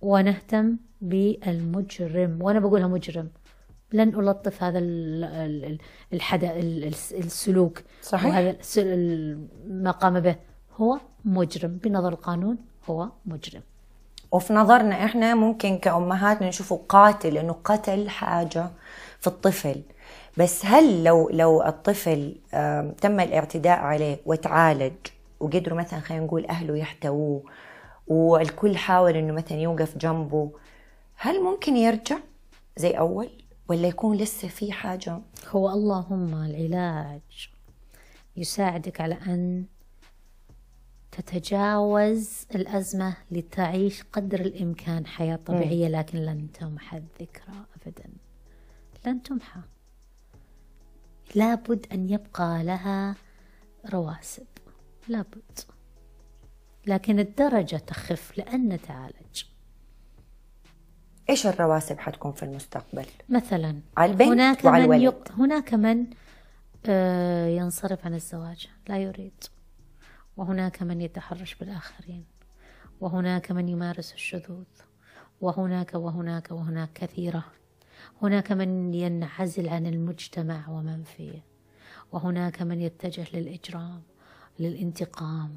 ونهتم 0.00 0.76
بالمجرم. 1.00 2.38
وأنا 2.42 2.60
بقولها 2.60 2.86
مجرم. 2.86 3.28
لن 3.92 4.08
ألطف 4.08 4.62
هذا 4.62 4.78
ال- 4.78 5.24
ال- 5.24 5.64
ال- 5.64 5.78
الحدا 6.12 6.56
ال- 6.58 6.84
الس- 6.84 7.12
السلوك. 7.12 7.78
صحيح. 8.02 8.26
وهذا 8.26 8.56
ما 9.66 9.90
قام 9.90 10.20
به. 10.20 10.36
هو 10.76 10.98
مجرم. 11.24 11.70
بنظر 11.84 12.08
القانون 12.08 12.56
هو 12.90 13.08
مجرم. 13.26 13.62
وفي 14.32 14.52
نظرنا 14.52 15.04
إحنا 15.04 15.34
ممكن 15.34 15.78
كأمهات 15.78 16.42
نشوفه 16.42 16.80
قاتل 16.88 17.38
إنه 17.38 17.56
قتل 17.64 18.08
حاجة 18.08 18.70
في 19.20 19.26
الطفل. 19.26 19.82
بس 20.36 20.66
هل 20.66 21.04
لو 21.04 21.28
لو 21.32 21.62
الطفل 21.62 22.34
تم 23.00 23.20
الاعتداء 23.20 23.78
عليه 23.78 24.16
وتعالج 24.26 24.92
وقدروا 25.40 25.78
مثلا 25.78 26.00
خلينا 26.00 26.24
نقول 26.24 26.46
أهله 26.46 26.76
يحتووه 26.76 27.42
والكل 28.08 28.76
حاول 28.76 29.16
إنه 29.16 29.32
مثلا 29.32 29.58
يوقف 29.58 29.98
جنبه. 29.98 30.52
هل 31.16 31.42
ممكن 31.42 31.76
يرجع 31.76 32.18
زي 32.76 32.90
أول 32.90 33.28
ولا 33.68 33.88
يكون 33.88 34.16
لسه 34.16 34.48
في 34.48 34.72
حاجة؟ 34.72 35.18
هو 35.48 35.70
اللهم 35.70 36.34
العلاج 36.34 37.50
يساعدك 38.36 39.00
على 39.00 39.14
أن 39.14 39.64
تتجاوز 41.12 42.46
الأزمة 42.54 43.16
لتعيش 43.30 44.02
قدر 44.02 44.40
الإمكان 44.40 45.06
حياة 45.06 45.38
طبيعية 45.46 45.88
لكن 45.88 46.18
لن 46.18 46.52
تمحى 46.52 46.96
الذكرى 46.96 47.54
أبدا. 47.76 48.10
لن 49.06 49.22
تمحى. 49.22 49.60
لابد 51.34 51.86
أن 51.92 52.10
يبقى 52.10 52.64
لها 52.64 53.14
رواسب. 53.92 54.46
لابد. 55.08 55.60
لكن 56.88 57.18
الدرجة 57.18 57.76
تخف 57.76 58.38
لأن 58.38 58.68
نتعالج 58.68 59.42
إيش 61.30 61.46
الرواسب 61.46 61.98
حتكون 61.98 62.32
في 62.32 62.42
المستقبل؟ 62.42 63.06
مثلا 63.28 63.80
على 63.96 64.12
البنت 64.12 64.28
هناك 64.28 64.64
وعلى 64.64 64.86
من. 64.86 65.00
يق... 65.00 65.32
هناك 65.32 65.74
من 65.74 66.06
آه، 66.86 67.46
ينصرف 67.46 68.06
عن 68.06 68.14
الزواج 68.14 68.68
لا 68.88 68.98
يريد. 68.98 69.44
وهناك 70.36 70.82
من 70.82 71.00
يتحرش 71.00 71.54
بالآخرين. 71.54 72.24
وهناك 73.00 73.52
من 73.52 73.68
يمارس 73.68 74.12
الشذوذ. 74.12 74.64
وهناك 75.40 75.94
وهناك 75.94 76.50
وهناك 76.50 76.92
كثيرة. 76.94 77.44
هناك 78.22 78.52
من 78.52 78.94
ينعزل 78.94 79.68
عن 79.68 79.86
المجتمع 79.86 80.68
ومن 80.68 81.02
فيه. 81.02 81.44
وهناك 82.12 82.62
من 82.62 82.80
يتجه 82.80 83.26
للإجرام 83.34 84.02
للانتقام. 84.58 85.56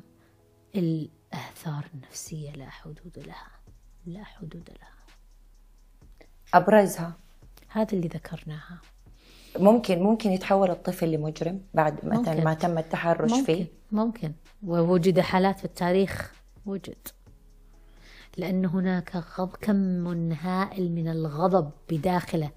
الآثار 0.76 1.86
النفسية 1.94 2.52
لا 2.52 2.70
حدود 2.70 3.20
لها. 3.28 3.52
لا 4.06 4.24
حدود 4.24 4.70
لها. 4.70 4.92
أبرزها. 6.54 7.14
هذا 7.68 7.94
اللي 7.94 8.08
ذكرناها. 8.08 8.82
ممكن 9.60 10.00
ممكن 10.00 10.32
يتحول 10.32 10.72
الطفل 10.72 11.12
لمجرم 11.12 11.62
بعد 11.74 12.06
مثلا. 12.06 12.44
ما 12.44 12.54
تم 12.54 12.78
التحرش 12.78 13.32
ممكن 13.32 13.44
فيه 13.44 13.66
ممكن. 13.92 14.34
ووجد 14.64 15.20
حالات 15.20 15.60
في 15.60 15.66
التاريخ. 15.66 16.34
وجد. 16.66 17.08
لأن 18.38 18.66
هناك 18.66 19.16
غض 19.16 19.56
كم 19.56 20.32
هائل 20.32 20.92
من 20.92 21.08
الغضب 21.08 21.72
بداخله. 21.90 22.52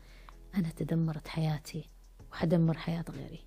أنا 0.55 0.69
تدمرت 0.77 1.29
حياتي 1.29 1.89
وحدمر 2.33 2.79
حياة 2.79 3.05
غيري. 3.11 3.45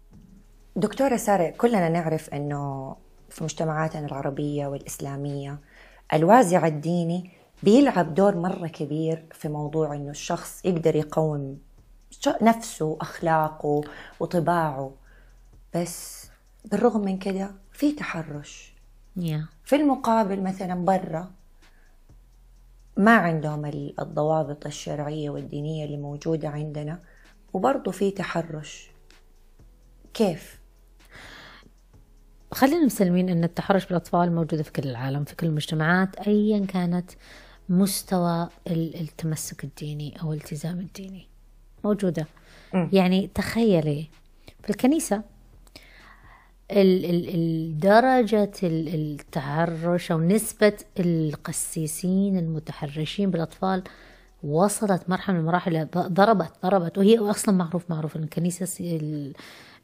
دكتورة 0.75 1.17
سارة 1.17 1.49
كلنا 1.49 1.89
نعرف 1.89 2.29
أنه 2.29 2.95
في 3.29 3.43
مجتمعاتنا 3.43 4.05
العربية 4.05 4.67
والإسلامية. 4.67 5.59
الوازع 6.13 6.67
الديني 6.67 7.31
بيلعب 7.63 8.13
دور 8.13 8.35
مرة 8.35 8.67
كبير 8.67 9.25
في 9.31 9.49
موضوع 9.49 9.95
أنه 9.95 10.09
الشخص 10.09 10.65
يقدر 10.65 10.95
يقوم 10.95 11.59
نفسه 12.41 12.85
وأخلاقه 12.85 13.81
وطباعه. 14.19 14.91
بس 15.75 16.27
بالرغم 16.65 17.01
من 17.01 17.17
كده 17.17 17.51
في 17.71 17.91
تحرش. 17.91 18.73
يا 19.15 19.45
في 19.63 19.75
المقابل 19.75 20.43
مثلا 20.43 20.85
برا 20.85 21.31
ما 22.97 23.15
عندهم 23.15 23.65
ال- 23.65 23.99
الضوابط 24.01 24.65
الشرعية 24.65 25.29
والدينية 25.29 25.85
اللي 25.85 25.97
موجودة 25.97 26.49
عندنا 26.49 26.99
وبرضه 27.53 27.91
في 27.91 28.11
تحرش. 28.11 28.89
كيف؟ 30.13 30.56
خلينا 32.51 32.85
مسلمين 32.85 33.29
أن 33.29 33.43
التحرش 33.43 33.85
بالأطفال 33.85 34.31
موجودة 34.35 34.63
في 34.63 34.71
كل 34.71 34.89
العالم 34.89 35.23
في 35.23 35.35
كل 35.35 35.47
المجتمعات 35.47 36.15
أيا 36.27 36.65
كانت 36.65 37.11
مستوى 37.69 38.49
ال- 38.67 38.95
التمسك 39.01 39.63
الديني 39.63 40.21
أو 40.21 40.33
الالتزام 40.33 40.79
الديني 40.79 41.27
موجودة 41.83 42.25
مم. 42.73 42.89
يعني 42.93 43.29
تخيلي 43.35 44.07
في 44.63 44.69
الكنيسة 44.69 45.21
ال- 46.71 47.05
ال- 47.05 47.29
ال- 47.35 47.79
درجة 47.79 48.51
ال- 48.63 48.95
التحرش 48.95 50.11
أو 50.11 50.19
نسبة 50.21 50.73
القسيسين 50.99 52.37
المتحرشين 52.37 53.31
بالأطفال 53.31 53.83
وصلت 54.43 55.09
مرحلة 55.09 55.33
من 55.35 55.39
المراحل 55.41 55.87
ضربت 55.97 56.51
ضربت 56.63 56.97
وهي 56.97 57.17
أصلا 57.17 57.55
معروف 57.55 57.89
معروف 57.89 58.15
الكنيسة 58.15 58.89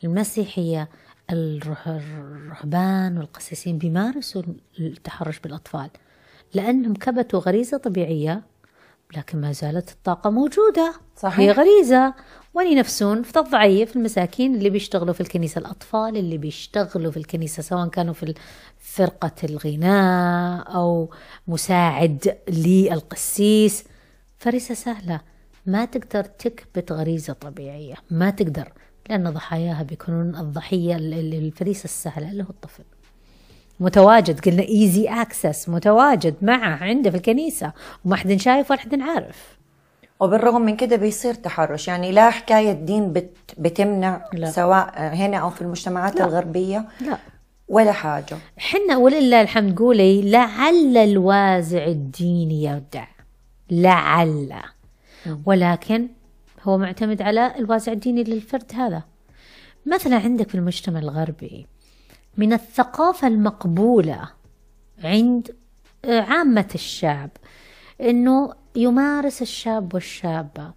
المسيحية 0.03 0.89
الرهبان 1.32 3.18
والقسيسين 3.18 3.78
بيمارسوا 3.78 4.44
التحرش 4.80 5.40
بالأطفال 5.40 5.90
لأنهم 6.54 6.94
كبتوا 6.94 7.40
غريزة 7.40 7.78
طبيعية 7.78 8.42
لكن 9.18 9.42
ما 9.42 9.52
زالت 9.52 9.92
الطاقة 9.92 10.30
موجودة 10.30 10.94
صحيح. 11.18 11.40
هي 11.40 11.52
غريزة. 11.52 12.14
وين 12.54 12.68
ينفسون 12.68 13.24
في 13.24 13.40
الضعيف 13.40 13.96
المساكين 13.96 14.56
اللي 14.56 14.70
بيشتغلوا 14.70 15.14
في 15.14 15.22
الكنيسة 15.22 15.60
الأطفال 15.60 16.18
اللي 16.18 16.38
بيشتغلوا 16.38 17.12
في 17.12 17.18
الكنيسة 17.18 17.64
سواء 17.64 17.88
كانوا 17.88 18.14
في 18.14 18.34
فرقة 18.80 19.32
الغناء 19.44 20.76
أو 20.76 21.14
مساعد 21.48 22.38
للقسيس. 22.50 23.84
فريسة 24.38 24.76
سهلة 24.76 25.22
ما 25.66 25.86
تقدر 25.86 26.24
تكبت 26.24 26.92
غريزة 26.92 27.34
طبيعية 27.34 27.96
ما 28.12 28.30
تقدر. 28.30 28.74
لأن 29.10 29.30
ضحاياها 29.30 29.84
بيكونون 29.84 30.36
الضحية 30.36 30.95
ال- 30.95 31.14
ال- 31.14 31.34
الفريسة 31.34 31.84
السهلة 31.86 32.32
اللي 32.32 32.43
هو 32.43 32.49
الطفل. 32.49 32.84
متواجد 33.80 34.39
قلنا 34.39 34.62
easy 34.64 35.08
access 35.10 35.70
متواجد 35.70 36.36
معه 36.41 36.84
عنده 36.84 37.10
في 37.12 37.18
الكنيسة 37.18 37.72
وما 38.06 38.16
حد 38.16 38.34
شايف 38.36 38.72
ولا 38.72 38.80
حد 38.80 39.01
عارف. 39.01 39.58
وبالرغم 40.20 40.62
من 40.62 40.76
كده 40.76 40.95
بيصير 40.95 41.34
تحرش. 41.34 41.88
يعني 41.88 42.12
لا 42.12 42.30
حكاية 42.30 42.72
دين 42.72 43.14
بت 43.14 43.38
بتمنع 43.58 44.26
لا. 44.34 44.51
سواء 44.51 44.93
هنا 45.16 45.38
أو 45.38 45.49
في 45.49 45.62
المجتمعات 45.62 46.16
لا. 46.20 46.26
الغربية 46.26 46.86
لا. 47.01 47.18
ولا 47.68 47.91
حاجة. 47.91 48.38
حنا 48.58 48.97
ولله 48.97 49.41
الحمد 49.41 49.80
قولي 49.80 50.32
لعل 50.32 50.97
الوازع 50.97 51.86
الديني 51.86 52.64
يودع 52.64 53.06
لعل. 53.72 54.54
ولكن 55.45 56.08
هو 56.64 56.78
معتمد 56.78 57.22
على 57.22 57.55
الوازع 57.57 57.91
الديني 57.91 58.24
للفرد 58.24 58.72
هذا. 58.76 59.03
مثلا 59.86 60.18
عندك 60.18 60.49
في 60.49 60.55
المجتمع 60.55 60.99
الغربي 60.99 61.68
من 62.38 62.53
الثقافة 62.53 63.28
المقبولة 63.28 64.30
عند 65.03 65.55
عامة 66.05 66.70
الشعب 66.76 67.30
إنه 68.01 68.53
يمارس 68.76 69.41
الشاب 69.41 69.93
والشابة 69.93 70.74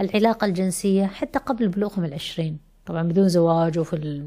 العلاقة 0.00 0.44
الجنسية 0.44 1.06
حتى 1.06 1.38
قبل 1.38 1.68
بلوغهم 1.68 2.04
العشرين. 2.04 2.58
طبعا 2.86 3.02
بدون 3.02 3.28
زواج 3.28 3.78
وفي 3.78 4.22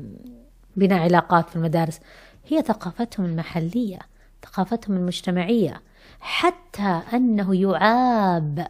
بناء 0.76 1.00
علاقات 1.00 1.50
في 1.50 1.56
المدارس. 1.56 2.00
هي 2.48 2.62
ثقافتهم 2.62 3.26
المحلية 3.26 4.00
ثقافتهم 4.44 4.98
المجتمعية 4.98 5.82
حتى 6.20 7.02
أنه 7.14 7.56
يعاب 7.56 8.68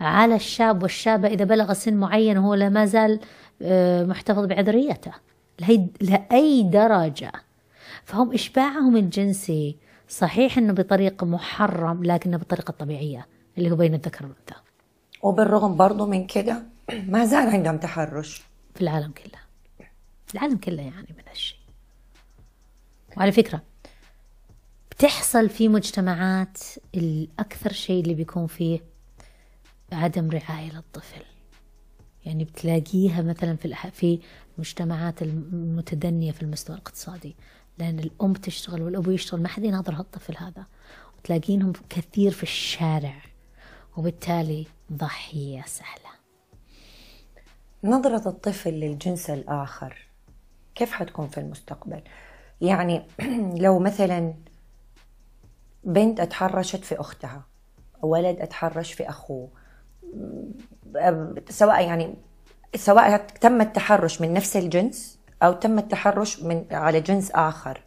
على 0.00 0.34
الشاب 0.34 0.82
والشابة 0.82 1.28
إذا 1.28 1.44
بلغ 1.44 1.72
سن 1.72 1.94
معين 1.94 2.38
وهو 2.38 2.54
لا 2.54 2.68
ما 2.68 2.86
زال 2.86 3.20
آه، 3.62 4.04
محتفظ 4.04 4.44
بعذريته 4.44 5.12
لأي 6.00 6.62
درجة. 6.62 7.32
فهم 8.04 8.32
إشباعهم 8.32 8.96
الجنسي 8.96 9.76
صحيح 10.08 10.58
أنه 10.58 10.72
بطريقة 10.72 11.26
محرم 11.26 12.04
لكنه 12.04 12.36
بطريقة 12.36 12.70
طبيعية 12.72 13.26
اللي 13.58 13.70
هو 13.70 13.76
بين 13.76 13.94
الذكر 13.94 14.26
والأنثى. 14.26 14.54
وبالرغم 15.22 15.76
برضو 15.76 16.06
من 16.06 16.26
كده 16.26 16.62
ما 17.08 17.24
زال 17.24 17.48
عندهم 17.48 17.78
تحرش. 17.78 18.42
في 18.74 18.80
العالم 18.80 19.12
كله. 19.12 19.48
العالم 20.34 20.56
كله 20.56 20.82
يعني 20.82 21.14
من 21.18 21.24
هالشيء 21.28 21.58
وعلى 23.16 23.32
فكرة 23.32 23.62
بتحصل 24.90 25.48
في 25.48 25.68
مجتمعات 25.68 26.58
الأكثر 26.94 27.72
شيء 27.72 28.02
اللي 28.02 28.14
بيكون 28.14 28.46
فيه 28.46 28.80
عدم 29.92 30.30
رعاية 30.30 30.72
للطفل. 30.72 31.24
يعني 32.26 32.44
بتلاقيها 32.44 33.22
مثلا 33.22 33.56
في 33.56 33.74
في 33.92 34.20
المجتمعات 34.56 35.22
المتدنية 35.22 36.32
في 36.32 36.42
المستوى 36.42 36.76
الاقتصادي. 36.76 37.36
لأن 37.78 37.98
الأم 37.98 38.32
تشتغل 38.32 38.82
والأبو 38.82 39.10
يشتغل 39.10 39.42
ما 39.42 39.48
حد 39.48 39.64
يناظر 39.64 39.94
هالطفل 39.94 40.36
هذا. 40.36 40.66
وتلاقينهم 41.18 41.72
كثير 41.88 42.30
في 42.30 42.42
الشارع. 42.42 43.22
وبالتالي 43.96 44.66
ضحية 44.92 45.62
سهلة. 45.66 46.18
نظرة 47.84 48.28
الطفل 48.28 48.70
للجنس 48.70 49.30
الآخر 49.30 50.08
كيف 50.74 50.92
حتكون 50.92 51.28
في 51.28 51.40
المستقبل؟ 51.40 52.02
يعني 52.60 53.02
لو 53.64 53.78
مثلا 53.78 54.34
بنت 55.84 56.20
اتحرشت 56.20 56.84
في 56.84 57.00
أختها 57.00 57.44
ولد 58.02 58.40
اتحرش 58.40 58.92
في 58.92 59.08
أخوه 59.08 59.48
سواء 61.48 61.86
يعني 61.86 62.14
سواء 62.76 63.16
تم 63.16 63.60
التحرش 63.60 64.20
من 64.20 64.32
نفس 64.32 64.56
الجنس 64.56 65.18
أو 65.42 65.52
تم 65.52 65.78
التحرش 65.78 66.42
من 66.42 66.64
على 66.70 67.00
جنس 67.00 67.30
آخر. 67.30 67.82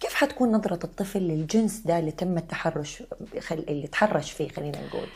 كيف 0.00 0.14
حتكون 0.14 0.52
نظرة 0.52 0.84
الطفل 0.84 1.20
للجنس 1.20 1.80
ده 1.80 1.98
اللي 1.98 2.10
تم 2.10 2.38
التحرش 2.38 3.02
اللي 3.50 3.86
تحرش 3.86 4.30
فيه 4.30 4.48
خلينا 4.48 4.78
نقول؟ 4.86 5.08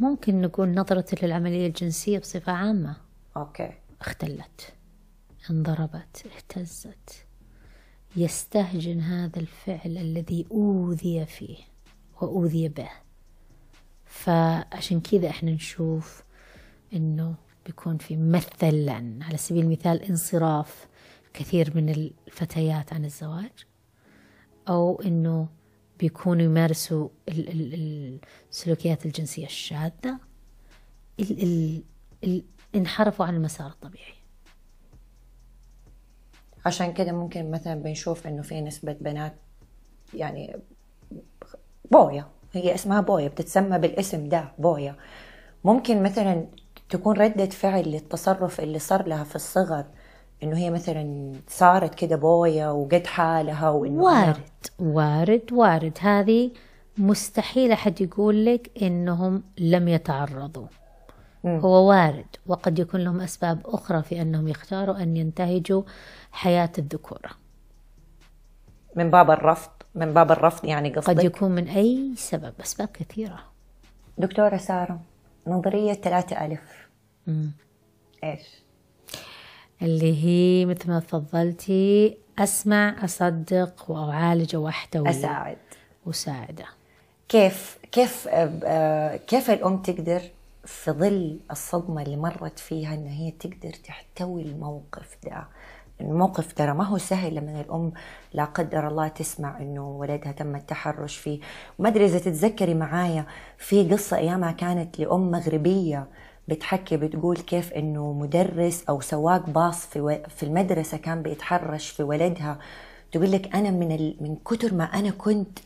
ممكن 0.00 0.40
نقول 0.40 0.74
نظرته 0.74 1.26
للعملية 1.26 1.66
الجنسية 1.66 2.18
بصفة 2.18 2.52
عامة. 2.52 2.96
أوكي. 3.36 3.70
اختلت 4.00 4.72
انضربت 5.50 6.26
اهتزت. 6.36 7.26
يستهجن 8.16 9.00
هذا 9.00 9.40
الفعل 9.40 9.98
الذي 9.98 10.46
أوذي 10.50 11.26
فيه 11.26 11.56
وأوذي 12.20 12.68
به. 12.68 12.90
فعشان 14.10 15.00
كذا 15.00 15.28
إحنا 15.28 15.50
نشوف 15.50 16.22
إنه 16.92 17.34
بيكون 17.66 17.98
في 17.98 18.16
مثلا 18.16 19.18
على 19.24 19.36
سبيل 19.36 19.64
المثال 19.64 20.02
انصراف 20.02 20.88
كثير 21.34 21.76
من 21.76 21.88
الفتيات 21.88 22.92
عن 22.92 23.04
الزواج 23.04 23.52
أو 24.68 25.00
إنه 25.02 25.48
بيكونوا 25.98 26.42
يمارسوا 26.44 27.08
ال- 27.28 27.48
ال- 27.48 28.18
السلوكيات 28.50 29.06
الجنسية 29.06 29.46
الشاذة 29.46 30.18
ال 31.20 31.42
ال 31.42 31.82
ال 32.24 32.42
انحرفوا 32.74 33.26
عن 33.26 33.34
المسار 33.36 33.70
الطبيعي. 33.70 34.14
عشان 36.66 36.92
كده 36.92 37.12
ممكن 37.12 37.50
مثلا 37.50 37.74
بنشوف 37.74 38.26
إنه 38.26 38.42
في 38.42 38.60
نسبة 38.60 38.92
بنات 38.92 39.34
يعني 40.14 40.56
بويا 41.90 42.28
هي 42.52 42.74
اسمها 42.74 43.00
بويا 43.00 43.28
بتتسمى 43.28 43.78
بالاسم 43.78 44.28
ده 44.28 44.52
بويا. 44.58 44.96
ممكن 45.64 46.02
مثلا 46.02 46.46
تكون 46.88 47.16
ردة 47.16 47.46
فعل 47.46 47.88
للتصرف 47.88 48.60
اللي 48.60 48.78
صار 48.78 49.06
لها 49.06 49.24
في 49.24 49.36
الصغر 49.36 49.84
إنه 50.42 50.56
هي 50.56 50.70
مثلا 50.70 51.32
صارت 51.48 51.94
كده 51.94 52.16
بويا 52.16 52.68
وقد 52.68 53.06
حالها 53.06 53.70
وإنه 53.70 54.02
وارد 54.02 54.40
وارد 54.78 55.52
وارد. 55.52 55.98
هذه 56.00 56.50
مستحيل 56.98 57.72
أحد 57.72 58.00
يقول 58.00 58.46
لك 58.46 58.70
إنهم 58.82 59.42
لم 59.58 59.88
يتعرضوا. 59.88 60.66
هو 61.46 61.88
وارد 61.88 62.26
وقد 62.46 62.78
يكون 62.78 63.00
لهم 63.00 63.20
أسباب 63.20 63.60
أخرى 63.64 64.02
في 64.02 64.22
أنهم 64.22 64.48
يختاروا 64.48 65.02
أن 65.02 65.16
ينتهجوا 65.16 65.82
حياة 66.32 66.72
الذكورة. 66.78 67.30
من 68.96 69.10
باب 69.10 69.30
الرفض. 69.30 69.70
من 69.94 70.14
باب 70.14 70.32
الرفض 70.32 70.64
يعني 70.64 70.94
قصدك؟ 70.94 71.18
قد 71.18 71.24
يكون 71.24 71.50
من 71.50 71.68
أي 71.68 72.12
سبب 72.16 72.52
أسباب 72.60 72.88
كثيرة. 72.88 73.44
دكتورة 74.18 74.56
سارة 74.56 75.00
نظرية 75.46 75.92
ثلاثة 75.92 76.46
ألف. 76.46 76.88
مم. 77.26 77.52
إيش؟ 78.24 78.62
اللي 79.82 80.24
هي 80.24 80.66
مثل 80.66 80.88
ما 80.90 81.00
تفضلتي 81.00 82.16
أسمع 82.38 83.04
أصدق 83.04 83.90
وأعالج 83.90 84.56
وأحتوي. 84.56 85.10
أساعد. 85.10 85.58
وساعدة. 86.06 86.64
كيف 87.28 87.78
كيف 87.92 88.28
آه، 88.28 88.60
آه، 88.64 89.16
كيف 89.16 89.50
الأم 89.50 89.82
تقدر 89.82 90.22
في 90.64 90.90
ظل 90.90 91.40
الصدمة 91.50 92.02
اللي 92.02 92.16
مرت 92.16 92.58
فيها 92.58 92.94
إن 92.94 93.06
هي 93.06 93.30
تقدر 93.30 93.72
تحتوي 93.84 94.42
الموقف 94.42 95.16
ده؟ 95.24 95.44
الموقف 96.00 96.52
ترى 96.52 96.74
ما 96.74 96.84
هو 96.84 96.98
سهل 96.98 97.34
لما 97.34 97.60
الأم 97.60 97.92
لا 98.32 98.44
قدر 98.44 98.88
الله 98.88 99.08
تسمع 99.08 99.58
إنه 99.60 99.88
ولدها 99.88 100.32
تم 100.32 100.56
التحرش 100.56 101.16
فيه. 101.16 101.40
ما 101.78 101.88
أدري 101.88 102.04
إذا 102.04 102.18
تتذكري 102.18 102.74
معايا 102.74 103.26
في 103.58 103.88
قصة 103.92 104.16
أيامها 104.16 104.52
كانت 104.52 104.98
لأم 104.98 105.30
مغربية 105.30 106.08
بتحكي 106.48 106.96
بتقول 106.96 107.36
كيف 107.36 107.72
إنه 107.72 108.12
مدرس 108.12 108.84
أو 108.88 109.00
سواق 109.00 109.50
باص 109.50 109.86
في 109.86 110.00
و- 110.00 110.22
في 110.28 110.42
المدرسة 110.42 110.96
كان 110.98 111.22
بيتحرش 111.22 111.88
في 111.90 112.02
ولدها. 112.02 112.58
تقول 113.12 113.32
لك 113.32 113.54
أنا 113.56 113.70
من 113.70 113.92
ال... 113.92 114.16
من 114.20 114.36
كتر 114.36 114.74
ما 114.74 114.84
أنا 114.84 115.10
كنت 115.10 115.58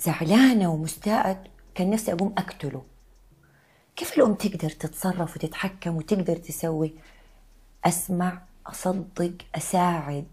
زعلانة 0.00 0.72
ومستاءة 0.72 1.44
كان 1.74 1.90
نفسي 1.90 2.12
أقوم 2.12 2.34
أقتله. 2.38 2.82
كيف 3.96 4.18
الأم 4.18 4.34
تقدر 4.34 4.70
تتصرف 4.70 5.36
وتتحكم 5.36 5.96
وتقدر 5.96 6.36
تسوي؟ 6.36 6.94
أسمع 7.84 8.42
أصدق 8.66 9.32
أساعد. 9.54 10.24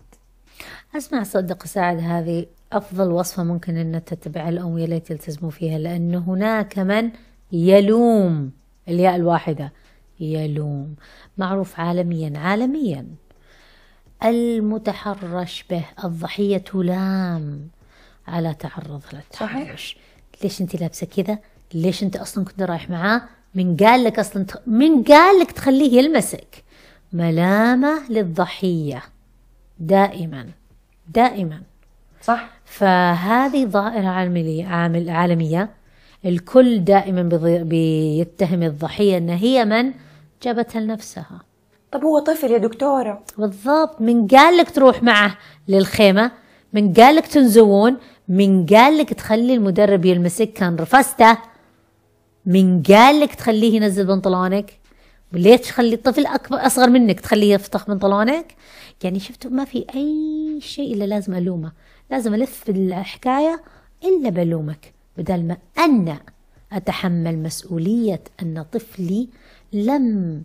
أسمع 0.97 1.23
صدق 1.23 1.65
ساعد 1.65 1.99
هذه 1.99 2.45
أفضل 2.73 3.11
وصفة 3.11 3.43
ممكن 3.43 3.77
أن 3.77 4.05
تتبعها 4.05 4.49
الأم 4.49 4.77
يا 4.77 4.87
ليت 4.87 5.11
يلتزموا 5.11 5.51
فيها 5.51 5.79
لأن 5.79 6.15
هناك 6.15 6.79
من 6.79 7.11
يلوم. 7.51 8.51
الياء 8.87 9.15
الواحدة 9.15 9.71
يلوم. 10.19 10.95
معروف 11.37 11.79
عالميا 11.79 12.39
عالميا. 12.39 13.07
المتحرش 14.23 15.65
به 15.69 15.85
الضحية 16.03 16.57
تلام 16.57 17.67
على 18.27 18.53
تعرض 18.53 19.01
للتحرش. 19.13 19.97
ليش 20.43 20.61
أنت 20.61 20.75
لابسة 20.75 21.07
كذا؟ 21.07 21.37
ليش 21.73 22.03
أنت 22.03 22.15
أصلا 22.15 22.45
كنت 22.45 22.61
رايح 22.61 22.89
معاه؟ 22.89 23.21
من 23.55 23.77
قال 23.77 24.03
لك 24.03 24.19
أصلا 24.19 24.43
تخ... 24.43 24.57
من 24.67 25.03
قال 25.03 25.39
لك 25.39 25.51
تخليه 25.51 25.97
يلمسك. 25.97 26.63
ملامة 27.13 28.01
للضحية. 28.09 29.03
دائما 29.79 30.47
دائما. 31.13 31.61
صح. 32.21 32.49
فهذه 32.65 33.65
ظاهرة 33.65 34.07
عالمية 34.07 34.67
عامل 34.67 35.09
عالمية. 35.09 35.69
الكل 36.25 36.83
دائما 36.83 37.21
بيتهم 37.63 38.63
الضحية 38.63 39.17
أن 39.17 39.29
هي 39.29 39.65
من؟ 39.65 39.91
جابتها 40.43 40.79
لنفسها. 40.79 41.41
طب 41.91 42.03
هو 42.03 42.19
طفل 42.19 42.51
يا 42.51 42.57
دكتورة. 42.57 43.23
بالضبط. 43.37 44.01
من 44.01 44.27
قال 44.27 44.57
لك 44.57 44.71
تروح 44.71 45.03
معه 45.03 45.37
للخيمة؟ 45.67 46.31
من 46.73 46.93
قال 46.93 47.15
لك 47.15 47.27
تنزوون؟ 47.27 47.97
من 48.27 48.65
قال 48.65 48.97
لك 48.97 49.13
تخلي 49.13 49.53
المدرب 49.53 50.05
يلمسك؟ 50.05 50.53
كان 50.53 50.75
رفسته. 50.75 51.37
من 52.45 52.83
قال 52.83 53.19
لك 53.19 53.35
تخليه 53.35 53.75
ينزل 53.75 54.05
بنطلونك؟ 54.05 54.80
ليش 55.33 55.59
تخلي 55.59 55.93
الطفل 55.93 56.25
أكبر 56.25 56.65
أصغر 56.65 56.89
منك؟ 56.89 57.19
تخليه 57.19 57.53
يفتح 57.53 57.87
بنطلونك 57.87 58.55
يعني 59.03 59.19
شفتوا 59.19 59.51
ما 59.51 59.65
في 59.65 59.85
أي 59.95 60.59
شيء 60.61 60.93
إلا 60.93 61.03
لازم 61.03 61.33
ألومه. 61.33 61.71
لازم 62.11 62.33
ألف 62.33 62.69
الحكاية 62.69 63.61
إلا 64.03 64.29
بلومك 64.29 64.93
بدل 65.17 65.43
ما 65.43 65.57
أنا 65.77 66.19
أتحمل 66.71 67.37
مسؤولية 67.37 68.21
أن 68.41 68.65
طفلي 68.71 69.29
لم 69.73 70.43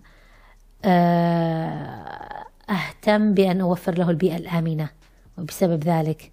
آه، 0.85 2.45
أهتم 2.71 3.35
بأن 3.35 3.61
أوفر 3.61 3.99
له 3.99 4.11
البيئة 4.11 4.37
الآمنة. 4.37 4.89
وبسبب 5.39 5.85
ذلك 5.85 6.31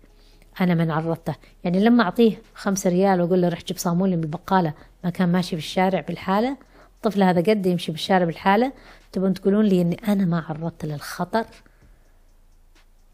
أنا 0.62 0.74
من 0.76 0.91
عرضته. 0.91 1.36
يعني 1.64 1.80
لما 1.80 2.04
أعطيه 2.04 2.41
خمسة 2.56 2.89
ريال 2.89 3.22
وأقول 3.22 3.41
له 3.41 3.49
روح 3.49 3.64
جيب 3.64 3.78
صامون 3.78 4.10
لي 4.10 4.16
من 4.16 4.24
البقالة 4.24 4.74
ما 5.04 5.10
كان 5.10 5.32
ماشي 5.32 5.49
في 5.49 5.62
الشارع 5.62 5.99
بالحالة 6.01 6.58
الطفل 7.06 7.24
هذا 7.24 7.41
قد 7.41 7.66
يمشي 7.66 7.91
بالشارع 7.91 8.26
بالحالة 8.26 8.74
تبون 9.12 9.34
تقولون 9.34 9.66
لي 9.66 9.82
أني 9.82 9.95
أنا 10.08 10.26
ما 10.26 10.43
عرضته 10.49 10.88
للخطر؟ 10.88 11.45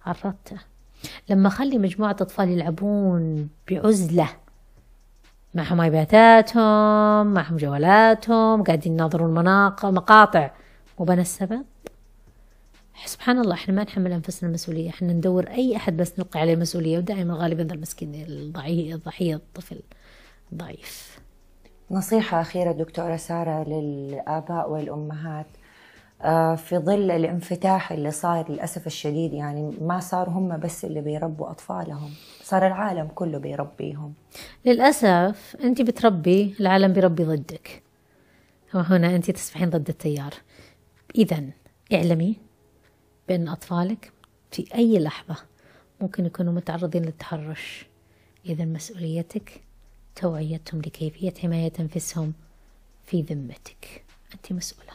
عرضته. 0.05 0.57
لما 1.29 1.47
أخلي 1.47 1.77
مجموعة 1.77 2.11
أطفال 2.11 2.49
يلعبون 2.49 3.49
بعزلة 3.71 4.29
معهم 5.53 5.81
آيباتاتهم 5.81 7.27
معهم 7.33 7.57
جوالاتهم 7.57 8.63
قاعدين 8.63 8.93
يناظرون 8.93 9.33
مناق- 9.33 9.85
مقاطع. 9.85 10.51
مو 10.99 11.05
بنا 11.05 11.21
السبب؟ 11.21 11.65
سبحان 13.05 13.39
الله 13.39 13.53
إحنا 13.53 13.73
ما 13.73 13.83
نحمل 13.83 14.11
أنفسنا 14.11 14.49
المسؤولية. 14.49 14.89
إحنا 14.89 15.13
ندور 15.13 15.47
أي 15.49 15.75
أحد 15.75 15.97
بس 15.97 16.19
نلقي 16.19 16.39
عليه 16.39 16.55
مسؤولية 16.55 16.97
ودائما 16.97 17.33
غالبا 17.33 17.73
المسكين 17.73 18.15
الضعيف 18.15 18.95
الضحية 18.95 19.35
الطفل 19.35 19.79
ضعيف 20.55 21.08
نصيحة 21.91 22.41
أخيرة 22.41 22.71
دكتورة 22.71 23.15
سارة 23.15 23.63
للآباء 23.63 24.71
والأمهات. 24.71 25.45
آه، 26.21 26.55
في 26.55 26.77
ظل 26.77 27.11
الانفتاح 27.11 27.91
اللي 27.91 28.11
صار 28.11 28.51
للأسف 28.51 28.87
الشديد 28.87 29.33
يعني 29.33 29.77
ما 29.81 29.99
صار 29.99 30.29
هم 30.29 30.59
بس 30.59 30.85
اللي 30.85 31.01
بيربوا 31.01 31.51
أطفالهم 31.51 32.11
صار 32.43 32.67
العالم 32.67 33.07
كله 33.07 33.37
بيربيهم. 33.37 34.13
للأسف 34.65 35.57
أنت 35.63 35.81
بتربي 35.81 36.55
العالم 36.59 36.93
بيربي 36.93 37.23
ضدك. 37.23 37.83
وهنا 38.75 39.15
أنت 39.15 39.31
تسبحين 39.31 39.69
ضد 39.69 39.89
التيار. 39.89 40.33
اذا 41.15 41.43
اعلمي 41.93 42.37
بأن 43.27 43.47
أطفالك 43.47 44.11
في 44.51 44.75
أي 44.75 44.99
لحظة 44.99 45.35
ممكن 46.01 46.25
يكونوا 46.25 46.53
متعرضين 46.53 47.05
للتحرش. 47.05 47.85
اذا 48.45 48.65
مسؤوليتك 48.65 49.61
توعيتهم 50.15 50.81
لكيفية 50.81 51.33
حماية 51.41 51.73
أنفسهم 51.79 52.33
في 53.05 53.21
ذمتك. 53.21 54.03
أنت 54.33 54.53
مسؤولة. 54.53 54.89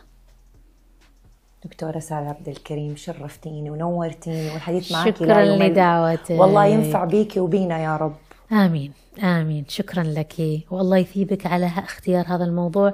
دكتورة 1.64 1.98
سارة 1.98 2.24
عبد 2.24 2.48
الكريم 2.48 2.96
شرفتيني 2.96 3.70
ونورتيني 3.70 4.50
والحديث 4.50 4.92
معك 4.92 5.16
شكرا 5.16 5.44
لدعوتك. 5.44 6.30
والله 6.30 6.66
ينفع 6.66 7.04
بيكي 7.04 7.40
وبينا 7.40 7.78
يا 7.78 7.96
رب. 7.96 8.16
آمين. 8.52 8.92
آمين. 9.22 9.64
شكرا 9.68 10.02
لك. 10.02 10.62
والله 10.70 10.96
يثيبك 10.96 11.46
على 11.46 11.66
اختيار 11.66 12.26
هذا 12.26 12.44
الموضوع. 12.44 12.92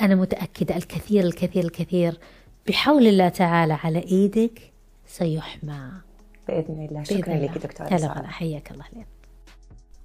أنا 0.00 0.14
متأكدة 0.14 0.76
الكثير 0.76 1.24
الكثير 1.24 1.64
الكثير 1.64 2.18
بحول 2.68 3.06
الله 3.06 3.28
تعالى 3.28 3.72
على 3.72 3.98
إيدك 3.98 4.72
سيحمى. 5.06 5.90
بإذن 6.48 6.86
الله. 6.90 7.02
شكرا. 7.02 7.34
لك 7.34 7.58
دكتورة 7.58 7.96
سارة. 7.96 8.26
حياك 8.26 8.70
الله. 8.70 8.84
لين. 8.92 9.06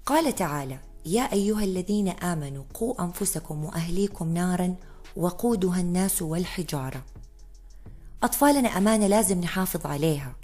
قال 0.05 0.35
تعالى 0.35 0.77
يا 1.05 1.21
أيها 1.33 1.63
الذين 1.63 2.07
آمنوا 2.07 2.63
قوا 2.73 3.03
أنفسكم 3.03 3.65
وأهليكم 3.65 4.33
نارا 4.33 4.75
وقودها 5.17 5.81
الناس 5.81 6.21
والحجارة. 6.21 7.03
أطفالنا 8.23 8.69
أمانة 8.69 9.07
لازم 9.07 9.39
نحافظ 9.39 9.85
عليها 9.85 10.35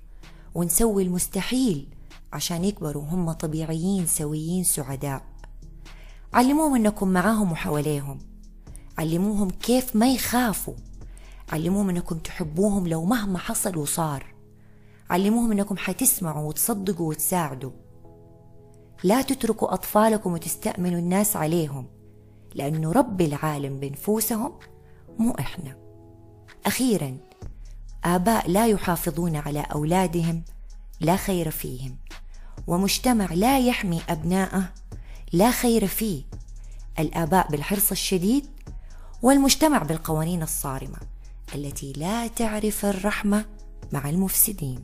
ونسوي 0.56 1.04
المستحيل 1.04 1.88
عشان 2.34 2.64
يكبروا 2.64 3.04
هم 3.04 3.32
طبيعيين 3.32 4.06
سويين 4.06 4.64
سعداء. 4.64 5.22
علموهم 6.34 6.76
إنكم 6.76 7.08
معاهم 7.08 7.52
وحواليهم. 7.52 8.20
علموهم 8.98 9.50
كيف 9.50 9.96
ما 9.96 10.12
يخافوا. 10.12 10.76
علموهم 11.52 11.90
إنكم 11.90 12.18
تحبوهم 12.18 12.88
لو 12.88 13.06
مهما 13.06 13.40
حصل 13.40 13.78
وصار. 13.78 14.34
علموهم 15.10 15.52
إنكم 15.52 15.78
حتسمعوا 15.78 16.48
وتصدقوا 16.48 17.10
وتساعدوا. 17.10 17.72
لا 19.04 19.22
تتركوا 19.22 19.74
أطفالكم 19.74 20.34
وتستأمنوا 20.34 21.00
الناس 21.00 21.36
عليهم 21.36 21.88
لأنه 22.56 22.92
رب 22.92 23.22
العالم 23.22 23.80
بنفوسهم 23.80 24.52
مو 25.20 25.36
إحنا. 25.40 25.78
أخيرا 26.66 27.18
آباء 28.06 28.50
لا 28.50 28.68
يحافظون 28.68 29.36
على 29.36 29.60
أولادهم 29.60 30.44
لا 31.00 31.16
خير 31.16 31.52
فيهم. 31.52 31.98
ومجتمع 32.68 33.34
لا 33.34 33.60
يحمي 33.60 34.02
أبناءه 34.10 34.74
لا 35.34 35.52
خير 35.52 35.88
فيه. 35.88 36.24
الآباء 37.00 37.52
بالحرص 37.52 37.92
الشديد 37.92 38.46
والمجتمع 39.22 39.78
بالقوانين 39.78 40.44
الصارمة 40.44 40.98
التي 41.56 41.94
لا 41.94 42.28
تعرف 42.28 42.86
الرحمة 42.86 43.46
مع 43.94 44.10
المفسدين. 44.10 44.84